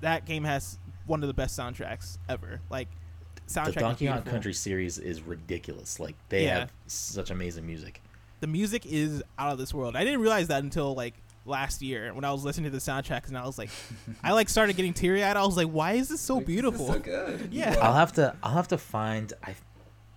[0.00, 2.60] that game has one of the best soundtracks ever.
[2.70, 2.88] Like
[3.48, 3.74] soundtrack.
[3.74, 4.22] the Donkey Kong.
[4.22, 5.98] Country series is ridiculous.
[6.00, 6.60] Like they Yeah.
[6.60, 8.00] have such amazing music.
[8.40, 9.94] the music is out of this world.
[9.96, 11.12] I didn't realize that until like
[11.44, 13.68] last year when I was listening to the soundtracks and I was like,
[14.24, 15.36] I like started getting teary eyed.
[15.36, 16.86] I was like, why is this so Like, this is beautiful?
[16.86, 17.48] so good.
[17.52, 17.76] Yeah.
[17.82, 19.54] I'll have to I'll have to find I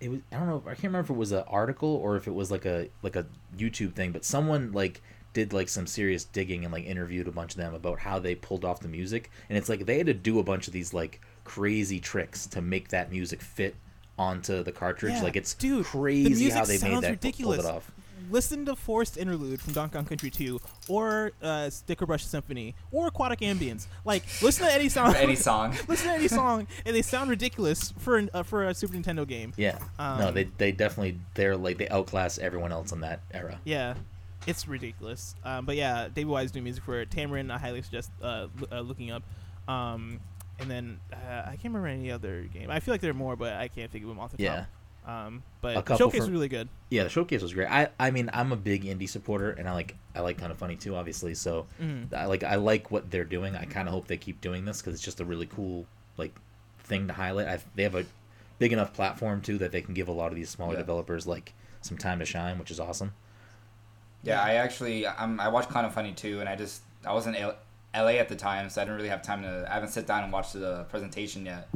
[0.04, 2.28] it was I don't know I can't remember if it was an article or if
[2.28, 3.26] it was like a like a
[3.58, 5.02] YouTube thing, but someone like
[5.32, 8.36] did like some serious digging and like interviewed a bunch of them about how they
[8.36, 9.32] pulled off the music.
[9.50, 12.62] And it's like they had to do a bunch of these like crazy tricks to
[12.62, 13.76] make that music fit
[14.20, 15.14] onto the cartridge.
[15.14, 17.62] Yeah, like it's dude, the crazy music how they made that ridiculous.
[17.62, 17.92] pulled it off
[18.30, 23.40] Listen to Forest Interlude from Donkey Kong Country 2 or uh, Stickerbush Symphony or Aquatic
[23.40, 23.88] Ambience.
[24.06, 25.16] Like, listen to any song.
[25.16, 25.72] Any song.
[25.88, 29.28] listen to any song, and they sound ridiculous for an, uh, for a Super Nintendo
[29.28, 29.54] game.
[29.58, 33.60] yeah no Um, they they definitely they're like they outclass everyone else in that era
[33.64, 33.96] Yeah,
[34.48, 35.36] it's ridiculous.
[35.44, 37.52] Um, but yeah, David Wise doing music for Tamarin.
[37.52, 39.24] I highly suggest uh, l- uh, looking up.
[39.68, 40.20] Um,
[40.60, 42.70] and then uh, I can't remember any other game.
[42.70, 44.44] I feel like there are more, but I can't think of them off the top.
[44.44, 44.56] Yeah.
[44.58, 44.68] top.
[45.06, 46.70] Um, but couple showcase from- was really good.
[46.90, 47.68] Yeah, the showcase was great.
[47.70, 50.58] I I mean, I'm a big indie supporter, and I like I like kind of
[50.58, 51.34] funny too, obviously.
[51.36, 52.14] So Mhm.
[52.14, 53.56] I like I like what they're doing.
[53.56, 55.86] I kind of hope they keep doing this because it's just a really cool
[56.18, 56.34] like
[56.80, 57.48] thing to highlight.
[57.48, 58.06] I, they have a
[58.60, 60.80] big enough platform too that they can give a lot of these smaller Yeah.
[60.80, 63.12] developers like some time to shine, which is awesome.
[64.24, 67.36] Yeah, I actually um, I watched Kinda Funny too, and I just I was in
[67.36, 67.58] L-
[67.94, 69.68] LA at the time, so I didn't really have time to.
[69.70, 71.68] I haven't sit down and watched the presentation yet.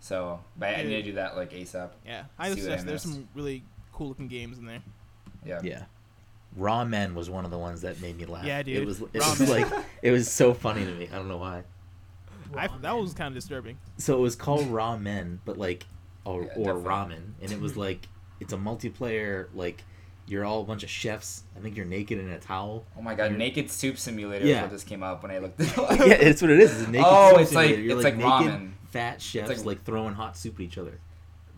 [0.00, 1.90] So, but I need to do that like ASAP.
[2.06, 3.14] Yeah, I See was what I just, there's missed.
[3.16, 4.82] some really cool looking games in there.
[5.44, 5.60] Yeah.
[5.62, 5.84] Yeah.
[6.56, 8.44] Raw Men was one of the ones that made me laugh.
[8.44, 8.78] Yeah, dude.
[8.78, 9.66] It was, it was like
[10.02, 11.08] it was so funny to me.
[11.12, 11.62] I don't know why.
[12.56, 13.78] I, that was kind of disturbing.
[13.98, 15.86] So it was called Raw Men, but like
[16.24, 18.08] or, Yeah, or ramen, and it was like
[18.40, 19.84] it's a multiplayer like
[20.30, 21.42] you're all a bunch of chefs.
[21.56, 22.84] I think you're naked in a towel.
[22.96, 24.56] Oh my god, You're- Naked Soup Simulator Yeah.
[24.56, 25.90] is what just came up when I looked it up.
[25.98, 26.72] yeah, it's what it is.
[26.80, 28.70] It's a naked Oh, soup it's like- You're it's like naked, ramen.
[28.90, 31.00] fat chefs like- like, throwing hot soup at each other.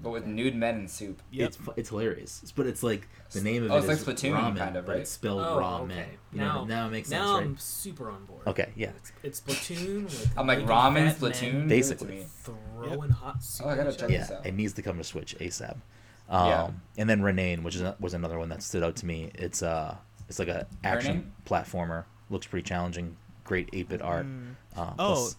[0.03, 1.23] but with nude men in soup.
[1.31, 1.49] Yep.
[1.49, 2.53] It's it's hilarious.
[2.57, 3.73] But it's like the name of it.
[3.73, 5.87] Oh, it it's is like Splatoon ramen, kind of, but it's spelled Oh, raw okay.
[5.95, 6.07] men.
[6.33, 7.45] You know, Now- now it makes sense, Now right?
[7.45, 8.43] I'm super on board.
[8.49, 8.91] Okay, yeah.
[8.97, 11.69] It's, it's Splatoon with I'm like ramen, fat men Splatoon.
[11.69, 12.07] Basically.
[12.17, 12.57] give it to me.
[12.89, 13.67] throwing hot soup.
[13.67, 14.11] Oh, I gotta check.
[14.11, 14.45] Yeah, this out.
[14.47, 15.77] it needs to come to Switch ASAP.
[16.29, 16.71] Um, Yeah.
[16.99, 19.31] And then Renaine, which is was another one that stood out to me.
[19.35, 19.97] It's uh,
[20.29, 22.05] it's like a action platformer.
[22.31, 23.17] Looks pretty challenging.
[23.45, 24.25] Great 8-bit art.
[24.27, 24.55] Mm.
[24.77, 25.37] Um, Oh, plus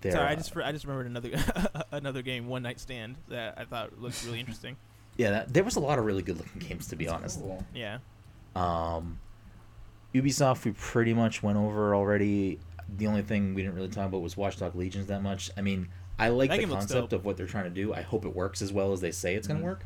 [0.00, 3.54] they're, Sorry, I uh, just I just remembered another another game, One Night Stand, that
[3.58, 4.76] I thought looked really interesting.
[5.16, 5.30] yeah.
[5.30, 7.40] That, there was a lot of really good looking games to be That's honest.
[7.40, 7.64] cool.
[7.74, 7.98] Yeah.
[8.54, 9.18] Um,
[10.14, 12.58] Ubisoft, we pretty much went over already.
[12.96, 15.50] The only thing we didn't really talk about was Watchdog Legions that much.
[15.56, 15.88] I mean,
[16.20, 17.92] I like That the concept of what they're trying to do.
[17.94, 19.84] I hope it works as well as they say it's going to work.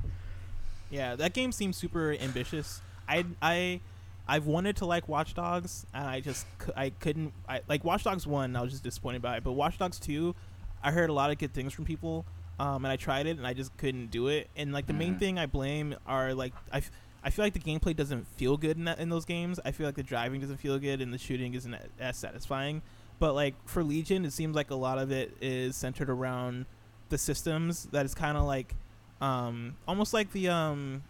[0.91, 2.81] Yeah, that game seems super ambitious.
[3.09, 3.81] I I
[4.27, 7.33] I've wanted to like Watch Dogs, and I just I couldn't.
[7.49, 8.57] I like Watch Dogs one.
[8.57, 10.35] I was just disappointed by it, but Watch Dogs two,
[10.83, 12.25] I heard a lot of good things from people,
[12.59, 14.49] um, and I tried it, and I just couldn't do it.
[14.57, 15.19] And like the main Mhm.
[15.19, 16.83] thing I blame are like I.
[17.27, 19.59] I feel like the gameplay doesn't feel good in, that, in those games.
[19.65, 22.83] I feel like the driving doesn't feel good and the shooting isn't as satisfying.
[23.25, 26.67] But like for Legion, it seems like a lot of it is centered around
[27.09, 27.85] the systems.
[27.91, 28.75] That is kind of like
[29.23, 31.03] um, almost like the um,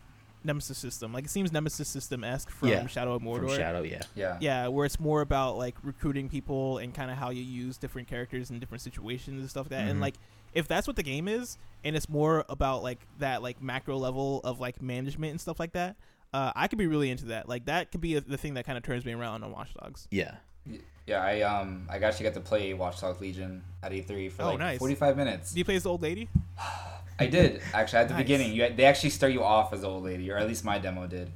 [0.45, 1.12] Nemesis system.
[1.12, 3.49] Like it seems Nemesis system esque from Yeah, Shadow of Mordor.
[3.49, 4.03] From Shadow, yeah.
[4.15, 4.37] Yeah.
[4.41, 8.07] Yeah, where it's more about like recruiting people and kind of how you use different
[8.07, 9.89] characters in different situations and stuff like that.
[9.89, 10.03] And Mhm.
[10.03, 10.15] like
[10.53, 14.41] if that's what the game is, and it's more about like that like macro level
[14.45, 15.97] of like management and stuff like that,
[16.33, 17.49] uh, I could be really into that.
[17.49, 19.75] Like that could be a, the thing that kind of turns me around on Watch
[19.75, 20.07] Dogs.
[20.12, 20.37] Yeah.
[21.07, 24.47] Yeah, I um I actually got to play Watch Dogs Legion at E3 for Oh,
[24.47, 24.79] like nice.
[24.79, 25.53] 45 minutes.
[25.53, 26.29] Do you play as the old lady?
[27.19, 28.23] I did actually at the Nice.
[28.23, 28.53] beginning.
[28.55, 31.07] You they actually start you off as the old lady, or at least my demo
[31.07, 31.31] did.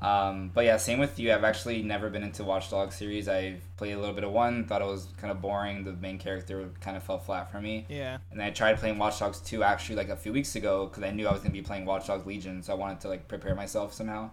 [0.00, 1.32] Um, but yeah, same with you.
[1.32, 3.28] I've actually never been into Watch Dogs series.
[3.28, 5.84] I've played a little bit of one, thought it was kind of boring.
[5.84, 7.86] The main character kind of fell flat for me.
[7.88, 8.18] Yeah.
[8.30, 11.02] And then I tried playing Watch Dogs 2 actually like a few weeks ago because
[11.04, 13.28] I knew I was gonna be playing Watch Dogs Legion, so I wanted to like
[13.28, 14.30] prepare myself somehow.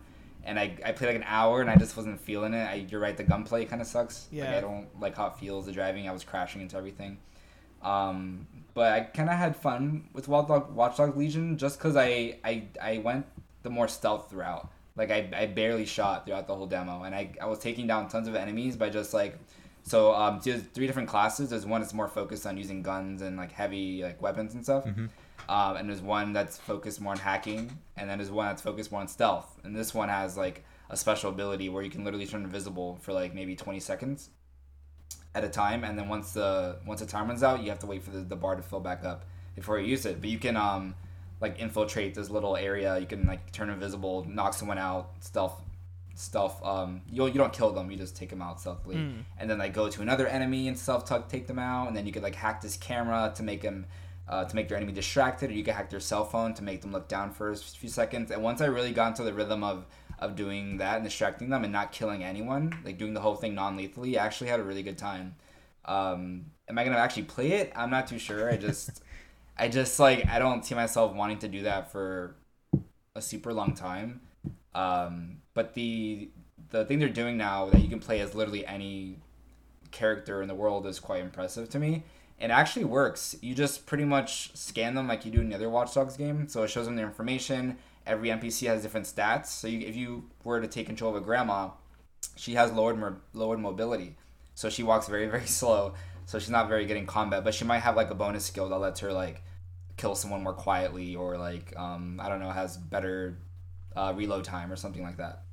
[0.50, 2.66] And I, I played like an hour and I just wasn't feeling it.
[2.66, 4.28] I, you're right, the gunplay kind of sucks.
[4.32, 4.58] Like, Yeah.
[4.58, 5.66] I don't like how it feels.
[5.68, 7.20] The driving, I was crashing into everything.
[7.82, 11.96] Um, but I kind of had fun with Watch Dog, Watch Dogs Legion just because
[11.96, 13.26] I, I I went
[13.64, 14.68] the more stealth route.
[14.96, 18.10] Like I, I barely shot throughout the whole demo, and I, I was taking down
[18.10, 19.38] tons of enemies by just like
[19.84, 21.52] so um there's three different classes.
[21.52, 24.84] There's one that's more focused on using guns and like heavy like weapons and stuff.
[24.86, 25.10] Mhm.
[25.50, 28.92] Um, and there's one that's focused more on hacking, and then there's one that's focused
[28.92, 29.60] more on stealth.
[29.64, 33.14] And this one has like a special ability where you can literally turn invisible for
[33.14, 34.30] like maybe 20 seconds
[35.34, 37.88] at a time, and then once the once the time runs out, you have to
[37.88, 40.22] wait for the, the bar to fill back up before you use it.
[40.22, 40.96] But you can um
[41.42, 43.00] like infiltrate this little area.
[43.00, 45.62] You can like turn invisible, knock someone out, stealth
[46.16, 46.64] stealth.
[46.64, 49.24] Um, you you don't kill them, you just take them out stealthily, Mm.
[49.40, 52.06] and then like go to another enemy and stealth tuck take them out, and then
[52.06, 53.86] you could like hack this camera to make them.
[54.30, 56.82] Uh, to make their enemy distracted, or you can hack their cell phone to make
[56.82, 58.30] them look down for a few seconds.
[58.30, 59.88] And once I really got into the rhythm of
[60.20, 63.56] of doing that and distracting them and not killing anyone, like doing the whole thing
[63.56, 65.36] non lethally, I actually had a really good time.
[65.86, 67.74] Um, am I gonna actually play it?
[67.76, 68.52] I'm not too sure.
[68.52, 69.02] I just,
[69.58, 72.36] I just like I don't see myself wanting to do that for
[73.16, 74.22] a super long time.
[74.76, 76.30] Um, but the
[76.70, 79.18] the thing they're doing now that you can play as literally any
[79.92, 82.04] character in the world is quite impressive to me.
[82.40, 83.36] It actually works.
[83.42, 86.48] You just pretty much scan them like you do in the other Watch Dogs game.
[86.48, 87.78] So it shows them their information.
[88.08, 89.48] Every NPC has different stats.
[89.48, 91.72] So you, if you were to take control of a grandma,
[92.36, 94.16] she has lowered lowered mobility,
[94.56, 95.94] so she walks very very slow.
[96.26, 98.70] So she's not very good in combat, but she might have like a bonus skill
[98.70, 99.44] that lets her like
[99.98, 103.38] kill someone more quietly, or like um, I don't know, has better
[103.96, 105.44] uh, reload time or something like that.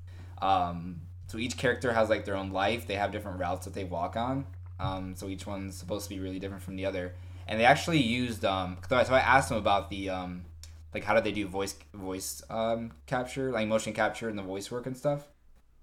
[0.40, 2.86] Um, so each character has like their own life.
[2.86, 4.46] They have different routes that they walk on.
[4.78, 7.14] Um, so each one's supposed to be really different from the other.
[7.48, 8.76] and they actually used um.
[8.88, 10.44] So I asked them about the um,
[10.92, 14.70] like how do they do voice voice um capture, like motion capture and the voice
[14.70, 15.28] work and stuff,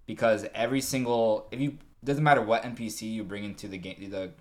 [0.05, 4.31] because every single if you doesn't matter what NPC you bring into the game the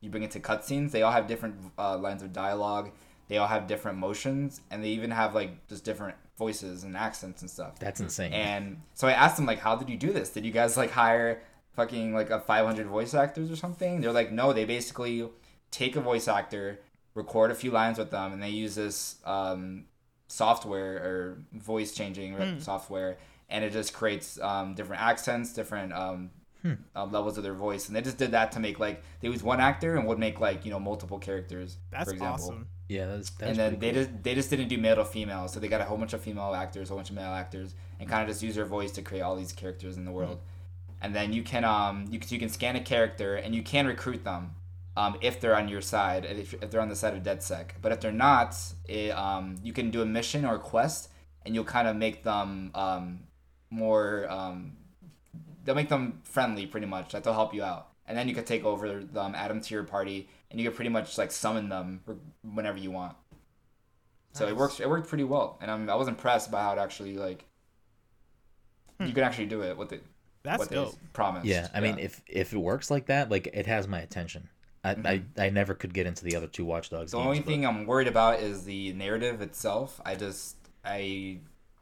[0.00, 2.90] you bring into cutscenes, they all have different uh, lines of dialogue.
[3.28, 7.40] They all have different motions, and they even have like just different voices and accents
[7.40, 7.78] and stuff.
[7.78, 8.32] That's insane.
[8.32, 10.30] And so I asked them like, how did you do this?
[10.30, 11.40] Did you guys like hire
[11.74, 14.00] fucking like a 500 voice actors or something?
[14.00, 15.28] They're like, no, they basically
[15.70, 16.80] take a voice actor,
[17.14, 19.84] record a few lines with them, and they use this um,
[20.28, 22.58] software or voice changing Hmm.
[22.58, 23.18] software,
[23.48, 26.30] and it just creates um, different accents, different um,
[26.96, 29.42] uh, levels of their voice, and they just did that to make like they use
[29.42, 31.76] one actor and would make like you know multiple characters.
[31.90, 32.44] That's for example.
[32.44, 32.68] awesome.
[32.88, 34.02] yeah, that's, that's and then they cool.
[34.04, 36.22] just they just didn't do male to female, so they got a whole bunch of
[36.22, 38.92] female actors, a whole bunch of male actors, and kind of just use their voice
[38.92, 40.40] to create all these characters in the world.
[41.04, 43.84] And then you can um you can, you can scan a character and you can
[43.94, 44.42] recruit them,
[45.00, 47.66] um if they're on your side, if, if they're on the side of DedSec.
[47.82, 48.50] But if they're not,
[48.88, 51.02] it, um you can do a mission or a quest,
[51.42, 53.04] and you'll kind of make them um
[53.82, 54.04] more
[54.38, 54.56] um
[55.64, 56.04] they'll make them
[56.34, 57.06] friendly pretty much.
[57.12, 58.84] Like they'll help you out, and then you can take over
[59.18, 60.18] them, add them to your party,
[60.50, 61.86] and you can pretty much like summon them
[62.56, 63.14] whenever you want.
[64.32, 64.80] So it works.
[64.80, 67.40] It worked pretty well, and I'm, I was impressed by how it actually like
[69.08, 69.76] you can actually do it.
[69.76, 70.00] with the
[70.44, 70.92] That's what dope.
[70.92, 71.46] they promised.
[71.46, 74.48] Yeah, I mean, if if it works like that, like it has my attention.
[74.86, 77.12] I, I, I never could get into the other two Watch Dogs.
[77.12, 80.00] The games, only but- thing I'm worried about is the narrative itself.
[80.04, 81.38] I just I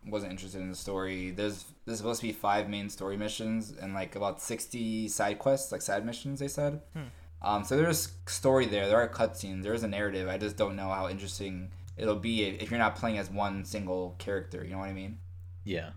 [0.06, 1.32] wasn't interested in the story.
[1.32, 5.72] There's there's supposed to be five main story missions and like about sixty side quests,
[5.72, 6.38] like side missions.
[6.38, 6.80] They said.
[7.44, 8.86] Um, so there's story there.
[8.86, 9.64] There are cutscenes.
[9.64, 10.28] There is a narrative.
[10.28, 14.14] I just don't know how interesting it'll be if you're not playing as one single
[14.18, 14.62] character.
[14.62, 15.18] You know what I mean?
[15.64, 15.90] yeah.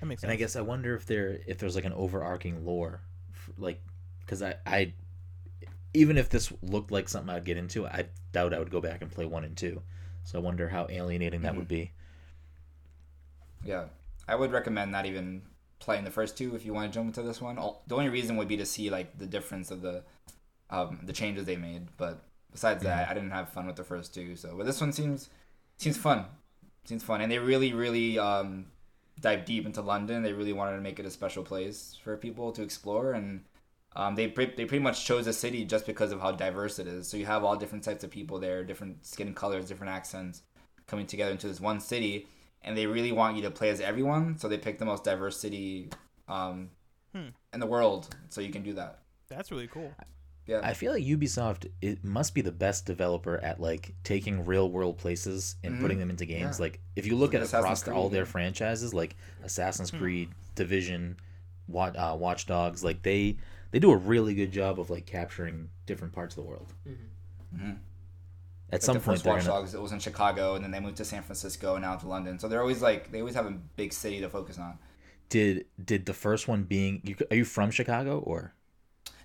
[0.00, 0.30] That makes And.
[0.32, 3.02] I guess I wonder if there if there's like an overarching lore,
[3.32, 3.82] f- like
[4.20, 4.94] because I I
[5.94, 9.02] even if this looked like something I'd get into, I doubt I would go back
[9.02, 9.82] and play one and two.
[10.24, 11.92] So I wonder how alienating that would be.
[13.64, 13.86] Yeah,
[14.26, 15.42] I would recommend not even
[15.80, 17.56] playing the first two if you want to jump into this one.
[17.86, 20.04] The only reason would be to see like the difference of the
[20.70, 21.88] um, the changes they made.
[21.96, 22.22] But
[22.52, 24.36] besides that, I didn't have fun with the first two.
[24.36, 25.30] So, but this one seems
[25.76, 26.26] seems fun.
[26.84, 28.66] Seems fun, and they really really um,
[29.20, 30.22] dive deep into London.
[30.22, 33.44] They really wanted to make it a special place for people to explore, and
[33.96, 36.86] um, they pre- they pretty much chose a city just because of how diverse it
[36.86, 37.08] is.
[37.08, 40.42] So you have all different types of people there, different skin colors, different accents,
[40.86, 42.26] coming together into this one city,
[42.62, 44.38] and they really want you to play as everyone.
[44.38, 45.90] So they picked the most diverse city
[46.28, 46.70] um,
[47.14, 47.28] Hmm.
[47.54, 48.98] in the world, so you can do that.
[49.28, 49.92] That's really cool.
[50.48, 54.70] Yeah, I feel like Ubisoft it must be the best developer at like taking real
[54.70, 55.80] world places and Mhm.
[55.82, 56.58] putting them into games.
[56.58, 56.62] Yeah.
[56.64, 59.14] Like if you look Like at Assassin's across all their franchises, like
[59.44, 59.98] Assassin's Hmm.
[59.98, 61.18] Creed, Division,
[61.68, 63.36] Watch, uh, Watch Dogs, like they
[63.72, 66.72] they do a really good job of like capturing different parts of the world.
[67.54, 67.76] Mhm.
[68.70, 69.60] At Like some the point, first they're Watch gonna.
[69.60, 72.06] Dogs, it was in Chicago, and then they moved to San Francisco, and now to
[72.08, 72.38] London.
[72.38, 74.78] So they're always like they always have a big city to focus on.
[75.28, 77.02] Did did the first one being?
[77.04, 78.54] You, are you from Chicago or?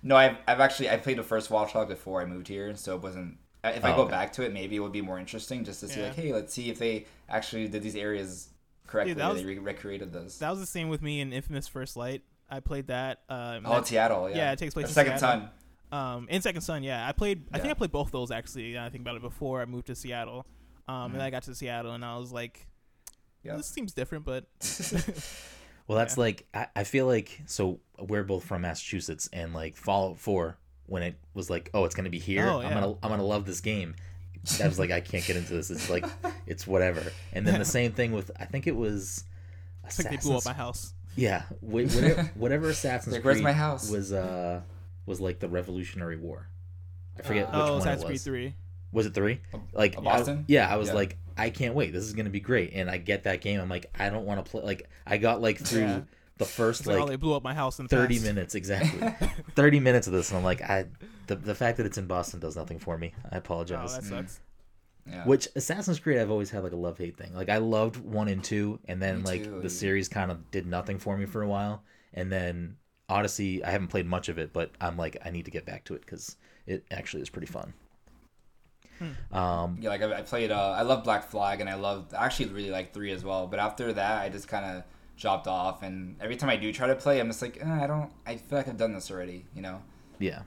[0.04, 2.94] No, I've, I've actually I played the first Watch Dogs before I moved here, so
[2.94, 3.38] it wasn't.
[3.64, 4.10] If I Oh, go okay.
[4.10, 6.06] back to it, maybe it would be more interesting just to see Yeah.
[6.08, 8.50] like, hey, let's see if they actually did these areas
[8.86, 9.14] correctly.
[9.14, 10.38] that was- they re- recreated those.
[10.38, 12.22] That was the same with me in Infamous First Light.
[12.50, 13.22] I played that.
[13.30, 14.28] Um, oh, that- Seattle.
[14.28, 15.48] Yeah, yeah, it takes place in Second Seattle.
[15.90, 15.98] Son.
[15.98, 17.44] um, in Second Son, yeah, I played.
[17.54, 18.78] I think I played both those actually.
[18.78, 20.44] I think about it before I moved to Seattle.
[20.86, 22.66] Um, and then I got to Seattle, and I was like,
[23.08, 23.48] Mm-hmm.
[23.48, 23.56] Yeah.
[23.56, 24.44] "This seems different," but
[25.86, 26.20] Well, that's Yeah.
[26.22, 30.56] like I, I feel like so we're both from Massachusetts, and like Fallout Four
[30.86, 32.46] when it was like, oh, it's gonna be here.
[32.48, 33.94] Oh, I'm gonna I'm gonna love this game.
[34.62, 35.70] I was like, I can't get into this.
[35.70, 36.04] It's like
[36.46, 37.02] it's whatever.
[37.32, 39.24] And then the same thing with I think it was.
[39.84, 40.94] I think they blew up my house.
[41.16, 43.90] Yeah, wh- whatever, whatever Assassin's Like, where's Creed my house?
[43.90, 44.60] was uh
[45.06, 46.48] was like the Revolutionary War.
[47.18, 48.24] I forget Uh, which oh, one Assassin's it Creed was.
[48.24, 48.54] Three.
[48.92, 49.40] Was it three?
[49.72, 50.44] Like uh, I- Boston?
[50.48, 50.94] yeah, I was Yeah.
[50.94, 51.92] like, I can't wait.
[51.92, 52.72] This is gonna be great.
[52.74, 53.60] And I get that game.
[53.60, 54.62] I'm like, I don't want to play.
[54.62, 56.00] Like I got like through Yeah.
[56.38, 58.26] the first It's like, oh, like they blew up my house in 30 past.
[58.26, 60.84] minutes exactly 30 minutes of this and i'm like i
[61.28, 64.02] the, the fact that it's in boston does nothing for me i Oh, apologize that
[64.04, 64.08] mm.
[64.08, 64.40] sucks.
[65.08, 65.24] Yeah.
[65.26, 68.42] which assassin's creed i've always had like a love-hate thing like i loved one and
[68.42, 69.60] two and then Me like too.
[69.60, 71.84] the series kind of did nothing for me for a while
[72.14, 72.78] and then
[73.08, 75.84] odyssey i haven't played much of it but i'm like i need to get back
[75.84, 76.36] to it because
[76.66, 77.72] it actually is pretty fun
[79.32, 80.50] um yeah, like I, I played.
[80.50, 83.46] Uh, I love Black Flag, and I love actually really like three as well.
[83.46, 84.84] But after that, I just kind of
[85.16, 85.82] dropped off.
[85.82, 88.10] And every time I do try to play, I'm just like, eh, I don't.
[88.26, 89.44] I feel like I've done this already.
[89.54, 89.82] You know,
[90.18, 90.42] yeah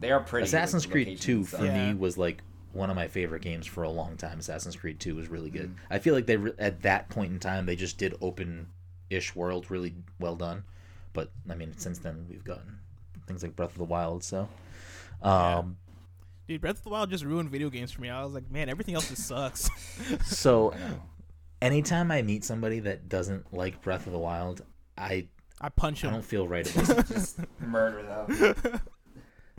[0.00, 0.44] they are pretty.
[0.44, 1.64] assassin's creed locations 2 and for.
[1.64, 1.92] Yeah.
[1.92, 2.42] me was like
[2.72, 5.68] one of my favorite games for a long time assassin's creed 2 was really good
[5.68, 5.78] Mm.
[5.90, 8.66] i feel like they re- at that point in time they just did open
[9.10, 10.64] ish world really well done
[11.12, 12.78] but i mean since then we've gotten
[13.26, 14.48] things like breath of the wild so
[15.22, 15.76] um
[16.48, 18.10] Dude, Breath of the Wild just ruined video games for me.
[18.10, 19.70] I was like, man, everything else just sucks.
[20.24, 20.74] So,
[21.62, 24.62] anytime I meet somebody that doesn't like Breath of the Wild,
[24.98, 25.28] I
[25.60, 26.14] I punch I him.
[26.14, 27.06] don't feel right about it.
[27.06, 28.80] Just murder them.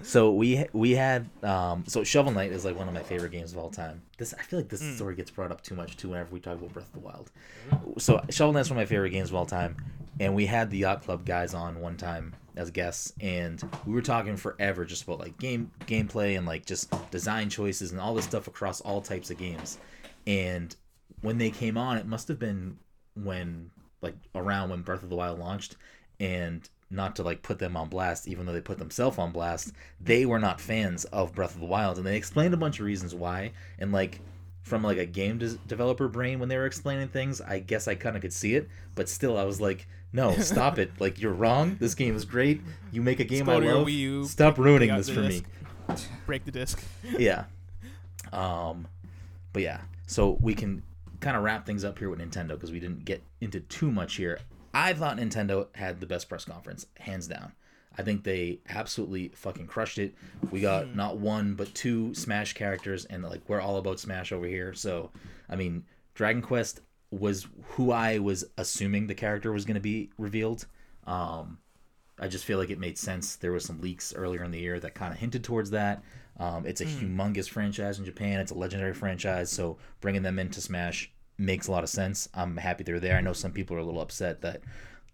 [0.01, 3.53] So we we had um so Shovel Knight is like one of my favorite games
[3.53, 4.01] of all time.
[4.17, 4.95] This I feel like this Mm.
[4.95, 7.31] story gets brought up too much too whenever we talk about Breath of the Wild.
[7.99, 9.77] So Shovel Knight's one of my favorite games of all time,
[10.19, 14.01] and we had the Yacht Club guys on one time as guests, and we were
[14.01, 18.25] talking forever just about like game gameplay and like just design choices and all this
[18.25, 19.77] stuff across all types of games.
[20.27, 20.75] And
[21.21, 22.77] when they came on, it must have been
[23.15, 23.71] when
[24.01, 25.75] like around when Breath of the Wild launched,
[26.19, 29.71] and not to like put them on blast, even though they put themselves on blast,
[29.99, 32.85] they were not fans of Breath of the Wild, and they explained a bunch of
[32.85, 33.51] reasons why.
[33.79, 34.21] And like
[34.63, 37.95] from like a game des- developer brain when they were explaining things, I guess I
[37.95, 40.91] kind of could see it, but still, I was like, no, stop it!
[40.99, 41.77] Like you're wrong.
[41.79, 42.61] This game is great.
[42.91, 43.87] You make a game I to love.
[43.87, 45.43] Wii U, Stop ruining this the for me.
[46.25, 46.81] Break the disc.
[47.17, 47.45] yeah.
[48.31, 48.87] Um,
[49.51, 50.81] but yeah, so we can
[51.19, 54.15] kind of wrap things up here with Nintendo because we didn't get into too much
[54.15, 54.39] here.
[54.73, 57.51] I thought Nintendo had the best press conference, hands down.
[57.97, 60.15] I think they absolutely fucking crushed it.
[60.51, 64.45] We got not one but two Smash characters, and like we're all about Smash over
[64.45, 64.73] here.
[64.73, 65.11] So,
[65.49, 70.09] I mean, Dragon Quest was who I was assuming the character was going to be
[70.17, 70.65] revealed.
[71.05, 71.59] Um,
[72.19, 73.35] I just feel like it made sense.
[73.35, 76.03] There was some leaks earlier in the year that kind of hinted towards that.
[76.39, 78.39] Um, it's a humongous franchise in Japan.
[78.39, 82.27] It's a legendary franchise, so bringing them into Smash makes a lot of sense.
[82.33, 83.17] I'm happy they're there.
[83.17, 84.61] I know some people are a little upset that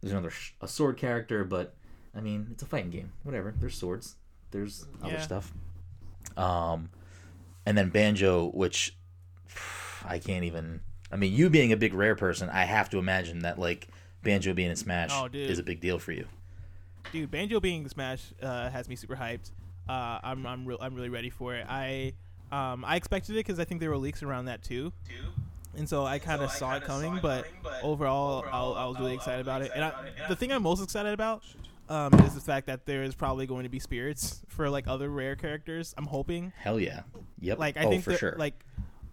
[0.01, 1.76] there's another sh- a sword character, but
[2.15, 3.11] I mean it's a fighting game.
[3.23, 3.53] Whatever.
[3.60, 4.15] There's swords.
[4.52, 5.22] There's other Yeah.
[5.22, 5.52] stuff.
[6.38, 6.90] Um,
[7.65, 8.95] and then Banjo, which
[10.06, 10.81] I can't even.
[11.11, 13.88] I mean, you being a big rare person, I have to imagine that like
[14.23, 16.27] Banjo being in Smash Oh, is a big deal for you.
[17.11, 19.52] Dude, Banjo being in Smash uh, has me super hyped.
[19.88, 21.65] Uh, I'm I'm real I'm really ready for it.
[21.68, 22.14] I
[22.52, 24.94] um I expected it because I think there were leaks around that too.
[25.76, 27.45] And so I kind of saw it coming, but
[27.84, 29.72] overall, I, I was really excited about it.
[29.76, 29.94] And I,
[30.27, 31.44] the thing I'm most excited about
[31.90, 35.10] um, is the fact that there is probably going to be spirits for like other
[35.10, 35.94] rare characters.
[35.98, 36.53] I'm hoping.
[36.57, 37.02] Hell yeah.
[37.41, 37.60] Yep.
[37.60, 38.36] Like I oh, think for that, sure.
[38.38, 38.64] like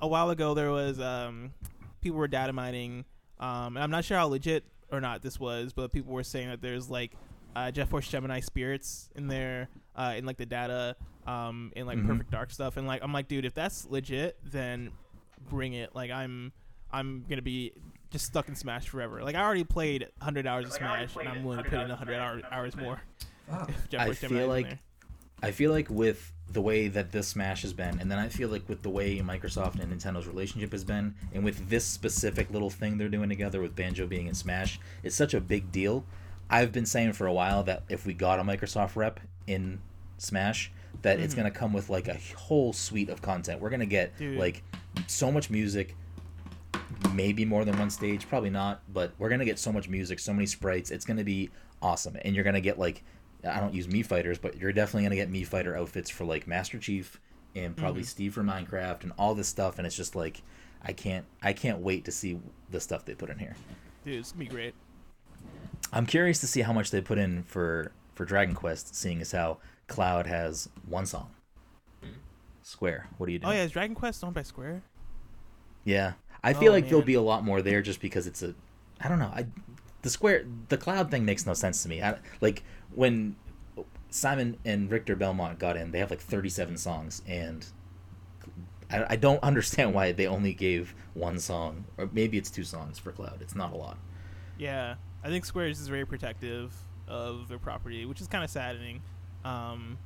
[0.01, 1.55] a while ago there was um
[2.03, 3.05] people were data mining
[3.41, 6.49] um and I'm not sure how legit or not this was, but people were saying
[6.49, 7.13] that there's like
[7.57, 10.95] uh, Jet Force Gemini spirits in there uh, in like the data
[11.27, 12.07] um in like Mhm.
[12.07, 14.91] Perfect Dark stuff and like I'm like dude if that's legit then
[15.49, 16.53] bring it like I'm
[16.93, 17.73] I'm gonna be
[18.11, 21.45] just stuck in Smash forever like I already played 100 hours of Smash and I'm
[21.45, 23.01] willing to put in 100 hour, hours more
[23.69, 24.79] if Jet I feel like-
[25.43, 28.49] I feel like with the way that this Smash has been, and then I feel
[28.49, 32.71] like with the way Microsoft and Nintendo's relationship has been, and with this specific little
[32.71, 36.07] thing they're doing together with Banjo being in Smash, it's such a big deal.
[36.49, 39.81] I've been saying for a while that if we got a Microsoft rep in
[40.17, 40.73] Smash,
[41.03, 41.39] that it's Mhm.
[41.39, 43.61] gonna come with like a whole suite of content.
[43.61, 44.39] We're gonna get Dude.
[44.39, 44.63] like
[45.07, 45.95] so much music,
[47.15, 50.33] maybe more than one stage, probably not, but we're gonna get so much music, so
[50.33, 50.91] many sprites.
[50.91, 51.51] It's gonna be
[51.83, 53.03] awesome, and you're gonna get like
[53.47, 56.47] I don't use Mii fighters, but you're definitely gonna get Mii fighter outfits for like
[56.47, 57.21] Master Chief
[57.55, 58.07] and probably Mhm.
[58.07, 60.43] Steve from Minecraft and all this stuff, and it's just like
[60.83, 62.41] I can't I can't wait to see
[62.71, 63.57] the stuff they put in here.
[64.05, 64.75] dude it's gonna be great
[65.93, 69.33] I'm curious to see how much they put in for for Dragon Quest, seeing as
[69.33, 71.31] how Cloud has one song.
[72.63, 73.53] Square, what are you doing?
[73.53, 74.83] oh yeah is Dragon Quest owned by Square
[75.85, 78.55] Yeah, I feel Oh, like there'll be a lot more there just because it's a,
[79.01, 79.33] I don't know.
[79.35, 79.47] I,
[80.03, 82.03] the square, the cloud thing makes no sense to me.
[82.03, 82.63] I, like
[82.95, 83.37] when
[84.11, 87.67] Simon and Richter Belmont got in, they have like 37 songs, and
[88.91, 92.99] I, I don't understand why they only gave one song, or maybe it's two songs
[92.99, 93.39] for cloud.
[93.41, 93.99] It's not a lot.
[94.59, 96.75] Yeah, I think Squares is very protective
[97.07, 99.03] of their property, which is kind of saddening.
[99.45, 99.99] Um,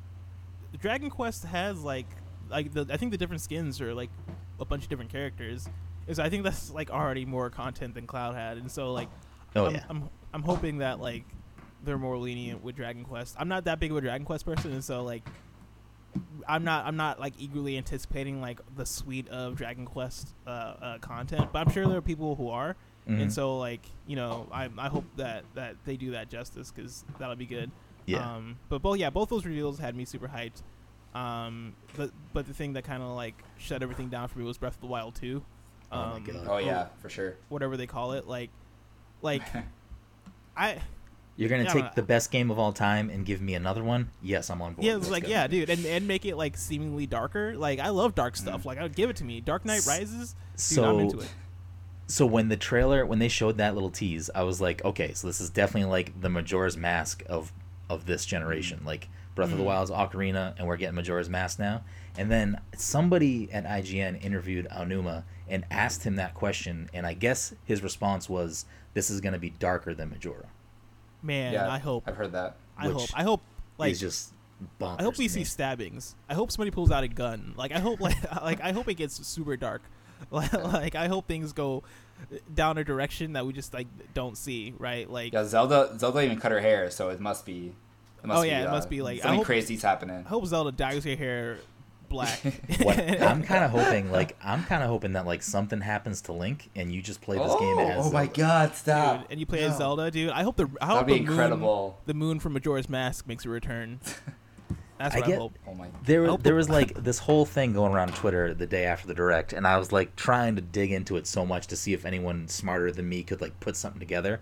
[0.78, 2.07] Dragon Quest has like
[2.48, 4.11] like the I think the different skins are like
[4.59, 5.69] a bunch of different characters.
[6.11, 9.09] Is I think that's like already more content than Cloud had, and so like
[9.57, 11.24] Oh I'm, yeah, I'm I'm hoping that like
[11.85, 13.37] they're more lenient with Dragon Quest.
[13.39, 15.23] I'm not that big of a Dragon Quest person, and so like
[16.49, 20.99] I'm not I'm not like eagerly anticipating like the suite of Dragon Quest uh, uh,
[20.99, 22.74] content, but I'm sure there are people who are,
[23.09, 23.23] Mhm.
[23.23, 27.05] and so like you know I I hope that that they do that justice because
[27.19, 27.70] that'll be good.
[28.07, 28.35] yeah.
[28.35, 30.62] Um, but both yeah both those reveals had me super hyped.
[31.15, 34.59] Um, but but the thing that kind of like shut everything down for me was
[34.59, 35.43] Breath of the Wild 2.
[35.93, 36.47] Oh my Um, God.
[36.49, 37.37] Oh yeah, for sure.
[37.49, 38.51] whatever they call it, like
[39.23, 39.43] like
[40.57, 40.79] I
[41.37, 43.83] You're gonna yeah, take but- the best game of all time and give me another
[43.83, 44.11] one?
[44.23, 44.85] Yes, I'm on board.
[44.85, 45.29] Yeah, Let's it's like go.
[45.31, 47.55] yeah, dude, and, and make it like seemingly darker.
[47.57, 48.65] Like I love dark stuff.
[48.65, 49.41] Like I would give it to me.
[49.41, 50.33] Dark Knight Rises.
[50.55, 51.29] Dude, So I'm into it.
[52.07, 55.29] so when the trailer when they showed that little tease i was like okay so
[55.29, 57.53] this is definitely like the majora's mask of
[57.89, 59.67] of this generation like Breath of the Mhm.
[59.69, 61.83] Wild's Ocarina, and we're getting Majora's Mask now.
[62.16, 67.55] And then somebody at IGN interviewed Aonuma and asked him that question, and I guess
[67.65, 70.47] his response was, "This is going to be darker than Majora."
[71.23, 72.05] Man, yeah, I hope.
[72.07, 72.57] I've heard that.
[72.78, 73.09] I which hope.
[73.15, 73.43] I hope.
[73.78, 74.32] Like, He's just
[74.81, 75.01] bonkers.
[75.01, 76.15] I hope we see stabbings.
[76.28, 77.55] I hope somebody pulls out a gun.
[77.57, 79.82] Like I hope like like I hope it gets super dark.
[80.31, 81.82] Like, like I hope things go
[82.55, 85.09] down a direction that we just like don't see, right?
[85.11, 85.97] Like Yeah, Zelda.
[85.99, 87.73] Zelda even cut her hair, so it must be.
[88.23, 90.24] It must Oh, yeah, be, it uh, must be, like, something hope- crazy's happening.
[90.27, 91.57] I hope Zelda dyes her hair
[92.11, 92.39] black.
[92.82, 96.32] What I'm kind of hoping, like, I'm kind of hoping that like something happens to
[96.32, 98.39] Link, and you just play this game oh, as oh my Zelda.
[98.39, 98.74] god!
[98.74, 99.20] Stop.
[99.23, 99.69] dude, and you play No.
[99.69, 100.31] as Zelda, dude.
[100.31, 102.01] I hope the I hope That'd be the moon, incredible.
[102.05, 104.01] the moon from Majora's Mask makes a return.
[104.99, 105.59] That's I what I, get- hope.
[105.66, 105.89] Oh my.
[106.05, 109.07] There, hope there the- was like this whole thing going around Twitter the day after
[109.09, 111.95] the direct, and I was like trying to dig into it so much to see
[111.95, 114.41] if anyone smarter than me could like put something together.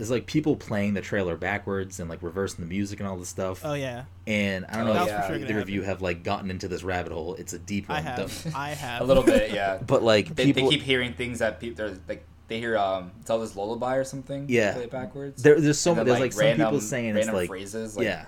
[0.00, 3.28] There's like people playing the trailer backwards and like reversing the music and all this
[3.28, 3.60] stuff.
[3.66, 6.00] Oh yeah, and I don't know That if was for sure either of you have
[6.00, 7.34] like gotten into this rabbit hole.
[7.34, 7.98] It's a deep one.
[7.98, 8.16] I have.
[8.16, 9.78] Don't- I have A little bit, yeah.
[9.86, 13.12] But like They, people, they keep hearing things that people they're like they hear um
[13.26, 14.46] Zelda's lullaby or something.
[14.48, 14.72] Yeah.
[14.72, 15.42] Play it backwards.
[15.42, 16.04] there, there's so And many.
[16.10, 17.96] then, There's like some random, people saying it's random like phrases.
[17.96, 18.24] Like, yeah.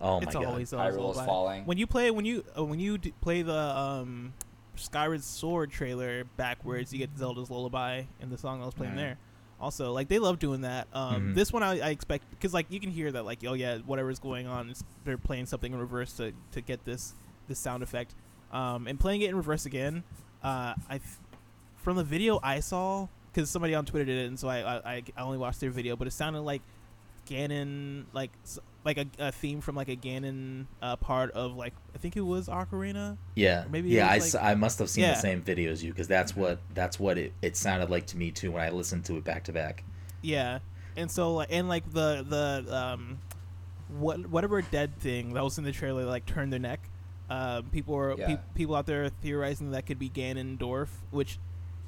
[0.00, 0.44] Oh my it's god.
[0.44, 1.26] always Zelda's Hyrule's lullaby.
[1.26, 1.66] falling.
[1.66, 4.34] When you play when you uh, when you d- play the um
[4.76, 8.98] Skyward Sword trailer backwards, you get Zelda's lullaby and the song I was playing Mhm.
[8.98, 9.18] there.
[9.62, 10.88] Also, like they love doing that.
[10.92, 11.34] Um, Mhm.
[11.34, 14.18] This one I, I expect because like you can hear that like oh yeah whatever's
[14.18, 14.74] going on
[15.04, 17.14] they're playing something in reverse to, to get this
[17.48, 18.14] this sound effect.
[18.52, 20.02] Um, and playing it in reverse again,
[20.42, 21.00] uh, I
[21.76, 24.58] from the video I saw because somebody on Twitter did it and so I,
[24.96, 26.60] I I only watched their video, but it sounded like
[27.28, 28.30] Ganon like
[28.84, 32.20] like a, a theme from like a Ganon uh, part of like I think it
[32.22, 33.16] was Ocarina.
[33.36, 34.08] Yeah, Maybe yeah.
[34.08, 36.58] I, s- like- I must have seen the same video as you because that's what
[36.74, 39.44] that's what it, it sounded like to me too when I listened to it back
[39.44, 39.84] to back.
[40.20, 40.58] Yeah,
[40.96, 43.18] and so like and like the the um
[43.98, 46.80] what whatever dead thing that was in the trailer like turned their neck.
[47.30, 48.26] Uh, people were Yeah.
[48.36, 51.38] pe- people out there theorizing that could be Ganondorf, which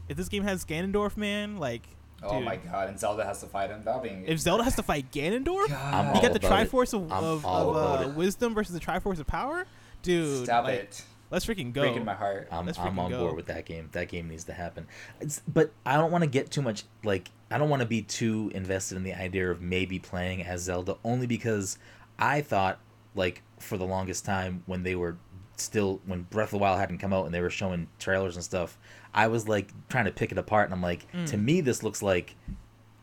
[0.09, 1.83] if this game has Ganondorf, man, like
[2.23, 2.89] Oh dude, my god!
[2.89, 3.83] And Zelda has to fight him.
[3.85, 4.11] That'll be.
[4.27, 6.71] if Zelda has to fight Ganondorf, I'm you all got the about it.
[6.71, 9.67] Triforce of, of, of uh, wisdom versus the Triforce of power,
[10.03, 10.45] dude.
[10.45, 11.05] Stop like, it!
[11.31, 11.83] Let's freaking go.
[11.83, 12.49] Breaking my heart.
[12.53, 13.21] I'm, Let's I'm on go.
[13.21, 13.89] board with that game.
[13.93, 14.87] That game needs to happen.
[15.21, 18.03] It's, but I don't want to get too much like I don't want to be
[18.03, 21.79] too invested in the idea of maybe playing as Zelda only because
[22.19, 22.79] I thought
[23.15, 25.17] like for the longest time when they were
[25.57, 28.45] still when Breath of the Wild hadn't come out and they were showing trailers and
[28.45, 28.79] stuff,
[29.15, 31.27] I was like trying to pick it apart and I'm like Mm.
[31.27, 32.35] to me this looks like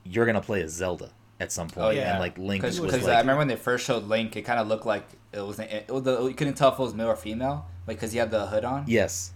[0.04, 3.04] you're gonna play as Zelda at some point Oh yeah, and like Link was because
[3.04, 5.60] like I remember when they first showed Link, it kind of looked like it was.
[5.60, 8.18] It was the, you couldn't tell if it was male or female, like because he
[8.20, 8.84] had the hood on.
[8.88, 9.32] yes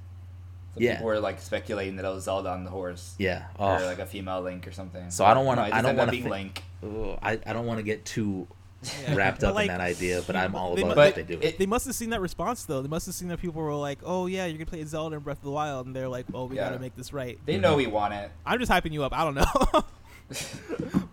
[0.73, 0.91] So yeah.
[0.95, 3.99] people were like speculating that it was Zelda on the horse, yeah or oh like
[3.99, 5.09] a female Link or something.
[5.09, 6.63] So I don't wanna- No, it I don't wanna being thi- Link.
[6.83, 8.47] ugh, I, I don't want to get too
[8.83, 9.15] Yeah.
[9.15, 11.23] wrapped up like, in that idea but I'm all about mu- it if But they
[11.23, 12.81] do it- They must have seen that response though.
[12.83, 15.21] They must have seen that people were like, "Oh yeah, you're gonna play Zelda in
[15.23, 16.65] Breath of the Wild," and they're like, "Oh, we Yeah.
[16.69, 18.29] gotta make this right." They know we want it.
[18.45, 19.11] I'm just hyping you up.
[19.17, 19.45] I don't know,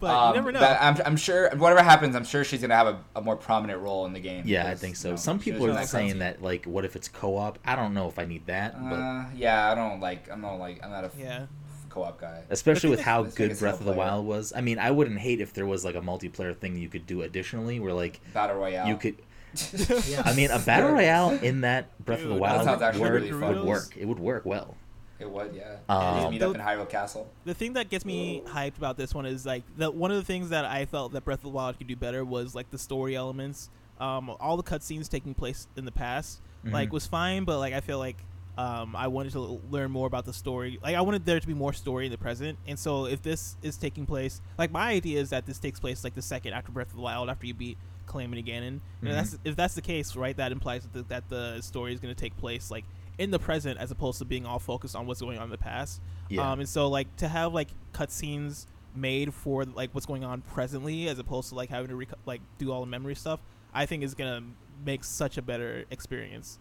[0.00, 0.60] but Um, you never know.
[0.60, 4.04] I'm, I'm sure whatever happens, I'm sure she's gonna have a, a more prominent role
[4.06, 4.44] in the game.
[4.46, 5.08] Yeah, I think so.
[5.08, 6.18] you know, Some people are really saying crazy.
[6.20, 7.58] that like, what if it's co-op?
[7.64, 10.30] I don't know if I need that, but Uh, yeah, I don't like.
[10.30, 10.82] I'm not like.
[10.84, 11.10] I'm not a.
[11.18, 11.46] yeah,
[11.92, 12.42] co-op guy.
[12.50, 13.98] especially with thing how is- Let's make good a Breath of the player.
[13.98, 14.52] Wild was.
[14.56, 17.22] I mean, I wouldn't hate if there was like a multiplayer thing you could do
[17.22, 18.88] additionally, where like Battle Royale.
[18.88, 19.16] you could.
[20.08, 20.22] Yeah.
[20.24, 23.32] I mean, a battle royale in that Breath of the Wild sounds actually would, really
[23.32, 23.94] would work.
[23.98, 24.76] It would work well.
[25.18, 25.76] It would, yeah.
[25.88, 27.30] Um, Just meet up in Hyrule Castle.
[27.44, 30.24] the thing that gets me hyped about this one is like the one of the
[30.24, 32.78] things that I felt that Breath of the Wild could do better was like the
[32.78, 33.68] story elements.
[34.00, 36.92] Um, all the cutscenes taking place in the past, like Mhm.
[36.92, 38.16] was fine, but like I feel like
[38.58, 40.78] um, I wanted to l- learn more about the story.
[40.82, 43.56] Like I wanted there to be more story in the present, and so if this
[43.62, 46.70] is taking place, like my idea is that this takes place like the second after
[46.72, 48.66] Breath of the Wild, after you beat Calamity Ganon.
[48.68, 49.08] And Mhm.
[49.08, 50.36] if that's if that's the case, right?
[50.36, 52.84] That implies that the, that the story is going to take place like
[53.18, 55.58] in the present as opposed to being all focused on what's going on in the
[55.58, 56.00] past.
[56.28, 56.50] Yeah.
[56.50, 61.08] Um, and so like to have like cutscenes made for like what's going on presently
[61.08, 63.40] as opposed to like having to rec- like do all the memory stuff,
[63.72, 64.42] I think is gonna
[64.84, 66.58] make such a better experience.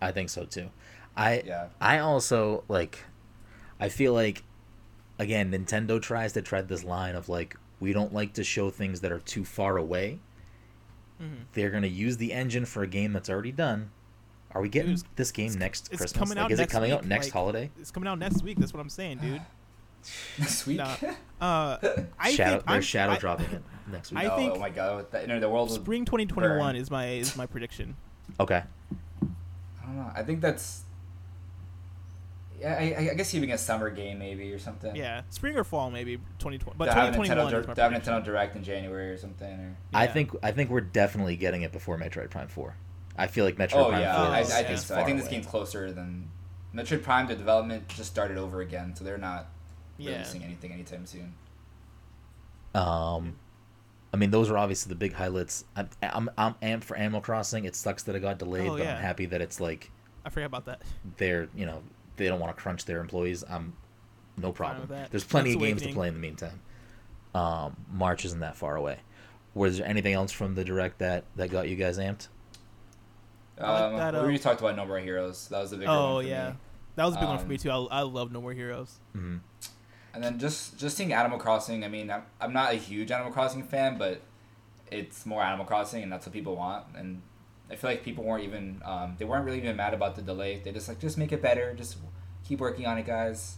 [0.00, 0.70] I think so too.
[1.16, 1.68] I Yeah.
[1.80, 3.04] I also like
[3.80, 4.44] I feel like
[5.18, 9.00] again Nintendo tries to tread this line of like we don't like to show things
[9.00, 10.18] that are too far away.
[11.22, 11.34] Mm-hmm.
[11.52, 13.90] They're going to use the engine for a game that's already done.
[14.52, 16.12] Are we getting Dude, this game it's- next it's Christmas?
[16.12, 17.70] coming like, out is next it coming out next like- holiday?
[17.80, 18.58] It's coming out next week.
[18.58, 19.42] That's what I'm saying, dude.
[20.38, 20.76] Next week.
[20.78, 20.94] Nah.
[21.38, 21.76] Uh,
[22.18, 23.62] I shadow, think they're I'm- shadow I- dropping it
[23.92, 24.20] next week.
[24.20, 26.76] I oh, think oh my god, the, you know, the world Spring 2021 burn.
[26.76, 27.94] is my is my prediction.
[28.40, 28.62] okay.
[29.96, 30.20] I don't know.
[30.20, 30.82] I think that's.
[32.60, 34.96] Yeah, I, I guess even a summer game maybe or something.
[34.96, 37.92] Yeah, spring or fall maybe 2020, but to have, 2021 Nintendo, is my have.
[37.92, 39.52] Nintendo Direct in January or something.
[39.52, 39.76] Or...
[39.92, 42.76] I think I think we're definitely getting it before Metroid Prime Four.
[43.16, 44.94] I feel like Metroid Oh Prime yeah, Four I, I is, think is so.
[44.94, 45.36] far I think this away.
[45.36, 46.30] game's closer than
[46.74, 47.26] Metroid Prime.
[47.26, 49.48] The development just started over again, so they're not
[49.98, 50.12] Yeah.
[50.12, 51.34] releasing anything anytime soon.
[52.74, 53.36] Um,
[54.12, 55.64] I mean, those are obviously the big highlights.
[55.74, 57.64] I'm, I'm, I'm amped for Animal Crossing.
[57.64, 58.96] It sucks that it got delayed, Oh, but yeah.
[58.96, 59.90] I'm happy that it's like
[60.24, 60.82] I forgot about that.
[61.18, 61.82] they're, you know,
[62.16, 63.44] they don't want to crunch their employees.
[63.48, 63.74] I'm
[64.38, 64.88] no problem.
[65.10, 66.60] There's plenty Link's of games to play in the meantime.
[67.34, 68.98] Um, March isn't that far away.
[69.54, 72.28] Was there anything else from the direct that that got you guys amped?
[73.58, 75.48] I like Um, that, we uh, already talked about No More Heroes.
[75.48, 76.56] That was the bigger Oh one for yeah, me.
[76.96, 77.70] that was a big one for Um, me too.
[77.70, 78.98] I, I love No More Heroes.
[79.12, 79.36] hmm
[80.16, 81.84] And then just just seeing Animal Crossing.
[81.84, 84.22] I mean, I'm, I'm not a huge Animal Crossing fan, but
[84.90, 86.86] it's more Animal Crossing, and that's what people want.
[86.96, 87.20] And
[87.70, 90.62] I feel like people weren't even um, they weren't really even mad about the delay.
[90.64, 91.74] They just like just make it better.
[91.74, 91.98] Just
[92.48, 93.56] keep working on it, guys.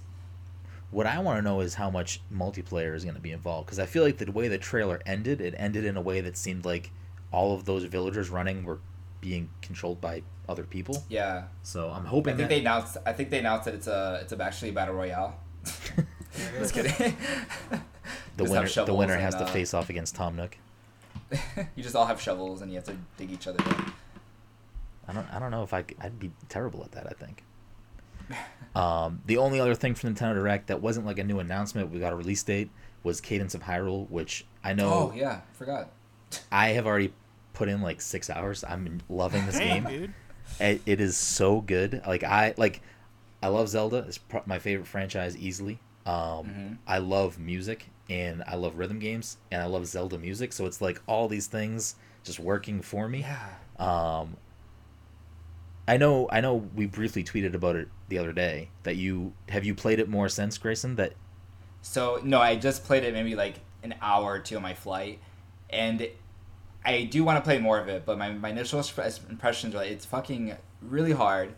[0.91, 3.79] What I want to know is how much multiplayer is going to be involved because
[3.79, 6.65] I feel like the way the trailer ended, it ended in a way that seemed
[6.65, 6.91] like
[7.31, 8.81] all of those villagers running were
[9.21, 11.05] being controlled by other people.
[11.09, 12.35] Yeah, So I'm hoping.
[12.35, 12.97] I think that they announced.
[13.07, 15.39] I think they announced that it's a it's a actually a battle royale.
[16.59, 16.93] just kidding.
[18.37, 20.57] the Just have winner the winner and, has to uh, face off against Tom Nook.
[21.77, 23.93] you just all have shovels and you have to dig each other down.
[25.07, 25.85] I don't I don't know if I.
[26.01, 27.07] I'd be terrible at that.
[27.07, 27.43] I think.
[28.77, 31.99] Um, the only other thing from Nintendo Direct that wasn't like a new announcement, we
[31.99, 32.71] got a release date,
[33.03, 35.91] was Cadence of Hyrule, which I know Oh yeah, forgot.
[36.53, 37.13] I have already
[37.55, 38.63] put in like six hours.
[38.63, 40.01] I'm loving this Damn, game.
[40.01, 40.15] dude.
[40.61, 42.03] It, it is so good.
[42.07, 42.83] Like I like,
[43.43, 44.05] I love Zelda.
[44.07, 45.81] It's pro- my favorite franchise easily.
[46.09, 46.79] Um, Mhm.
[46.87, 50.53] I love music and I love rhythm games and I love Zelda music.
[50.53, 53.21] So it's like all these things just working for me.
[53.21, 53.49] Yeah.
[53.79, 54.37] Um,
[55.87, 56.29] I know.
[56.31, 56.55] I know.
[56.75, 58.71] We briefly tweeted about it the other day.
[58.83, 60.97] That you have you played it more since Grayson?
[60.97, 61.15] That
[61.81, 65.21] So no, I just played it maybe like an hour or two on my flight,
[65.71, 66.09] and
[66.85, 68.05] I do want to play more of it.
[68.05, 68.83] But my, my initial
[69.31, 71.55] impressions are like it's fucking really hard.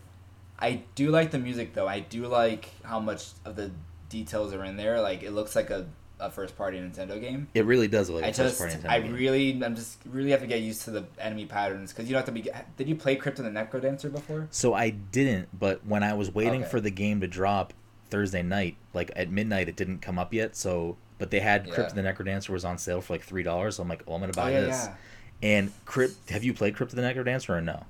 [0.59, 1.89] I do like the music though.
[1.89, 3.71] I do like how much of the
[4.11, 5.01] details are in there.
[5.01, 5.87] Like it looks like a,
[6.19, 7.49] a first party Nintendo game.
[7.55, 8.91] it really does look like I a first just, party Nintendo game.
[8.91, 9.15] I game.
[9.15, 12.27] really, I'm just really have to get used to the enemy patterns because you don't
[12.27, 12.51] have to be.
[12.77, 14.49] Did you play Crypt of the Necrodancer before?
[14.51, 16.71] So I didn't, but when I was waiting Okay.
[16.71, 17.73] for the game to drop
[18.11, 20.57] Thursday night, like at midnight, it didn't come up yet.
[20.57, 23.77] So, but they had Crypt of the Necrodancer was on sale for like three dollars.
[23.77, 24.87] So I'm like, oh, I'm gonna buy oh yeah, this.
[24.87, 24.95] yeah.
[25.43, 27.85] And Crypt, have you played Crypt of the Necrodancer or no?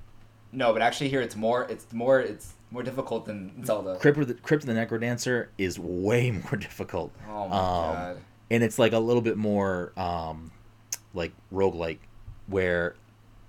[0.52, 1.64] No, but actually here it's more.
[1.64, 2.20] It's more.
[2.20, 3.96] It's more difficult than Zelda.
[3.98, 7.12] Crypt of the Crypt of the Necrodancer is way more difficult.
[7.28, 8.16] Oh my Um, god.
[8.50, 10.50] and it's like a little bit more um
[11.14, 11.98] like roguelike
[12.46, 12.94] where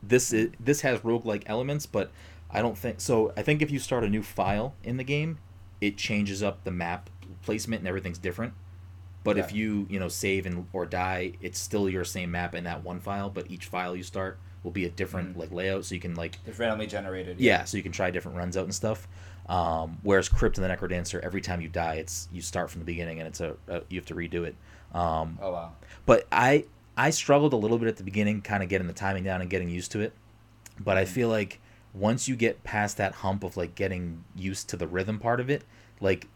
[0.03, 2.09] this is, this has roguelike elements but
[2.49, 5.37] i don't think so i think if you start a new file in the game
[5.79, 7.07] it changes up the map
[7.43, 8.53] placement and everything's different
[9.23, 12.63] but if you you know save and or die it's still your same map in
[12.63, 15.39] that one file but each file you start will be a different Mhm.
[15.39, 17.39] like layout so you can like It's randomly generated.
[17.39, 19.07] yeah, so you can try different runs out and stuff.
[19.49, 22.85] Um, whereas Crypt and the Necrodancer, every time you die, it's you start from the
[22.85, 24.55] beginning and it's a, a you have to redo it.
[24.93, 25.71] Um, Oh wow.
[26.05, 26.65] but I
[26.97, 29.49] I struggled a little bit at the beginning, kind of getting the timing down and
[29.49, 30.13] getting used to it.
[30.79, 31.07] But I Mhm.
[31.07, 31.59] feel like
[31.93, 35.49] once you get past that hump of like getting used to the rhythm part of
[35.49, 35.63] it,
[35.99, 36.27] like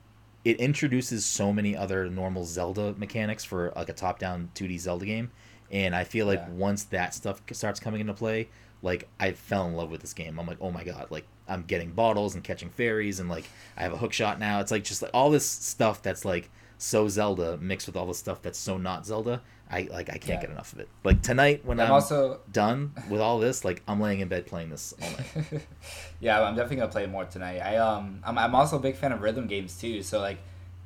[0.44, 5.32] it introduces so many other normal Zelda mechanics for like a top-down 2D Zelda game,
[5.72, 6.50] and I feel like Yeah.
[6.50, 8.50] once that stuff starts coming into play,
[8.82, 10.40] like I fell in love with this game.
[10.40, 13.46] I'm like, oh my god, like I'm getting bottles and catching fairies, and like
[13.78, 14.60] I have a hook shot now.
[14.60, 18.14] It's like just like all this stuff that's like so Zelda mixed with all the
[18.14, 19.42] stuff that's so not Zelda.
[19.72, 20.42] I like I can't Yeah.
[20.42, 20.90] get enough of it.
[21.04, 24.46] Like tonight when I'm I'm, also done with all this, like I'm laying in bed
[24.46, 25.62] playing this all night.
[26.20, 27.60] yeah, I'm definitely gonna play more tonight.
[27.62, 30.04] I um I'm, I'm also a big fan of rhythm games too.
[30.04, 30.38] So like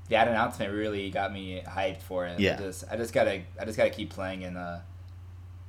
[0.10, 2.40] that announcement really got me hyped for it.
[2.40, 2.56] Yeah.
[2.56, 4.80] I just I just gotta I just gotta keep playing and uh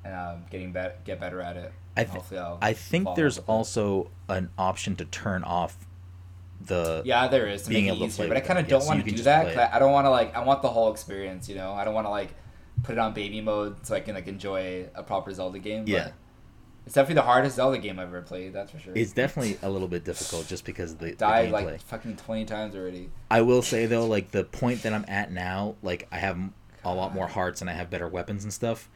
[0.04, 1.72] and um getting better get better at it.
[1.96, 3.52] I Hopefully I'll think there's up with it.
[3.52, 5.76] also an option to turn off
[6.60, 8.68] the Yeah, there is to being make it able to play but I kind of
[8.68, 9.56] don't so want you to do that.
[9.56, 10.34] I I don't want to like.
[10.34, 11.48] I want the whole experience.
[11.48, 12.34] You know, I don't want to like
[12.82, 15.84] put it on baby mode so I can like enjoy a proper Zelda game.
[15.86, 16.10] Yeah.
[16.90, 18.52] It's definitely the hardest Zelda game I've ever played.
[18.52, 18.92] That's for sure.
[18.96, 21.64] It's definitely a little bit difficult just because the, the died gameplay.
[21.64, 23.10] like fucking twenty times already.
[23.30, 26.36] I will say though, like the point that I'm at now, like I have
[26.84, 28.88] a lot more hearts and I have better weapons and stuff.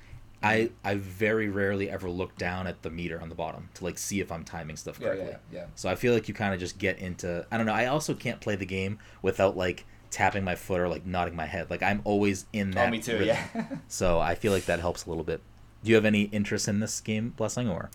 [0.42, 3.96] I I very rarely ever look down at the meter on the bottom to like
[3.96, 5.36] see if I'm timing stuff Yeah, correctly.
[5.52, 5.66] yeah, yeah.
[5.76, 7.74] So I feel like you kind of just get into I don't know.
[7.74, 11.46] I also can't play the game without like tapping my foot or like nodding my
[11.46, 11.70] head.
[11.70, 12.88] Like I'm always in oh, that.
[12.88, 13.18] Oh, me too.
[13.20, 13.36] rhythm.
[13.54, 13.64] Yeah.
[13.86, 15.40] So I feel like that helps a little bit.
[15.84, 17.90] Do you have any interest in this game, Blessing, or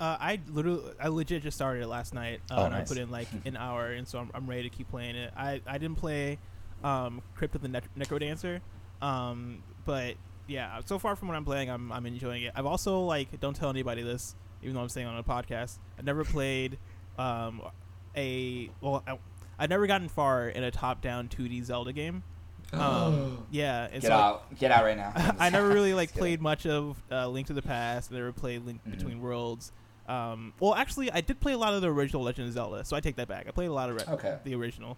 [0.00, 2.40] Uh, I literally, I legit just started it last night.
[2.50, 4.70] Uh, Oh, and I put in like an hour, and so I'm, I'm ready to
[4.70, 5.32] keep playing it.
[5.36, 6.38] I, I didn't play
[6.82, 8.60] um, Crypt of the ne- Necrodancer,
[9.02, 10.14] um, but
[10.46, 12.52] yeah, so far from what I'm playing, I'm, I'm enjoying it.
[12.56, 15.78] I've also like, don't tell anybody this, even though I'm saying on a podcast.
[15.98, 16.78] I've never played
[17.18, 17.62] um,
[18.16, 19.18] a well, I,
[19.58, 22.22] I've never gotten far in a top-down 2D Zelda game.
[22.80, 24.58] Um, yeah, and Get so out!
[24.58, 25.12] Get out right now.
[25.38, 26.22] I never really like Just kidding.
[26.22, 28.10] played much of uh, Link to the Past.
[28.12, 28.90] I never played Link Mhm.
[28.96, 29.72] Between Worlds.
[30.08, 32.94] Um, well, actually, I did play a lot of the original Legend of Zelda, so
[32.96, 33.46] I take that back.
[33.48, 34.38] I played a lot of re- Okay.
[34.44, 34.96] the original.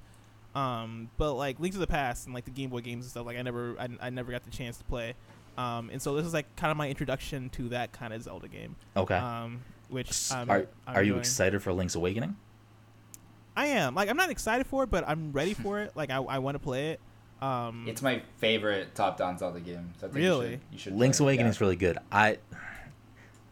[0.55, 3.27] Um, but like Link to the Past and like the Game Boy games and stuff,
[3.27, 5.15] like I never, I, I never got the chance to play.
[5.59, 8.49] Um, and so this is like kind of my introduction to that kind of Zelda
[8.49, 8.75] game.
[8.97, 9.15] Okay.
[9.17, 11.21] Um, which S- I'm, are I'm are you enjoying.
[11.21, 12.37] excited for Link's Awakening?
[13.57, 13.95] I am.
[13.95, 15.93] Like I'm not excited for it, but I'm ready for it.
[15.95, 17.01] Like I, I want to play it.
[17.43, 19.93] Um, It's my favorite top-down Zelda game.
[20.01, 20.47] So I think Really?
[20.47, 21.99] You should, you should Link's Awakening is really good.
[22.11, 22.39] I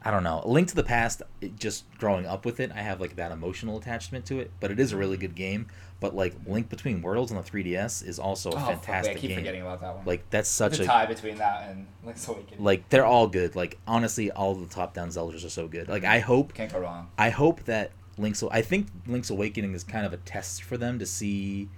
[0.06, 0.42] I don't know.
[0.44, 3.78] Link to the Past, it, just growing up with it, I have like that emotional
[3.78, 4.50] attachment to it.
[4.60, 5.66] But it is a really good game.
[5.98, 9.16] But like Link Between Worlds on the 3DS is also a Oh, fuck, wait, fantastic
[9.16, 9.38] I keep game.
[9.38, 10.04] forgetting about that one.
[10.04, 12.62] Like that's such a a tie between that and Link's Awakening.
[12.62, 13.56] like they're all good.
[13.56, 15.88] Like honestly, all the top down Zeldas are so good.
[15.88, 17.08] Like I hope can't go wrong.
[17.16, 20.98] I hope that Link's I think Link's Awakening is kind of a test for them
[20.98, 21.70] to see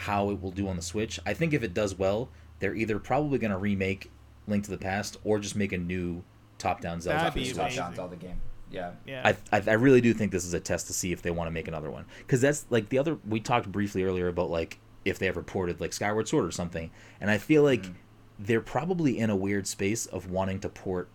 [0.00, 1.20] how it will do on the Switch.
[1.26, 4.10] I think if it does well, they're either probably going to remake
[4.46, 6.22] Link to the Past or just make a new
[6.58, 7.18] top-down Zelda.
[7.24, 8.40] That'd be the Top-down Zelda game.
[8.70, 8.92] Yeah.
[9.06, 9.22] yeah.
[9.52, 11.48] I, I I really do think this is a test to see if they want
[11.48, 14.78] to make another one because that's like the other we talked briefly earlier about like
[15.04, 16.90] if they ever ported like Skyward Sword or something,
[17.20, 17.94] and I feel like Mhm.
[18.38, 21.08] they're probably in a weird space of wanting to port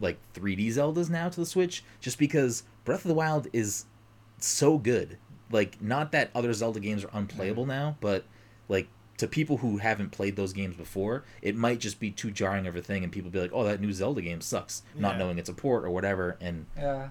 [0.00, 3.86] like 3D Zeldas now to the Switch just because Breath of the Wild is
[4.38, 5.18] so good.
[5.50, 8.24] Like not that other Zelda games are unplayable now, but
[8.68, 8.88] like
[9.18, 12.76] to people who haven't played those games before, it might just be too jarring of
[12.76, 15.48] a thing and people be like, "Oh, that new Zelda game sucks." Not knowing it's
[15.48, 17.08] a port or whatever and Yeah.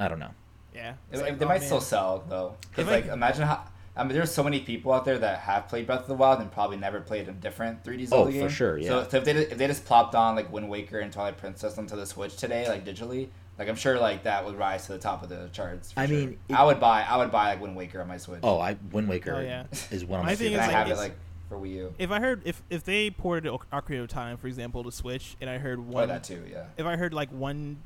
[0.00, 0.30] I don't know.
[0.74, 0.94] yeah.
[1.10, 1.66] They, like, they oh, might man.
[1.66, 2.56] still sell though.
[2.70, 3.64] Because If I- like, imagine how.
[3.96, 6.40] I mean, there's so many people out there that have played Breath of the Wild
[6.40, 8.88] and probably never played a different 3D Zelda Oh, for sure, yeah.
[8.88, 11.78] So, so if they if they just plopped on like Wind Waker and Twilight Princess
[11.78, 13.28] onto the Switch today, like digitally,
[13.58, 15.92] like I'm sure like that would rise to the top of the charts.
[15.92, 16.16] for I sure.
[16.16, 18.40] mean, it- I would buy I would buy like Wind Waker on my Switch.
[18.42, 19.64] Oh, I Wind Waker Oh, yeah.
[19.90, 21.14] is one of My my thing I have it like
[21.48, 21.94] for Wii U.
[21.98, 25.36] if I heard if if they ported O- Ocarina of Time, for example, to Switch,
[25.40, 26.64] and I heard Or one, that too, yeah.
[26.76, 27.78] if I heard like one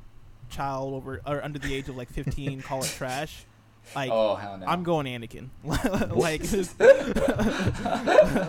[0.48, 3.44] child over or under the age of like 15 call it trash,
[3.96, 4.64] like oh hell no.
[4.66, 6.42] I'm going Anakin, like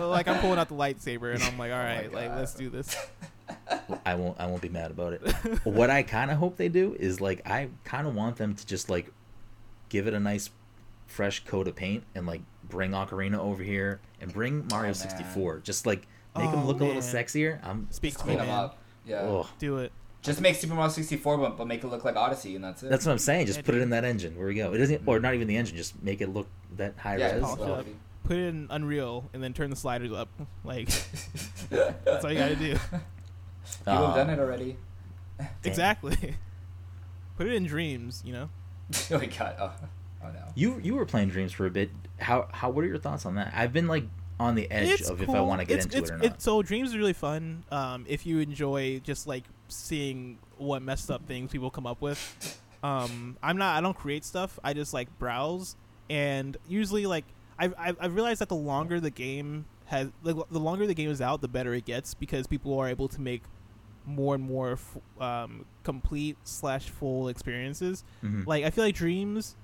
[0.00, 2.54] like I'm pulling out the lightsaber and I'm like, oh all right, Oh like let's
[2.54, 2.96] do this.
[4.04, 4.38] I won't.
[4.40, 5.20] I won't be mad about it.
[5.64, 8.66] what I kind of hope they do is like I kind of want them to
[8.66, 9.10] just like
[9.88, 10.50] give it a nice
[11.06, 14.86] fresh coat of paint and like bring Ocarina over here and bring oh, Mario Oh,
[14.86, 14.94] man.
[14.94, 15.58] 64.
[15.60, 16.06] Just like
[16.36, 17.58] make Oh, them look a little sexier.
[17.66, 18.58] I'm Speak to me, them man.
[18.64, 18.78] up.
[19.04, 19.22] Yeah.
[19.22, 19.92] oh, Do it.
[20.22, 22.90] Just make Super Mario 64, but, but make it look like Odyssey, and that's it.
[22.90, 23.46] that's what I'm saying.
[23.46, 24.36] Just Yeah, put it in that engine.
[24.36, 24.72] Where we go.
[24.74, 25.76] It doesn't, or not even the engine.
[25.78, 26.46] Just make it look
[26.76, 27.42] that high yeah, res.
[27.42, 27.96] polish it.
[28.24, 30.28] Put it in Unreal and then turn the sliders up.
[30.62, 30.88] Like
[31.70, 32.76] that's all you gotta do.
[33.84, 34.76] People have done Um, it already.
[35.64, 36.36] exactly.
[37.36, 38.22] Put it in Dreams.
[38.24, 38.50] You know.
[39.10, 39.56] oh my god.
[39.58, 39.72] Oh,
[40.24, 40.44] oh no.
[40.54, 41.90] You you were playing Dreams for a bit.
[42.18, 43.52] How how what are your thoughts on that?
[43.54, 44.04] I've been like
[44.38, 46.26] on the edge of if I want to get It's- into it's, it or not.
[46.26, 47.64] It's, so Dreams is really fun.
[47.70, 52.58] Um, if you enjoy just like seeing what messed up things people come up with.
[52.82, 53.76] Um, I'm not.
[53.76, 54.58] I don't create stuff.
[54.64, 55.76] I just like browse,
[56.08, 57.24] and usually like
[57.58, 61.10] I've I've, I've realized that the longer the game has, the, the longer the game
[61.10, 63.42] is out, the better it gets because people are able to make
[64.06, 68.02] more and more f- um, complete slash full experiences.
[68.24, 68.46] Mhm.
[68.46, 69.56] Like I feel like Dreams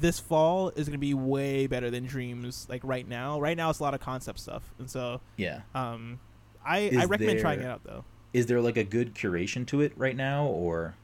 [0.00, 3.38] this fall is gonna be way better than Dreams like right now.
[3.40, 5.60] Right now it's a lot of concept stuff, and so yeah.
[5.74, 6.18] um,
[6.64, 8.04] I Is I recommend trying it out though.
[8.32, 10.94] is there like a good curation to it right now or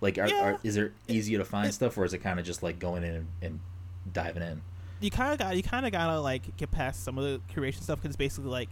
[0.00, 0.40] like are, Yeah.
[0.54, 2.78] are, is there easier to find it- stuff or is it kind of just like
[2.78, 3.60] going in and, and
[4.12, 4.62] diving in
[5.00, 7.82] You kind of got you kind of gotta like get past some of the curation
[7.82, 8.68] stuff because basically like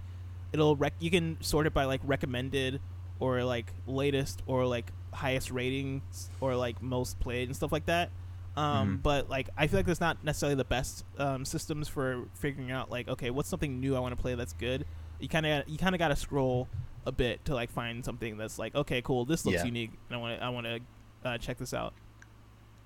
[0.53, 2.81] it'll rec- you can sort it by like recommended
[3.21, 8.11] or like latest or like highest ratings or like most played and stuff like that.
[8.57, 9.03] Um, Mhm.
[9.03, 12.91] But like I feel like that's not necessarily the best um, systems for figuring out
[12.91, 14.85] like okay what's something new I want to play that's good.
[15.21, 16.69] You kind of you kind of got to scroll
[17.07, 19.65] a bit to like find something that's like okay cool this looks Yeah.
[19.65, 20.81] unique and I want to I want to
[21.25, 21.95] uh, check this out.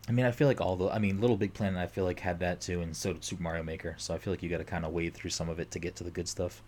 [0.08, 2.20] I mean i feel like all the i mean little big planet i feel like
[2.20, 4.58] had that too and so did super mario maker so i feel like you got
[4.58, 6.62] to kind of wade through some of it to get to the good stuff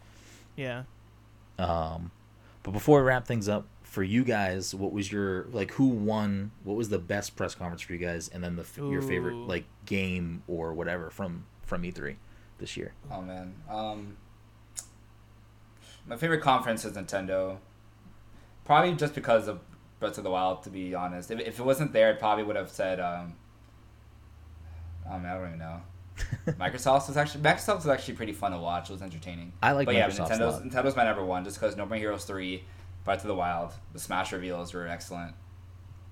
[0.57, 0.83] Yeah.
[1.59, 2.11] um
[2.63, 6.51] but before we wrap things up for you guys what was your like who won
[6.65, 9.35] what was the best press conference for you guys and then the f- your favorite
[9.35, 12.17] like game or whatever from from e3
[12.59, 13.55] this year Oh man.
[13.71, 14.17] Um,
[16.07, 17.59] my favorite conference is Nintendo.
[18.65, 19.61] Probably just because of
[20.01, 20.63] Breath of the Wild.
[20.65, 23.01] To be honest, if, if it wasn't there, it probably would have said.
[23.01, 23.35] Um,
[25.11, 25.81] I mean, I don't even know.
[26.59, 28.91] Microsoft was actually Microsoft was actually pretty fun to watch.
[28.91, 29.53] It was entertaining.
[29.63, 30.63] I like but yeah, Microsoft's a Nintendo's lot.
[30.65, 32.65] Nintendo's my number one just because No More Heroes three,
[33.05, 35.35] Breath of the Wild, the Smash reveals were excellent.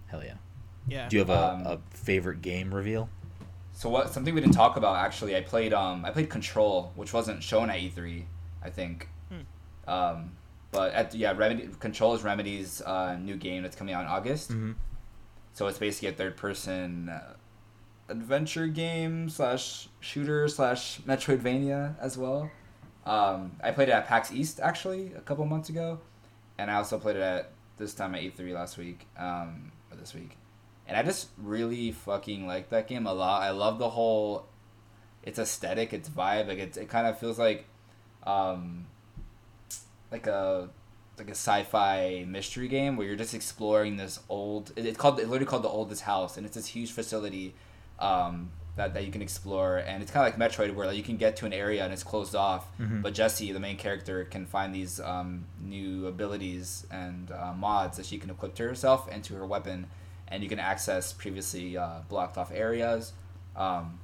[0.07, 0.35] Hell yeah.
[0.89, 1.09] Yeah.
[1.09, 3.09] Do you have a, Um, a favorite game reveal?
[3.73, 4.13] So what?
[4.13, 5.37] Something we didn't talk about actually.
[5.37, 8.25] I played um I played Control, which wasn't shown at E3,
[8.63, 9.09] I think.
[9.29, 9.91] Hmm.
[9.91, 10.37] Um,
[10.71, 14.51] but at yeah, Remedy Control is Remedy's uh, new game that's coming out in August.
[14.51, 14.73] Mm-hmm.
[15.53, 17.35] So it's basically a third person uh,
[18.09, 22.51] adventure game slash shooter slash Metroidvania as well.
[23.05, 26.01] Um, I played it at PAX East actually a couple months ago,
[26.59, 30.13] and I also played it at this time at E3 last week um, or this
[30.13, 30.37] week,
[30.87, 33.43] and I just really fucking like that game a lot.
[33.43, 34.47] I love the whole
[35.23, 36.49] its aesthetic, its vibe.
[36.49, 37.67] Like it, it kind of feels like
[38.27, 38.87] um,
[40.17, 40.69] like a
[41.19, 44.73] like a sci-fi mystery game where you're just exploring this old.
[44.77, 45.19] It's called.
[45.19, 47.55] It's literally called the oldest house, and it's this huge facility
[47.99, 49.79] um, that that you can explore.
[49.79, 51.93] And it's kind of like Metroid, where like you can get to an area and
[51.93, 53.01] it's closed off, Mhm.
[53.03, 58.05] but jesse the main character, can find these um, new abilities and uh, mods that
[58.07, 59.87] she can equip to herself and to her weapon,
[60.29, 63.13] and you can access previously uh, blocked off areas.
[63.57, 64.01] Um,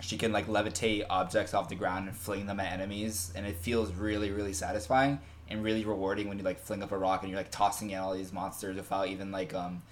[0.00, 3.56] she can like levitate objects off the ground and fling them at enemies, and it
[3.56, 7.30] feels really, really satisfying and really rewarding when you like fling up a rock and
[7.30, 9.82] you're like tossing at all these monsters without even like um,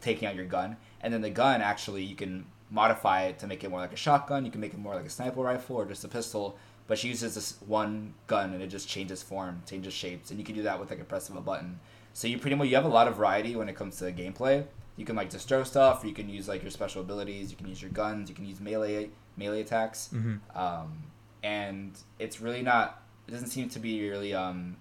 [0.00, 0.76] taking out your gun.
[1.00, 3.96] And then the gun actually you can modify it to make it more like a
[3.96, 4.44] shotgun.
[4.44, 6.58] You can make it more like a sniper rifle or just a pistol.
[6.86, 10.44] But she uses this one gun and it just changes form, changes shapes, and you
[10.44, 11.80] can do that with like a press of a button.
[12.12, 14.66] So you pretty much you have a lot of variety when it comes to gameplay.
[14.96, 17.50] You can like throw stuff, or you can use like your special abilities.
[17.50, 18.28] You can use your guns.
[18.28, 20.10] You can use melee melee attacks.
[20.12, 20.56] Mm-hmm.
[20.56, 21.04] Um,
[21.42, 23.02] and it's really not.
[23.26, 24.76] It doesn't seem to be really um,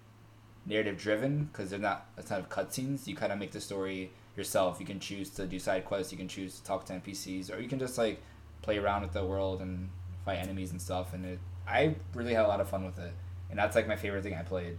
[0.65, 3.07] narrative driven because they're not a ton of cutscenes.
[3.07, 4.79] You kind of make the story yourself.
[4.79, 6.11] You can choose to do side quests.
[6.11, 8.21] You can choose to talk to NPCs, or you can just like
[8.61, 9.89] play around with the world and
[10.25, 11.13] fight enemies and stuff.
[11.13, 13.13] And it, I really had a lot of fun with it.
[13.49, 14.77] And that's like my favorite thing I played.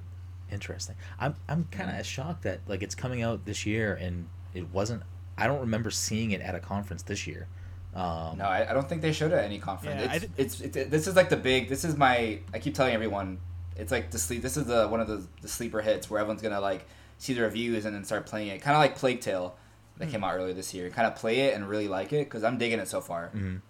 [0.51, 0.97] Interesting.
[1.19, 5.03] I'm I'm kind of shocked that like it's coming out this year and it wasn't.
[5.37, 7.49] I don't remember seeing it at a conference this year.
[7.95, 10.03] Um, No, I, I don't think they showed it at any conference.
[10.03, 11.69] Yeah, I it's, did- it's, it's this is like the big.
[11.69, 12.41] This is my.
[12.53, 13.39] I keep telling everyone,
[13.77, 14.43] it's like the sleep.
[14.43, 16.87] This is the one of the the sleeper hits where everyone's gonna like
[17.19, 18.61] see the reviews and then start playing it.
[18.63, 19.57] Kind of like Plague Tale
[19.99, 20.11] that Hmm.
[20.13, 20.91] came out earlier this year.
[20.91, 23.31] Kind of play it and really like it because I'm digging it so far.
[23.35, 23.61] mhm.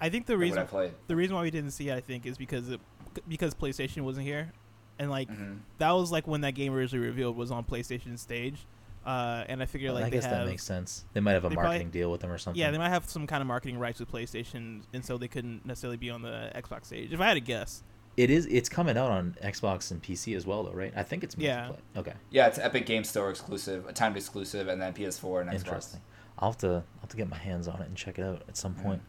[0.00, 0.92] I think the reason I played.
[1.06, 2.80] the reason why we didn't see it, I think, is because it,
[3.28, 4.52] because PlayStation wasn't here,
[4.98, 8.66] and like hmm that was like when that game originally revealed was on PlayStation stage,
[9.06, 11.04] uh, and I figure Well, like I they guess have, that makes sense.
[11.14, 12.60] They might have a they probably- marketing deal with them or something.
[12.60, 15.64] yeah, they might have some kind of marketing rights with PlayStation, and so they couldn't
[15.66, 17.12] necessarily be on the Xbox stage.
[17.12, 17.82] If I had to guess,
[18.20, 18.44] It is.
[18.46, 20.92] It's coming out on Xbox and PC as well, though, right?
[20.94, 21.68] I think it's Yeah.
[21.68, 21.98] multiplayer.
[22.00, 22.12] Okay.
[22.30, 25.54] Yeah, it's Epic Game Store exclusive, a timed exclusive, and then PS4 and Xbox.
[25.58, 26.00] Interesting.
[26.38, 26.68] I'll have to.
[26.68, 29.00] I'll have to get my hands on it and check it out at some point.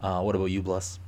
[0.00, 0.98] Uh, what about you, Bless?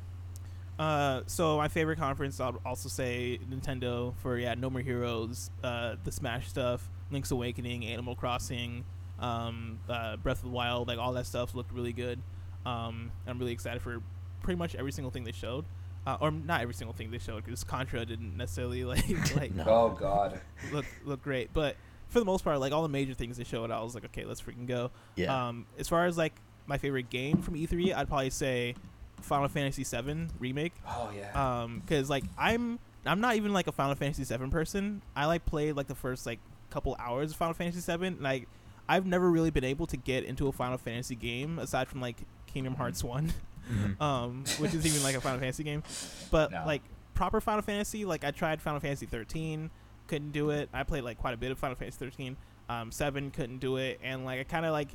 [0.79, 5.97] Uh, so my favorite conference, I'll also say Nintendo for yeah, No More Heroes, uh,
[6.03, 8.85] the Smash stuff, Link's Awakening, Animal Crossing,
[9.21, 12.21] um, uh, Breath of the Wild, like all that stuff looked really good.
[12.66, 14.03] Um, I'm really excited for
[14.43, 15.65] pretty much every single thing they showed,
[16.06, 19.64] uh, or not every single thing they showed because Contra didn't necessarily like like No.
[19.66, 20.40] Oh God.
[20.72, 21.76] look look great, but
[22.09, 24.24] for the most part, like all the major things they showed, I was like, okay,
[24.24, 24.90] let's freaking go.
[25.16, 25.48] Yeah.
[25.48, 26.35] Um, as far as like
[26.66, 28.74] my favorite game from E3, I'd probably say
[29.20, 31.62] Final Fantasy VII remake Oh yeah.
[31.62, 35.47] um because like i'm i'm not even like a final fantasy 7 person i like
[35.47, 38.47] played like the first like couple hours of final fantasy 7 like
[38.86, 42.16] i've never really been able to get into a final fantasy game aside from like
[42.47, 43.32] kingdom hearts 1
[43.70, 44.01] Mhm.
[44.01, 45.82] um which is even like a final fantasy game.
[46.31, 46.65] But No.
[46.66, 46.82] like
[47.15, 49.70] proper final fantasy like i tried final fantasy 13
[50.07, 50.69] couldn't do it.
[50.73, 52.36] I played like quite a bit of final fantasy 13
[52.69, 54.01] um 7 couldn't do it.
[54.03, 54.89] And like i kind of like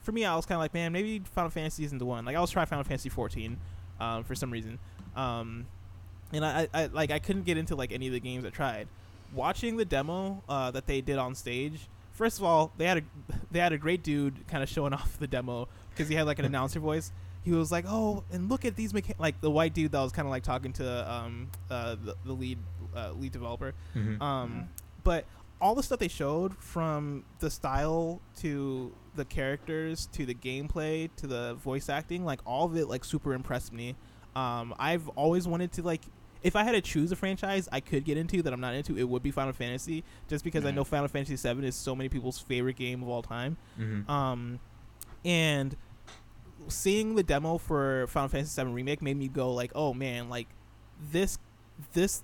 [0.00, 2.24] for me i was kind of like man maybe final fantasy isn't the one.
[2.24, 3.58] Like i was trying final fantasy 14
[4.00, 4.78] um, for some reason.
[5.16, 5.66] Um,
[6.32, 8.88] and I, I like i couldn't get into like any of the games i tried.
[9.32, 13.02] Watching the demo uh, that they did on stage first of all they had a
[13.50, 16.38] they had a great dude kind of showing off the demo because he had like
[16.38, 17.10] an announcer voice
[17.44, 20.12] he was like oh and look at these mecha-, like the white dude that was
[20.12, 22.58] kind of like talking to um, uh, the, the lead
[22.96, 24.20] uh, lead developer Mhm.
[24.20, 24.68] um,
[25.02, 25.24] but
[25.60, 31.26] all the stuff they showed from the style to the characters to the gameplay to
[31.26, 33.94] the voice acting, like all of it, like super impressed me.
[34.34, 36.02] Um, I've always wanted to like,
[36.42, 38.98] if I had to choose a franchise I could get into that I'm not into,
[38.98, 42.08] it would be Final Fantasy, just because I know Final Fantasy VII is so many
[42.08, 43.56] people's favorite game of all time.
[43.78, 44.06] Mhm.
[44.10, 44.58] Um,
[45.24, 45.76] and
[46.68, 50.48] seeing the demo for Final Fantasy VII remake made me go like, oh man, like
[51.12, 51.38] this,
[51.92, 52.22] this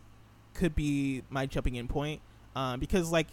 [0.54, 2.20] could be my jumping in point,
[2.56, 3.28] um, because like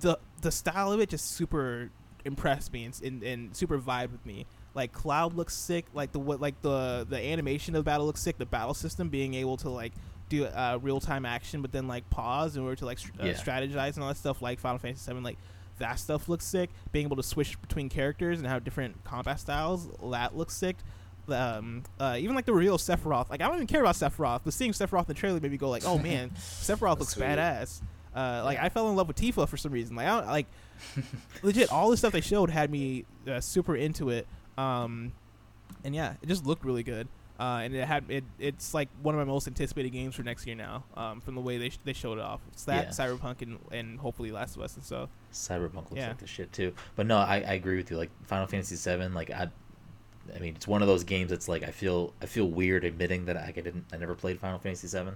[0.00, 1.90] the the style of it just super
[2.24, 4.46] impressed me and, and, and super vibed with me.
[4.74, 5.86] Like Cloud looks sick.
[5.94, 8.38] Like the what like the the animation of the battle looks sick.
[8.38, 9.92] The battle system being able to like
[10.28, 13.24] do uh, real time action, but then like pause in order to like str- uh,
[13.24, 14.40] strategize and all that stuff.
[14.42, 15.38] Like Final Fantasy VII, like
[15.78, 16.70] that stuff looks sick.
[16.92, 20.76] Being able to switch between characters and have different combat styles, that looks sick.
[21.28, 23.28] Um, uh, even like the real Sephiroth.
[23.30, 25.58] Like I don't even care about Sephiroth, but seeing Sephiroth in the trailer made me
[25.58, 27.24] go like, oh man, Sephiroth looks Sweet.
[27.26, 27.82] badass.
[28.14, 29.94] Uh, like I fell in love with Tifa for some reason.
[29.96, 30.46] Like I don't, like
[31.42, 34.26] legit all the stuff they showed had me uh, super into it.
[34.56, 35.12] Um,
[35.84, 37.06] and yeah, it just looked really good.
[37.38, 38.24] Uh, and it had it.
[38.40, 40.82] It's like one of my most anticipated games for next year now.
[40.96, 42.40] Um, from the way they sh- they showed it off.
[42.52, 42.90] It's that Yeah.
[42.90, 45.08] Cyberpunk and, and hopefully Last of Us and so.
[45.32, 46.08] Cyberpunk looks Yeah.
[46.08, 46.72] like the shit too.
[46.96, 47.96] But no, I, I agree with you.
[47.96, 49.48] Like Final Fantasy VII, like I,
[50.34, 53.26] I mean, it's one of those games that's like I feel I feel weird admitting
[53.26, 55.10] that I, I didn't I never played Final Fantasy VII.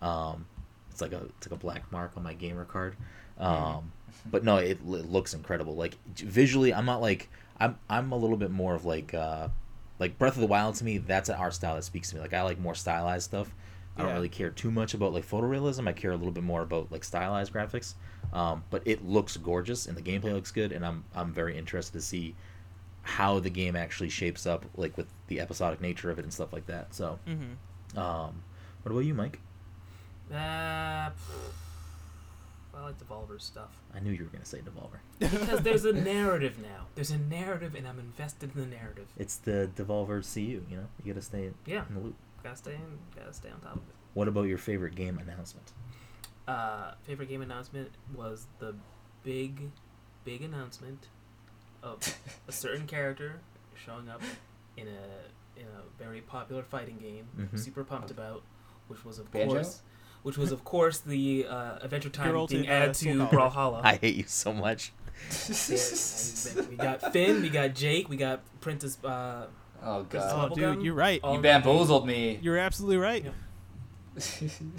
[0.00, 0.44] Um,
[0.90, 2.96] it's like a it's like a black mark on my gamer card.
[3.38, 3.92] Um,
[4.30, 5.74] but no, it, l- looks incredible.
[5.74, 9.48] Like visually, I'm not like I'm I'm a little bit more of like uh,
[10.02, 10.98] like Breath of the Wild to me.
[10.98, 12.20] That's an art style that speaks to me.
[12.20, 13.54] Like I like more stylized stuff.
[13.96, 15.86] I don't really care too much about like photorealism.
[15.86, 17.94] I care a little bit more about like stylized graphics.
[18.32, 21.92] Um, but it looks gorgeous and the gameplay looks good, and I'm I'm very interested
[21.92, 22.34] to see
[23.02, 26.52] how the game actually shapes up, like with the episodic nature of it and stuff
[26.52, 26.94] like that.
[26.94, 27.98] So, Mm-hmm.
[27.98, 28.42] um,
[28.82, 29.38] what about you, Mike?
[30.32, 31.10] Uh,
[32.74, 35.00] I like Devolver's stuff I knew you were gonna say Devolver.
[35.18, 36.86] because there's a narrative now.
[36.94, 39.08] There's a narrative, and I'm invested in the narrative.
[39.18, 40.40] It's the Devolver CU.
[40.40, 42.14] You know, you gotta stay Yeah, in the loop.
[42.42, 43.94] gotta stay in, gotta stay on top of it.
[44.14, 45.72] What about your favorite game announcement?
[46.48, 48.74] Uh, favorite game announcement was the
[49.22, 49.70] big,
[50.24, 51.06] big announcement
[51.82, 51.98] of
[52.48, 53.40] a certain character
[53.74, 54.22] showing up
[54.76, 57.26] in a in a very popular fighting game.
[57.38, 57.58] Mhm.
[57.58, 58.42] Super pumped about,
[58.88, 59.54] which was of Banjo?
[59.56, 59.82] course,
[60.22, 63.30] which was of course the uh, Adventure Time Girl being uh, added to Calibur.
[63.30, 63.80] Brawlhalla.
[63.84, 64.92] I hate you so much.
[65.68, 68.98] Yeah, we got Finn, we got Jake, we got Princess.
[69.04, 69.46] Uh,
[69.82, 71.20] oh Chris Oh, god, dude, you're right.
[71.22, 71.72] all you in that game.
[71.72, 72.38] bamboozled me.
[72.42, 73.24] You're absolutely right.
[73.24, 73.30] Yeah.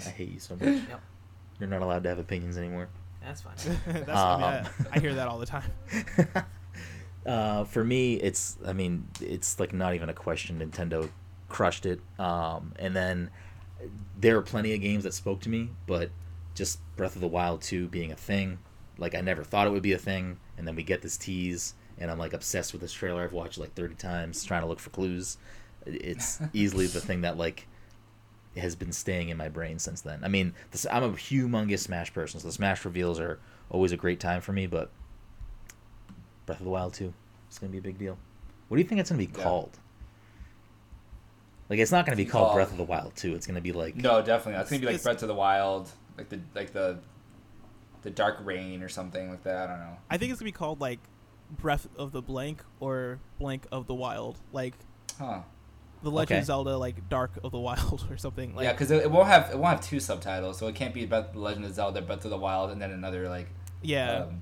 [0.06, 0.62] I hate you so much.
[0.64, 1.00] Yep.
[1.60, 2.88] You're not allowed to have opinions anymore.
[3.24, 3.54] That's fine.
[3.86, 4.66] That's, I, Um.
[4.92, 5.70] I, I hear that all the time.
[7.26, 10.58] uh, for me, it's I mean, it's like not even a question.
[10.60, 11.08] Nintendo
[11.48, 12.00] crushed it.
[12.18, 13.30] Um, and then
[14.20, 16.10] there are plenty of games that spoke to me, but
[16.54, 18.58] just Breath of the Wild 2 being a thing,
[18.98, 21.74] like I never thought it would be a thing, and then we get this tease,
[21.98, 23.22] and I'm like obsessed with this trailer.
[23.24, 25.36] I've watched it like 30 times, trying to look for clues.
[25.86, 27.66] It's easily the thing that like
[28.56, 30.22] has been staying in my brain since then.
[30.22, 33.96] I mean, this, I'm a humongous Smash person, so the Smash reveals are always a
[33.96, 34.90] great time for me, but
[36.46, 37.12] Breath of the Wild 2,
[37.48, 38.16] it's gonna be a big deal.
[38.68, 39.42] What do you think it's gonna be Yeah.
[39.42, 39.78] called?
[41.70, 43.34] Like, it's not gonna be Be called called- Breath of the Wild too.
[43.34, 44.60] It's gonna be like No, definitely.
[44.60, 45.88] It's gonna be like Breath of the Wild,
[46.18, 46.98] like the like the
[48.02, 49.68] the Dark Rain or something like that.
[49.68, 49.96] I don't know.
[50.10, 50.98] I think it's gonna be called like
[51.50, 54.74] Breath of the Blank or Blank of the Wild, like
[55.18, 55.40] Huh?
[56.02, 56.40] the Legend Okay.
[56.40, 58.54] of Zelda, like Dark of the Wild or something.
[58.54, 60.92] Like, yeah, because it, it won't have it won't have two subtitles, so it can't
[60.92, 63.48] be Breath, Legend of Zelda, Breath of the Wild, and then another like
[63.80, 64.40] yeah, um,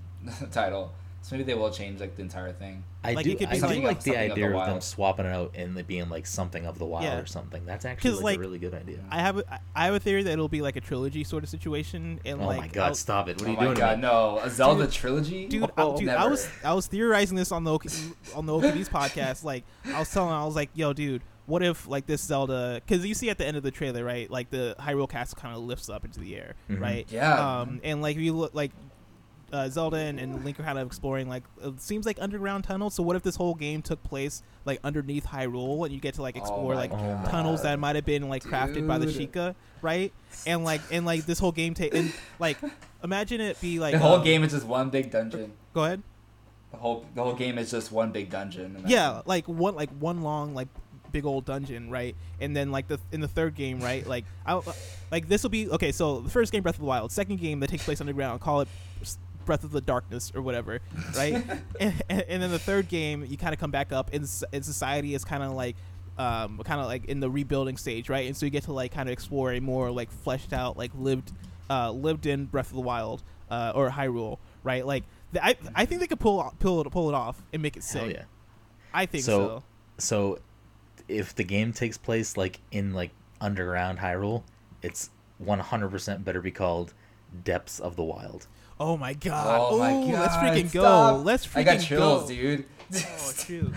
[0.51, 0.93] title.
[1.25, 2.83] So maybe they will change like the entire thing.
[3.05, 3.31] I Like, do.
[3.31, 5.29] I be do something like of- the something of the idea of, them swapping it
[5.33, 7.19] out and it being like something of the wild Yeah.
[7.21, 7.65] or something.
[7.65, 8.99] That's actually like, like, a really good idea.
[9.09, 11.49] I have a, I have a theory that it'll be like a trilogy sort of
[11.49, 12.87] situation, and oh like my god!
[12.89, 13.39] I'll- Stop it!
[13.41, 13.77] What are oh you my doing?
[13.77, 14.03] god, to me?
[14.03, 14.39] no!
[14.43, 17.63] A Zelda Dude, trilogy, dude, Oh, I, dude, I was I was theorizing this on
[17.65, 17.89] the OK,
[18.35, 19.45] on the OK Beast podcast.
[19.45, 22.81] Like I was telling, I was like, "Yo, dude, what if like this Zelda?
[22.85, 24.29] Because you see at the end of the trailer, right?
[24.29, 26.81] Like the Hyrule Castle kind of lifts up into the air, Mhm.
[26.81, 27.07] right?
[27.11, 27.61] Yeah.
[27.61, 28.73] Um, and like you look like
[29.53, 32.95] uh, Zelda and, and Link are kind of exploring like it seems like underground tunnels.
[32.95, 36.23] So what if this whole game took place like underneath Hyrule and you get to
[36.23, 38.99] like Oh explore my like Oh my tunnels that might have been like crafted by
[38.99, 39.33] the Dude.
[39.33, 40.13] Sheikah, right?
[40.47, 42.57] And like and like this whole game take and like
[43.05, 45.53] imagine it be like the whole um, game is just one big dungeon.
[45.75, 46.03] Go ahead.
[46.71, 48.83] The whole the whole game is just one big dungeon.
[48.87, 50.69] Yeah, that's- like one like one long like
[51.13, 52.17] big old dungeon, right?
[52.41, 54.07] And then like the in the third game, right?
[54.07, 54.59] Like I
[55.11, 55.93] like this will be okay.
[55.93, 57.13] So the first game, Breath of the Wild.
[57.13, 58.73] Second game that takes place underground, call it s-
[59.45, 60.81] Breath of the Darkness or whatever,
[61.17, 61.35] right?
[61.81, 64.65] and, and, and then the third game, you kind of come back up, and, and
[64.65, 65.77] society is kind of like.
[66.19, 68.27] Um, kind of like in the rebuilding stage, right?
[68.27, 70.91] And so you get to like kind of explore a more like fleshed out, like
[70.95, 71.33] lived,
[71.71, 74.85] uh, lived in Breath of the Wild, uh, or Hyrule, right?
[74.87, 77.79] Like th- I, I think they could pull pull it pull it off and make
[77.79, 78.03] it sick.
[78.03, 78.25] Hell yeah!
[78.93, 79.63] I think So-
[79.99, 80.37] so.
[80.37, 80.39] So,
[81.09, 83.11] if the game takes place like in like
[83.41, 84.43] underground Hyrule,
[84.83, 85.09] it's
[85.43, 86.93] 100% better be called
[87.45, 88.47] Depths of the Wild.
[88.85, 89.71] Oh my god!
[89.71, 90.21] Oh my Ooh, god!
[90.21, 91.17] Let's freaking stop.
[91.19, 91.23] go!
[91.23, 91.61] Let's freaking go.
[91.61, 92.29] I got chills, go.
[92.29, 92.65] dude.
[92.95, 93.73] Oh, true.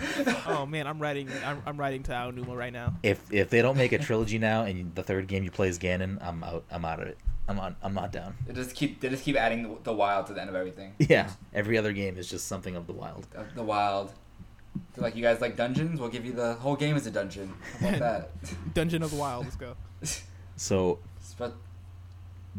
[0.48, 1.30] oh man, I'm writing.
[1.44, 2.92] I'm, I'm writing to Aonuma right now.
[3.04, 5.78] If if they don't make a trilogy now and the third game you play is
[5.78, 6.64] Ganon, I'm out.
[6.72, 7.18] I'm out of it.
[7.48, 7.76] I'm on.
[7.84, 8.34] I'm not down.
[8.48, 10.94] They just keep they just keep adding the, the wild to the end of everything.
[11.08, 13.28] Yeah, every other game is just something of the wild.
[13.30, 14.12] The, the wild.
[14.94, 16.00] They're like you guys like dungeons?
[16.00, 17.54] We'll give you the whole game as a dungeon.
[17.80, 18.30] How about that?
[18.74, 19.44] Dungeon of the Wild.
[19.44, 19.76] Let's go.
[20.58, 20.98] So
[21.38, 21.54] but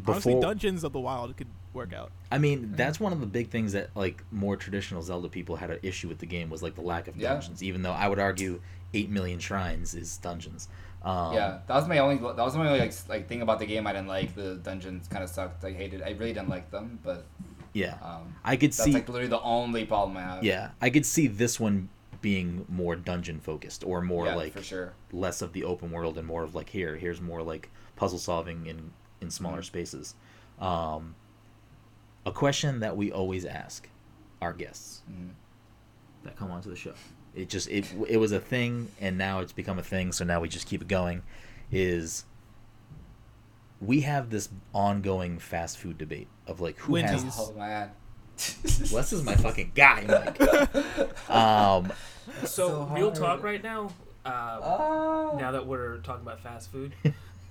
[0.06, 2.12] Honestly, Dungeons of the Wild could work out.
[2.30, 5.70] I mean, that's one of the big things that like more traditional Zelda people had
[5.70, 7.32] an issue with the game was like the lack of Yeah.
[7.34, 7.62] dungeons.
[7.62, 8.60] Even though I would argue
[8.94, 10.68] eight million shrines is dungeons.
[11.02, 13.66] Um, yeah, that was my only that was my only like like thing about the
[13.66, 14.34] game I didn't like.
[14.34, 15.64] The dungeons kind of sucked.
[15.64, 16.02] I hated.
[16.02, 17.24] I really didn't like them, but
[17.72, 17.94] yeah.
[18.02, 18.92] um, I could that's see.
[18.92, 20.44] like literally the only problem I have.
[20.44, 21.88] yeah, I could see this one
[22.20, 24.92] being more dungeon focused or more yeah, like for sure.
[25.12, 28.66] less of the open world and more of like here here's more like puzzle solving
[28.66, 28.90] in
[29.20, 29.64] in smaller Mhm.
[29.66, 30.14] spaces
[30.58, 31.14] um
[32.28, 33.88] a question that we always ask
[34.42, 35.30] our guests Mhm.
[36.24, 36.94] that come onto the show
[37.34, 40.40] it just it it was a thing and now it's become a thing so now
[40.40, 41.22] we just keep it going
[41.70, 42.24] is
[43.80, 47.22] we have this ongoing fast food debate of like who Wendy's.
[47.22, 47.90] has Oh man.
[48.92, 51.30] Wes is my fucking guy Mike.
[51.30, 51.92] um
[52.42, 53.90] So, So real talk right now.
[54.24, 55.36] Uh, Oh.
[55.40, 56.92] now that we're talking about fast food,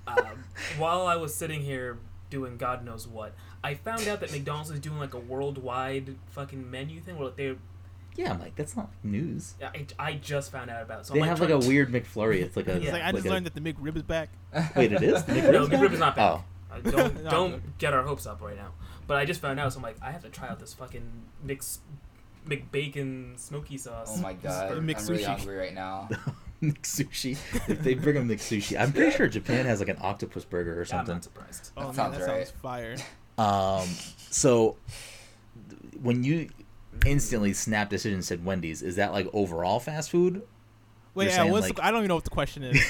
[0.08, 0.44] um,
[0.78, 1.98] while I was sitting here
[2.30, 3.34] doing God knows what,
[3.64, 7.36] I found out that McDonald's is doing like a worldwide fucking menu thing where like
[7.38, 7.56] they,
[8.16, 11.02] yeah I'm like, that's not like news I, I just found out about.
[11.02, 11.06] it.
[11.06, 12.92] So they I'm, have like like a trying- weird McFlurry it's like a It's Yeah.
[12.94, 14.30] like I just a- learned that the McRib is back.
[14.76, 15.24] Wait, it is?
[15.24, 16.32] The No, McRib's McRib is not back.
[16.32, 16.44] Oh.
[16.76, 17.30] Uh, don't No.
[17.30, 18.72] don't get our hopes up right now.
[19.08, 21.10] But I just found out, so I'm like, I have to try out this fucking
[21.42, 21.80] mix,
[22.46, 24.16] McBacon smoky sauce.
[24.18, 24.72] Oh my god.
[24.74, 25.28] I'm Mixed really sushi.
[25.28, 26.10] hungry right now.
[26.64, 27.38] McSushi.
[27.70, 30.76] If they bring a McSushi, I'm pretty sure Japan has like an octopus burger or
[30.76, 31.16] Yeah, I'm something.
[31.16, 31.72] not surprised.
[31.78, 32.48] Oh man, sounds that right.
[32.48, 32.96] sounds fire.
[33.40, 33.88] Um,
[34.32, 34.78] so
[36.02, 36.50] when you
[37.06, 40.42] instantly snap decision said Wendy's, is that like overall fast food?
[41.14, 42.84] Wait, yeah, what's like- the, I don't even know what the question is.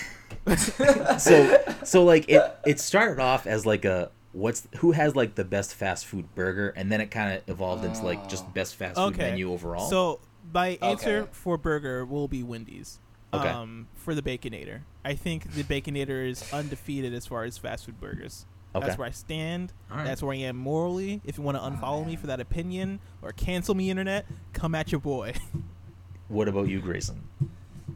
[1.20, 5.44] So so like it it started off as like a what's who has like the
[5.44, 8.52] best fast food burger, and then it kind of evolved into like just Oh.
[8.54, 9.32] best fast food Okay.
[9.32, 9.90] menu overall.
[9.90, 10.22] So
[10.54, 11.30] my answer Okay.
[11.34, 13.00] for burger will be Wendy's.
[13.34, 13.48] Okay.
[13.50, 18.00] Um, for the Baconator, I think the Baconator is undefeated as far as fast food
[18.00, 18.46] burgers.
[18.74, 19.74] okay, That's where I stand.
[19.92, 20.06] All right.
[20.06, 21.22] That's where I am morally.
[21.26, 24.74] If you want to Oh, unfollow me for that opinion or cancel me, internet, come
[24.76, 25.34] at your boy.
[26.30, 27.22] what about you, Grayson?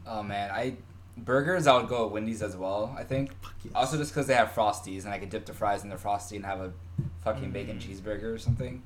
[0.06, 0.74] Oh man, I
[1.16, 2.94] burgers I would go with Wendy's as well.
[2.98, 3.30] I think
[3.74, 6.36] also just because they have frosties and I could dip the fries in the frosty
[6.36, 6.72] and have a
[7.24, 7.82] fucking bacon Mm.
[7.82, 8.82] cheeseburger or something.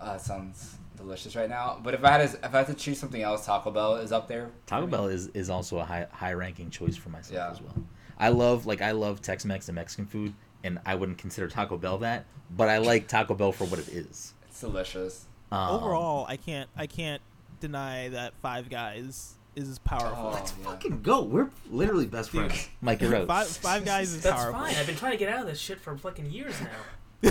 [0.00, 1.78] Uh, sounds delicious right now.
[1.82, 4.12] But if I had to, if I had to choose something else, Taco Bell is
[4.12, 4.50] up there.
[4.66, 4.86] Taco.
[4.86, 7.50] Bell is, is also a high high ranking choice for myself Yeah.
[7.50, 7.74] as well.
[8.18, 11.76] I love like I love Tex Mex and Mexican food, and I wouldn't consider Taco
[11.76, 12.24] Bell that,
[12.56, 14.34] but I like Taco Bell for what it is.
[14.48, 15.26] It's delicious.
[15.52, 17.22] Um, Overall, I can't I can't
[17.60, 20.26] deny that Five Guys is powerful.
[20.28, 20.64] Oh, let's yeah.
[20.70, 21.22] fucking go.
[21.22, 22.46] We're literally best Dude.
[22.50, 22.68] friends.
[22.80, 23.26] Mike, you're out.
[23.26, 24.60] Five, five Guys is That's powerful.
[24.60, 24.74] fine.
[24.74, 27.30] I've been trying to get out of this shit for fucking years now.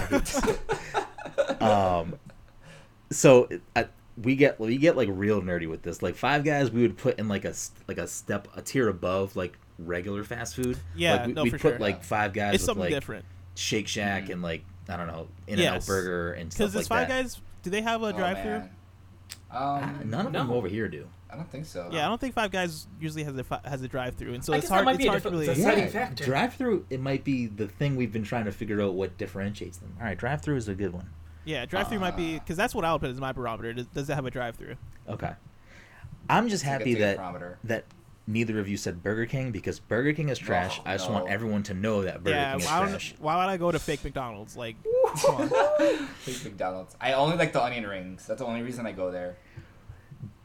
[2.01, 2.15] um,
[3.11, 3.87] so I,
[4.21, 6.01] we get we get like real nerdy with this.
[6.01, 8.87] Like Five Guys, we would put in like a s- like a step a tier
[8.89, 10.77] above like regular fast food.
[10.95, 11.79] Yeah, like, we, no, we'd for put sure.
[11.79, 13.25] like Five Guys It's with something like different.
[13.55, 14.33] Shake Shack Mhm.
[14.33, 15.85] and like I don't know In and Out Yes.
[15.87, 17.23] Burger and Because stuff this like Five that.
[17.23, 18.51] Guys, do they have a Oh, drive-through?
[18.51, 18.69] man.
[19.51, 21.07] Ah, Um, None of them over here do.
[21.29, 21.89] I don't think so.
[21.91, 24.53] Yeah, I don't think Five Guys usually has a fi- has a drive-through, and so
[24.53, 24.85] I it's guess that hard.
[24.85, 25.45] might It's be a hard to really.
[25.47, 26.23] that's a deciding factor.
[26.23, 26.85] drive through.
[26.89, 29.95] It might be the thing we've been trying to figure out what differentiates them.
[29.99, 31.09] All right, drive through is a good one.
[31.45, 33.71] Yeah, drive-through might be Uh, because that's what I'll put as my barometer.
[33.73, 34.75] Does, does it have a drive-through?
[35.07, 35.31] Okay,
[36.29, 37.59] I'm just happy that barometer.
[37.65, 37.85] that
[38.27, 40.77] neither of you said Burger King because Burger King is trash.
[40.83, 41.15] No, I just no.
[41.15, 43.15] want everyone to know that Burger yeah, King is why, would, trash.
[43.19, 44.57] why would I go to fake McDonald's?
[44.57, 44.75] Like,
[45.21, 46.07] come on.
[46.23, 46.95] Please McDonald's.
[46.99, 48.25] I only like the onion rings.
[48.25, 49.37] That's the only reason I go there.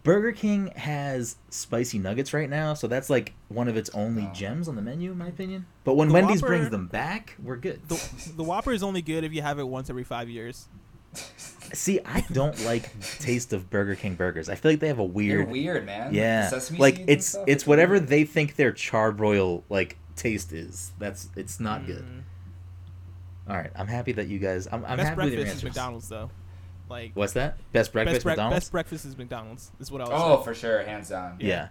[0.03, 4.33] Burger King has spicy nuggets right now, so that's like one of its only Oh.
[4.35, 5.67] gems on the menu, in my opinion.
[5.85, 7.87] But when The Wendy's Whopper- brings them back, we're good.
[7.89, 10.69] The, the Whopper is only good if you have it once every five years.
[11.73, 14.49] See, I don't like taste of Burger King burgers.
[14.49, 16.13] I feel like they have a You're weird, weird, man.
[16.13, 18.09] yeah, The sesame like seeds and it's stuff, it's whatever weird.
[18.09, 20.91] they think their charbroil like taste is.
[20.99, 22.05] That's it's not good.
[22.05, 22.23] Mm.
[23.49, 24.67] All right, I'm happy that you guys.
[24.71, 25.65] I'm, I'm Best happy with your breakfast is.
[25.65, 26.31] McDonald's though.
[26.89, 27.57] Like What's that?
[27.73, 28.57] Best breakfast best, bre- McDonald's.
[28.57, 29.71] best breakfast is McDonald's.
[29.79, 30.13] Is what I was.
[30.15, 30.45] Oh, saying.
[30.45, 31.37] for sure, hands down.
[31.39, 31.69] yeah.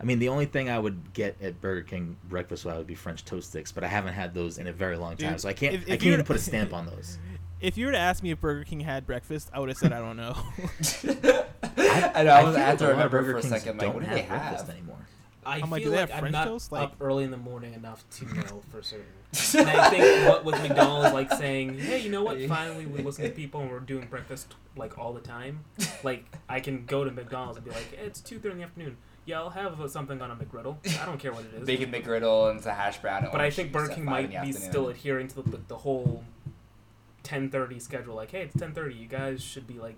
[0.00, 3.24] I mean, the only thing I would get at Burger King breakfast would be French
[3.24, 5.52] toast sticks, but I haven't had those in a very long time, Dude, so I
[5.52, 5.74] can't.
[5.74, 7.18] if- I can't even put a stamp on those.
[7.60, 9.92] If you were to ask me if Burger King had breakfast, I would have said
[9.92, 10.34] I don't know.
[11.76, 12.30] I know.
[12.32, 13.78] I, was, feel I had to like a remember Burger for a second.
[13.78, 14.70] Like, don't what do they breakfast have?
[14.70, 14.96] anymore.
[15.44, 16.72] I I'm feel like, like, do they have I'm French not toast?
[16.72, 19.06] Like- up early in the morning enough to know for certain.
[19.58, 22.40] and I think what with McDonald's like saying, "Hey, you know what?
[22.46, 25.64] Finally, we listen to people and we're doing breakfast like all the time."
[26.02, 28.64] Like I can go to McDonald's and be like, hey, "It's two thirty in the
[28.64, 28.96] afternoon.
[29.26, 30.76] Yeah, I'll have uh, something on a McGriddle.
[31.00, 33.28] I don't care what it is." Bacon McGriddle and it's a hash brown.
[33.30, 34.60] But I think Burger King might be afternoon.
[34.60, 36.24] still adhering to the, the whole
[37.22, 38.14] ten thirty schedule.
[38.14, 38.94] Like, hey, it's ten thirty.
[38.94, 39.96] You guys should be like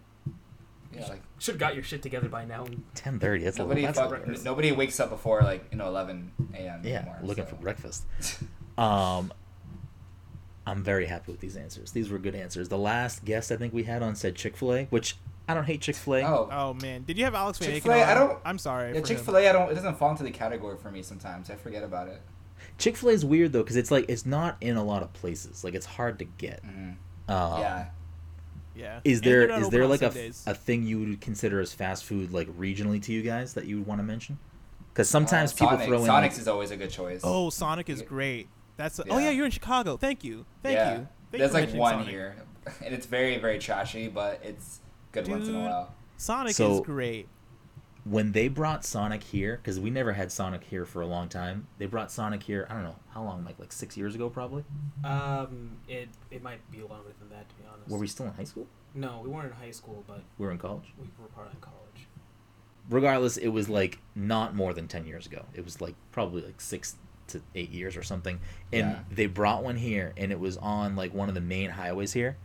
[0.95, 2.67] Yeah, like should have got your shit together by now.
[2.95, 3.45] Ten thirty.
[3.45, 4.11] That's nobody a little.
[4.11, 6.81] fuck, That's a nobody wakes up before like you know 11 a.m.
[6.85, 7.51] yeah, anymore, looking so.
[7.51, 8.05] for breakfast.
[8.79, 9.31] Um,
[10.67, 11.93] I'm very happy with these answers.
[11.93, 12.71] These were good answers.
[12.71, 15.17] The last guest I think we had on said Chick Fil A, which
[15.49, 16.23] I don't hate Chick Fil A.
[16.23, 18.03] Oh, Oh man, did you have Alex Chick Fil A?
[18.03, 18.95] I don't- I'm sorry.
[18.95, 19.01] yeah.
[19.03, 19.49] Chick Fil A.
[19.49, 19.71] I don't.
[19.71, 21.51] It doesn't fall into the category for me sometimes.
[21.51, 22.21] I forget about it.
[22.79, 25.13] Chick Fil A is weird though because it's like it's not in a lot of
[25.13, 25.65] places.
[25.65, 26.63] Like it's hard to get.
[26.65, 26.95] Mhm.
[27.33, 27.85] Um, yeah.
[28.75, 29.01] Yeah.
[29.05, 30.45] Is And there they're not is open there on like a, Sundays.
[30.47, 33.79] a thing you would consider as fast food like regionally to you guys that you
[33.79, 34.39] would want to mention?
[34.93, 35.87] Because sometimes Uh, people Sonic.
[35.89, 37.21] throw in Sonic's like, is always a good choice.
[37.25, 38.49] Oh, Sonic is great.
[38.77, 39.25] That's a, oh Yeah.
[39.27, 39.97] yeah, you're in Chicago.
[39.97, 40.45] Thank you.
[40.63, 40.91] Thank yeah.
[40.93, 40.97] you.
[41.31, 42.09] Thank There's for like one Sonic.
[42.09, 42.37] here,
[42.85, 44.81] and it's very very trashy, but it's
[45.13, 45.95] good once in a while.
[46.17, 47.29] Sonic So- is great.
[48.05, 51.69] When they brought Sonic here because we never had Sonic here for a long time.
[51.79, 52.67] They brought Sonic here.
[52.69, 54.65] I don't know how long, like like six years ago probably.
[55.05, 57.89] Um, it it might be longer than that to be honest.
[57.91, 58.67] Were we still in high school?
[58.95, 60.93] No, we weren't in high school, but We were in college.
[60.99, 61.79] we were part of college.
[62.91, 65.45] regardless, it was like not more than 10 years ago.
[65.55, 66.97] It was like probably like six
[67.29, 68.41] to eight years or something.
[68.73, 68.99] And Yeah.
[69.11, 72.37] they brought one here and it was on like one of the main highways here.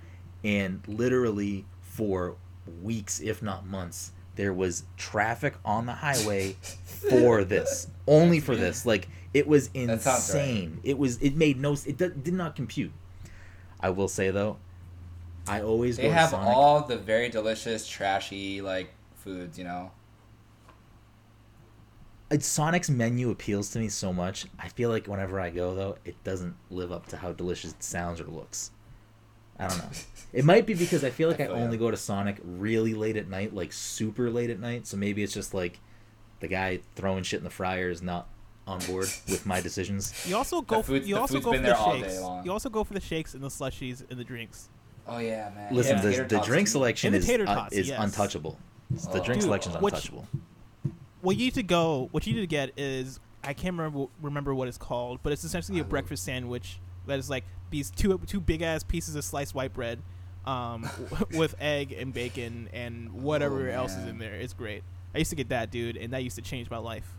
[0.44, 2.36] And literally for
[2.84, 6.56] weeks, if not months, there was traffic on the highway
[6.86, 7.88] for this.
[8.08, 8.86] Only for this.
[8.86, 10.16] Like it was sounds right.
[10.16, 10.80] insane.
[10.84, 12.94] It was, it made no, it did, did not compute.
[13.82, 14.58] I will say though,
[15.48, 16.48] I always They go to have Sonic.
[16.48, 19.58] all the very delicious, trashy like foods.
[19.58, 19.92] You know.
[22.30, 24.46] It's Sonic's menu appeals to me so much.
[24.60, 27.84] I feel like whenever I go though, it doesn't live up to how delicious it
[27.84, 28.72] sounds or looks.
[29.60, 29.90] I don't know.
[30.34, 31.80] It might be because I feel like I I, only ya.
[31.80, 34.86] go to Sonic really late at night, like super late at night.
[34.86, 35.80] So maybe it's just like
[36.42, 38.28] the guy throwing shit in the fryer is not
[38.68, 40.14] on board with my decisions.
[40.28, 40.82] You also go.
[40.84, 42.22] food- you the also go for the there all day shakes.
[42.44, 44.68] You also go for the shakes and the slushies and the drinks.
[45.08, 45.74] Oh yeah, man.
[45.74, 47.98] Listen, Yeah, the, tater the drink selection the is tater uh, is yes.
[47.98, 48.60] untouchable.
[48.92, 49.24] The Oh.
[49.24, 50.28] drink selection is which- untouchable.
[51.22, 52.10] What you need to go.
[52.12, 55.46] What you need to get is I can't remember remember what it's called, but it's
[55.46, 55.90] essentially I a will.
[55.90, 60.02] breakfast sandwich that is like these two two big ass pieces of sliced white bread,
[60.46, 60.90] um,
[61.32, 64.36] with egg and bacon and whatever Oh, else is in there.
[64.36, 64.84] It's great.
[65.14, 67.16] I used to get that, dude, and that used to change my life.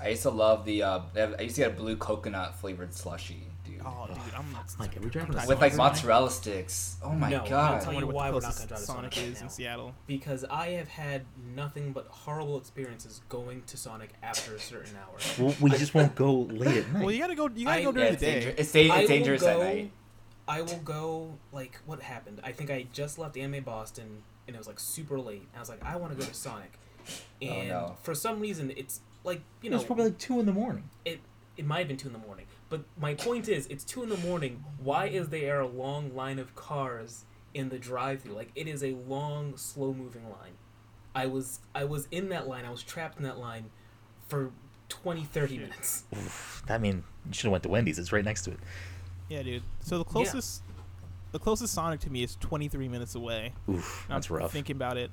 [0.00, 0.82] I used to love the.
[0.82, 3.48] Uh, I used to get a blue coconut flavored slushy.
[3.84, 4.44] Oh, dude, I'm
[4.78, 5.94] Mike, are we driving I'm to With like Sonic.
[5.94, 6.96] mozzarella sticks.
[7.02, 9.14] Oh my No, I'm gonna tell you wonder why we're not gonna drive to Sonic
[9.14, 9.48] Sonic right is in.
[9.48, 9.94] Seattle.
[10.06, 11.24] because I have had
[11.54, 15.16] nothing but horrible experiences going to Sonic after a certain hour.
[15.38, 17.02] Well, we just won't go late at night.
[17.04, 17.48] Well, you gotta go.
[17.54, 18.54] You gotta I- go during it's, the day.
[18.58, 19.92] it's, da- it's dangerous go, at night.
[20.48, 22.40] I will go like what happened.
[22.42, 25.46] I think I just left Anime Boston and it was like super late.
[25.56, 26.72] I was like, I want to go to Sonic,
[27.08, 27.96] Oh, and no.
[28.02, 30.90] for some reason it's like you it know was probably like two in the morning.
[31.04, 31.20] it
[31.56, 32.46] it might have been two in the morning.
[32.70, 34.64] But my point is, it's two in the morning.
[34.82, 38.32] Why is there a long line of cars in the drive-through?
[38.34, 40.52] Like it is a long, slow-moving line.
[41.14, 42.64] I was I was in that line.
[42.64, 43.66] I was trapped in that line
[44.28, 44.52] for
[44.88, 45.60] 20, 30 Shit.
[45.62, 46.04] minutes.
[46.16, 47.98] Oof, I mean, you should have went to Wendy's.
[47.98, 48.58] It's right next to it.
[49.28, 49.62] Yeah, dude.
[49.80, 50.62] So the closest,
[51.32, 53.52] the closest Sonic to me is 23 minutes away.
[53.68, 54.52] Oof, I'm that's rough.
[54.52, 55.10] Thinking about it,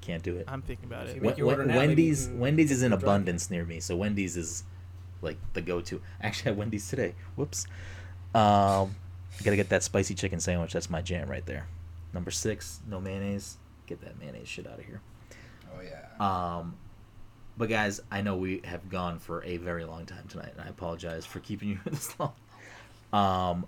[0.00, 0.44] Can't do it.
[0.48, 1.16] I'm thinking about If it.
[1.16, 3.94] you make Wen- your order Wen- now, Wendy's Wendy's is in abundance near me, so
[3.96, 4.64] Wendy's is
[5.22, 6.00] like the go-to.
[6.20, 7.14] Actually, I had Wendy's today.
[7.36, 7.66] Whoops.
[8.34, 8.94] Um,
[9.42, 10.72] gotta get that spicy chicken sandwich.
[10.72, 11.66] That's my jam right there.
[12.12, 13.56] Number six, no mayonnaise.
[13.86, 15.00] Get that mayonnaise shit out of here.
[15.74, 16.58] Oh yeah.
[16.58, 16.76] Um,
[17.56, 20.68] but guys, I know we have gone for a very long time tonight, and I
[20.68, 22.32] apologize for keeping you this long.
[23.12, 23.66] Um,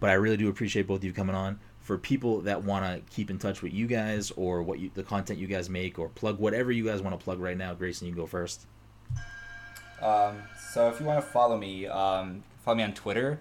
[0.00, 1.58] but I really do appreciate both of you coming on.
[1.80, 5.04] For people that want to keep in touch with you guys or what you, the
[5.04, 8.08] content you guys make or plug whatever you guys want to plug right now, Grayson,
[8.08, 8.66] you go first.
[10.02, 10.42] Um,
[10.72, 13.38] so if you want to follow me, um, follow me on Twitter.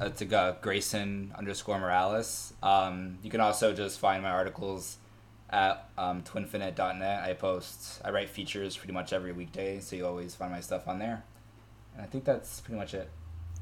[0.00, 2.54] It's uh, Grayson underscore Morales.
[2.62, 4.96] Um, you can also just find my articles
[5.50, 7.22] at um, twinfinite.net.
[7.22, 10.88] I post, I write features pretty much every weekday, so you always find my stuff
[10.88, 11.22] on there.
[11.94, 13.08] And I think that's pretty much it.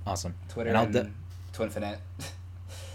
[0.06, 0.34] Awesome.
[0.48, 1.14] Twitter And I'll and,
[1.52, 1.98] Twinfinite.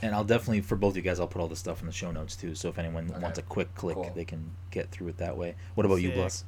[0.02, 2.12] And I'll definitely for both you guys, I'll put all the stuff in the show
[2.12, 2.56] notes too.
[2.56, 3.20] So if anyone Okay.
[3.20, 4.12] wants a quick click, Cool.
[4.16, 5.56] they can get through it that way.
[5.76, 6.16] What about you, Sick.
[6.16, 6.44] Bless?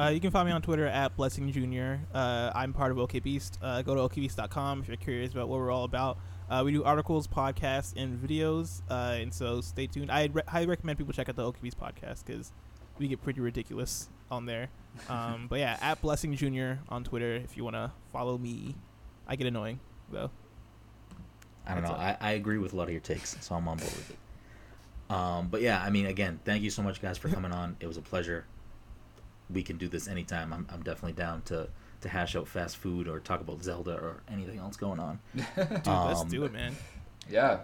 [0.00, 2.00] Uh, you can find me on Twitter at Blessing Junior.
[2.14, 3.58] Uh, I'm part of OK Beast.
[3.60, 6.16] Uh, go to okbeast.com if you're curious about what we're all about.
[6.48, 10.10] Uh, we do articles, podcasts, and videos, uh, and so stay tuned.
[10.10, 12.50] I re- highly recommend people check out the OK Beast podcast because
[12.96, 14.68] we get pretty ridiculous on there.
[15.08, 18.74] Um, but yeah, at Blessing Junior on Twitter if you want to follow me.
[19.28, 19.78] I get annoying
[20.10, 20.32] though.
[21.64, 21.92] I don't know.
[21.92, 25.14] I, I agree with a lot of your takes, so I'm on board with it.
[25.14, 27.76] Um, but yeah, I mean, again, thank you so much, guys, for coming on.
[27.78, 28.46] It was a pleasure.
[29.52, 30.52] We can do this anytime.
[30.52, 31.68] I'm, I'm definitely down to,
[32.02, 35.18] to hash out fast food or talk about Zelda or anything else going on.
[35.34, 35.88] Dude, let's
[36.20, 36.74] Um, do it, man.
[37.28, 37.60] yeah,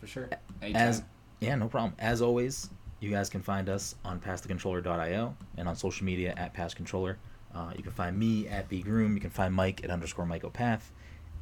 [0.00, 0.28] for sure.
[0.62, 0.82] Anytime.
[0.88, 1.02] As
[1.40, 1.94] yeah, no problem.
[1.98, 2.70] As always,
[3.00, 7.16] you guys can find us on passthecontroller.io and on social media at passcontroller.
[7.54, 9.14] Uh, you can find me at bgroom.
[9.14, 10.80] You can find Mike at underscore Mycopath.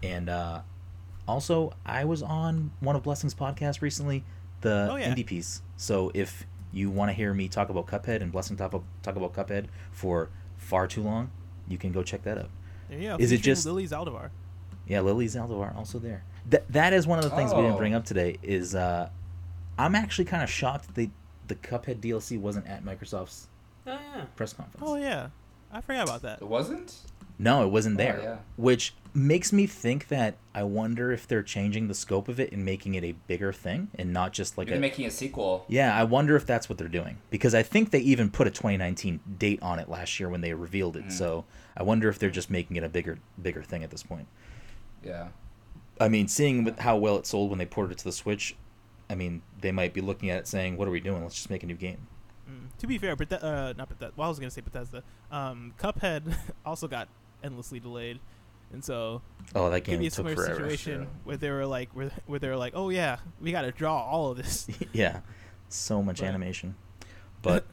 [0.03, 0.61] And uh,
[1.29, 4.25] also, I was on one of Blessing's podcasts recently,
[4.61, 5.15] the Oh, yeah.
[5.15, 5.63] indie piece.
[5.77, 9.17] So if you want to hear me talk about Cuphead and Blessing talk about, talk
[9.17, 11.31] about Cuphead for far too long,
[11.69, 12.51] you can go check that out.
[12.89, 13.17] There you go.
[13.19, 14.31] Is it just- Lily Zaldivar?
[14.87, 16.25] Yeah, Lily Zaldivar also there.
[16.51, 17.79] That that is one of the things we didn't Oh.
[17.79, 18.37] bring up today.
[18.43, 19.09] Is uh,
[19.79, 21.11] I'm actually kind of shocked that they,
[21.47, 23.47] the Cuphead DLC wasn't at Microsoft's
[23.87, 24.25] Oh yeah.
[24.37, 24.85] press conference.
[24.85, 25.29] Oh yeah,
[25.73, 26.43] I forgot about that.
[26.43, 26.97] it wasn't.
[27.43, 28.21] No, it wasn't Oh, there.
[28.23, 28.37] yeah.
[28.57, 32.65] Which makes me think that I wonder if they're changing the scope of it and
[32.65, 34.81] making it a bigger thing and not just like Maybe a.
[34.81, 35.67] making a sequel.
[35.69, 38.51] yeah, I wonder if that's what they're doing because I think they even put a
[38.51, 41.07] 2019 date on it last year when they revealed it.
[41.07, 41.13] Mm.
[41.13, 41.45] So
[41.77, 44.29] I wonder if they're just making it a bigger bigger thing at this point.
[45.05, 45.29] Yeah.
[46.01, 48.57] I mean, seeing with how well it sold when they ported it to the Switch,
[49.11, 51.23] I mean, they might be looking at it saying, "What are we doing?
[51.23, 52.07] Let's just make a new game."
[52.51, 52.69] Mm.
[52.79, 54.13] To be fair, but uh, not Bethesda.
[54.17, 55.03] Well, I was gonna say Bethesda.
[55.31, 56.35] Um, Cuphead
[56.67, 57.09] also got
[57.43, 58.21] endlessly delayed,
[58.73, 59.23] and so
[59.55, 60.55] Oh, that could game be a took similar forever.
[60.55, 63.73] situation where they were like, where, where they were like, oh yeah, we got to
[63.73, 64.67] draw all of this.
[64.93, 65.21] yeah,
[65.69, 66.75] so much But- animation.
[67.43, 67.67] But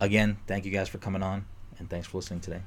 [0.00, 1.46] again, thank you guys for coming on,
[1.78, 2.62] and thanks for listening today.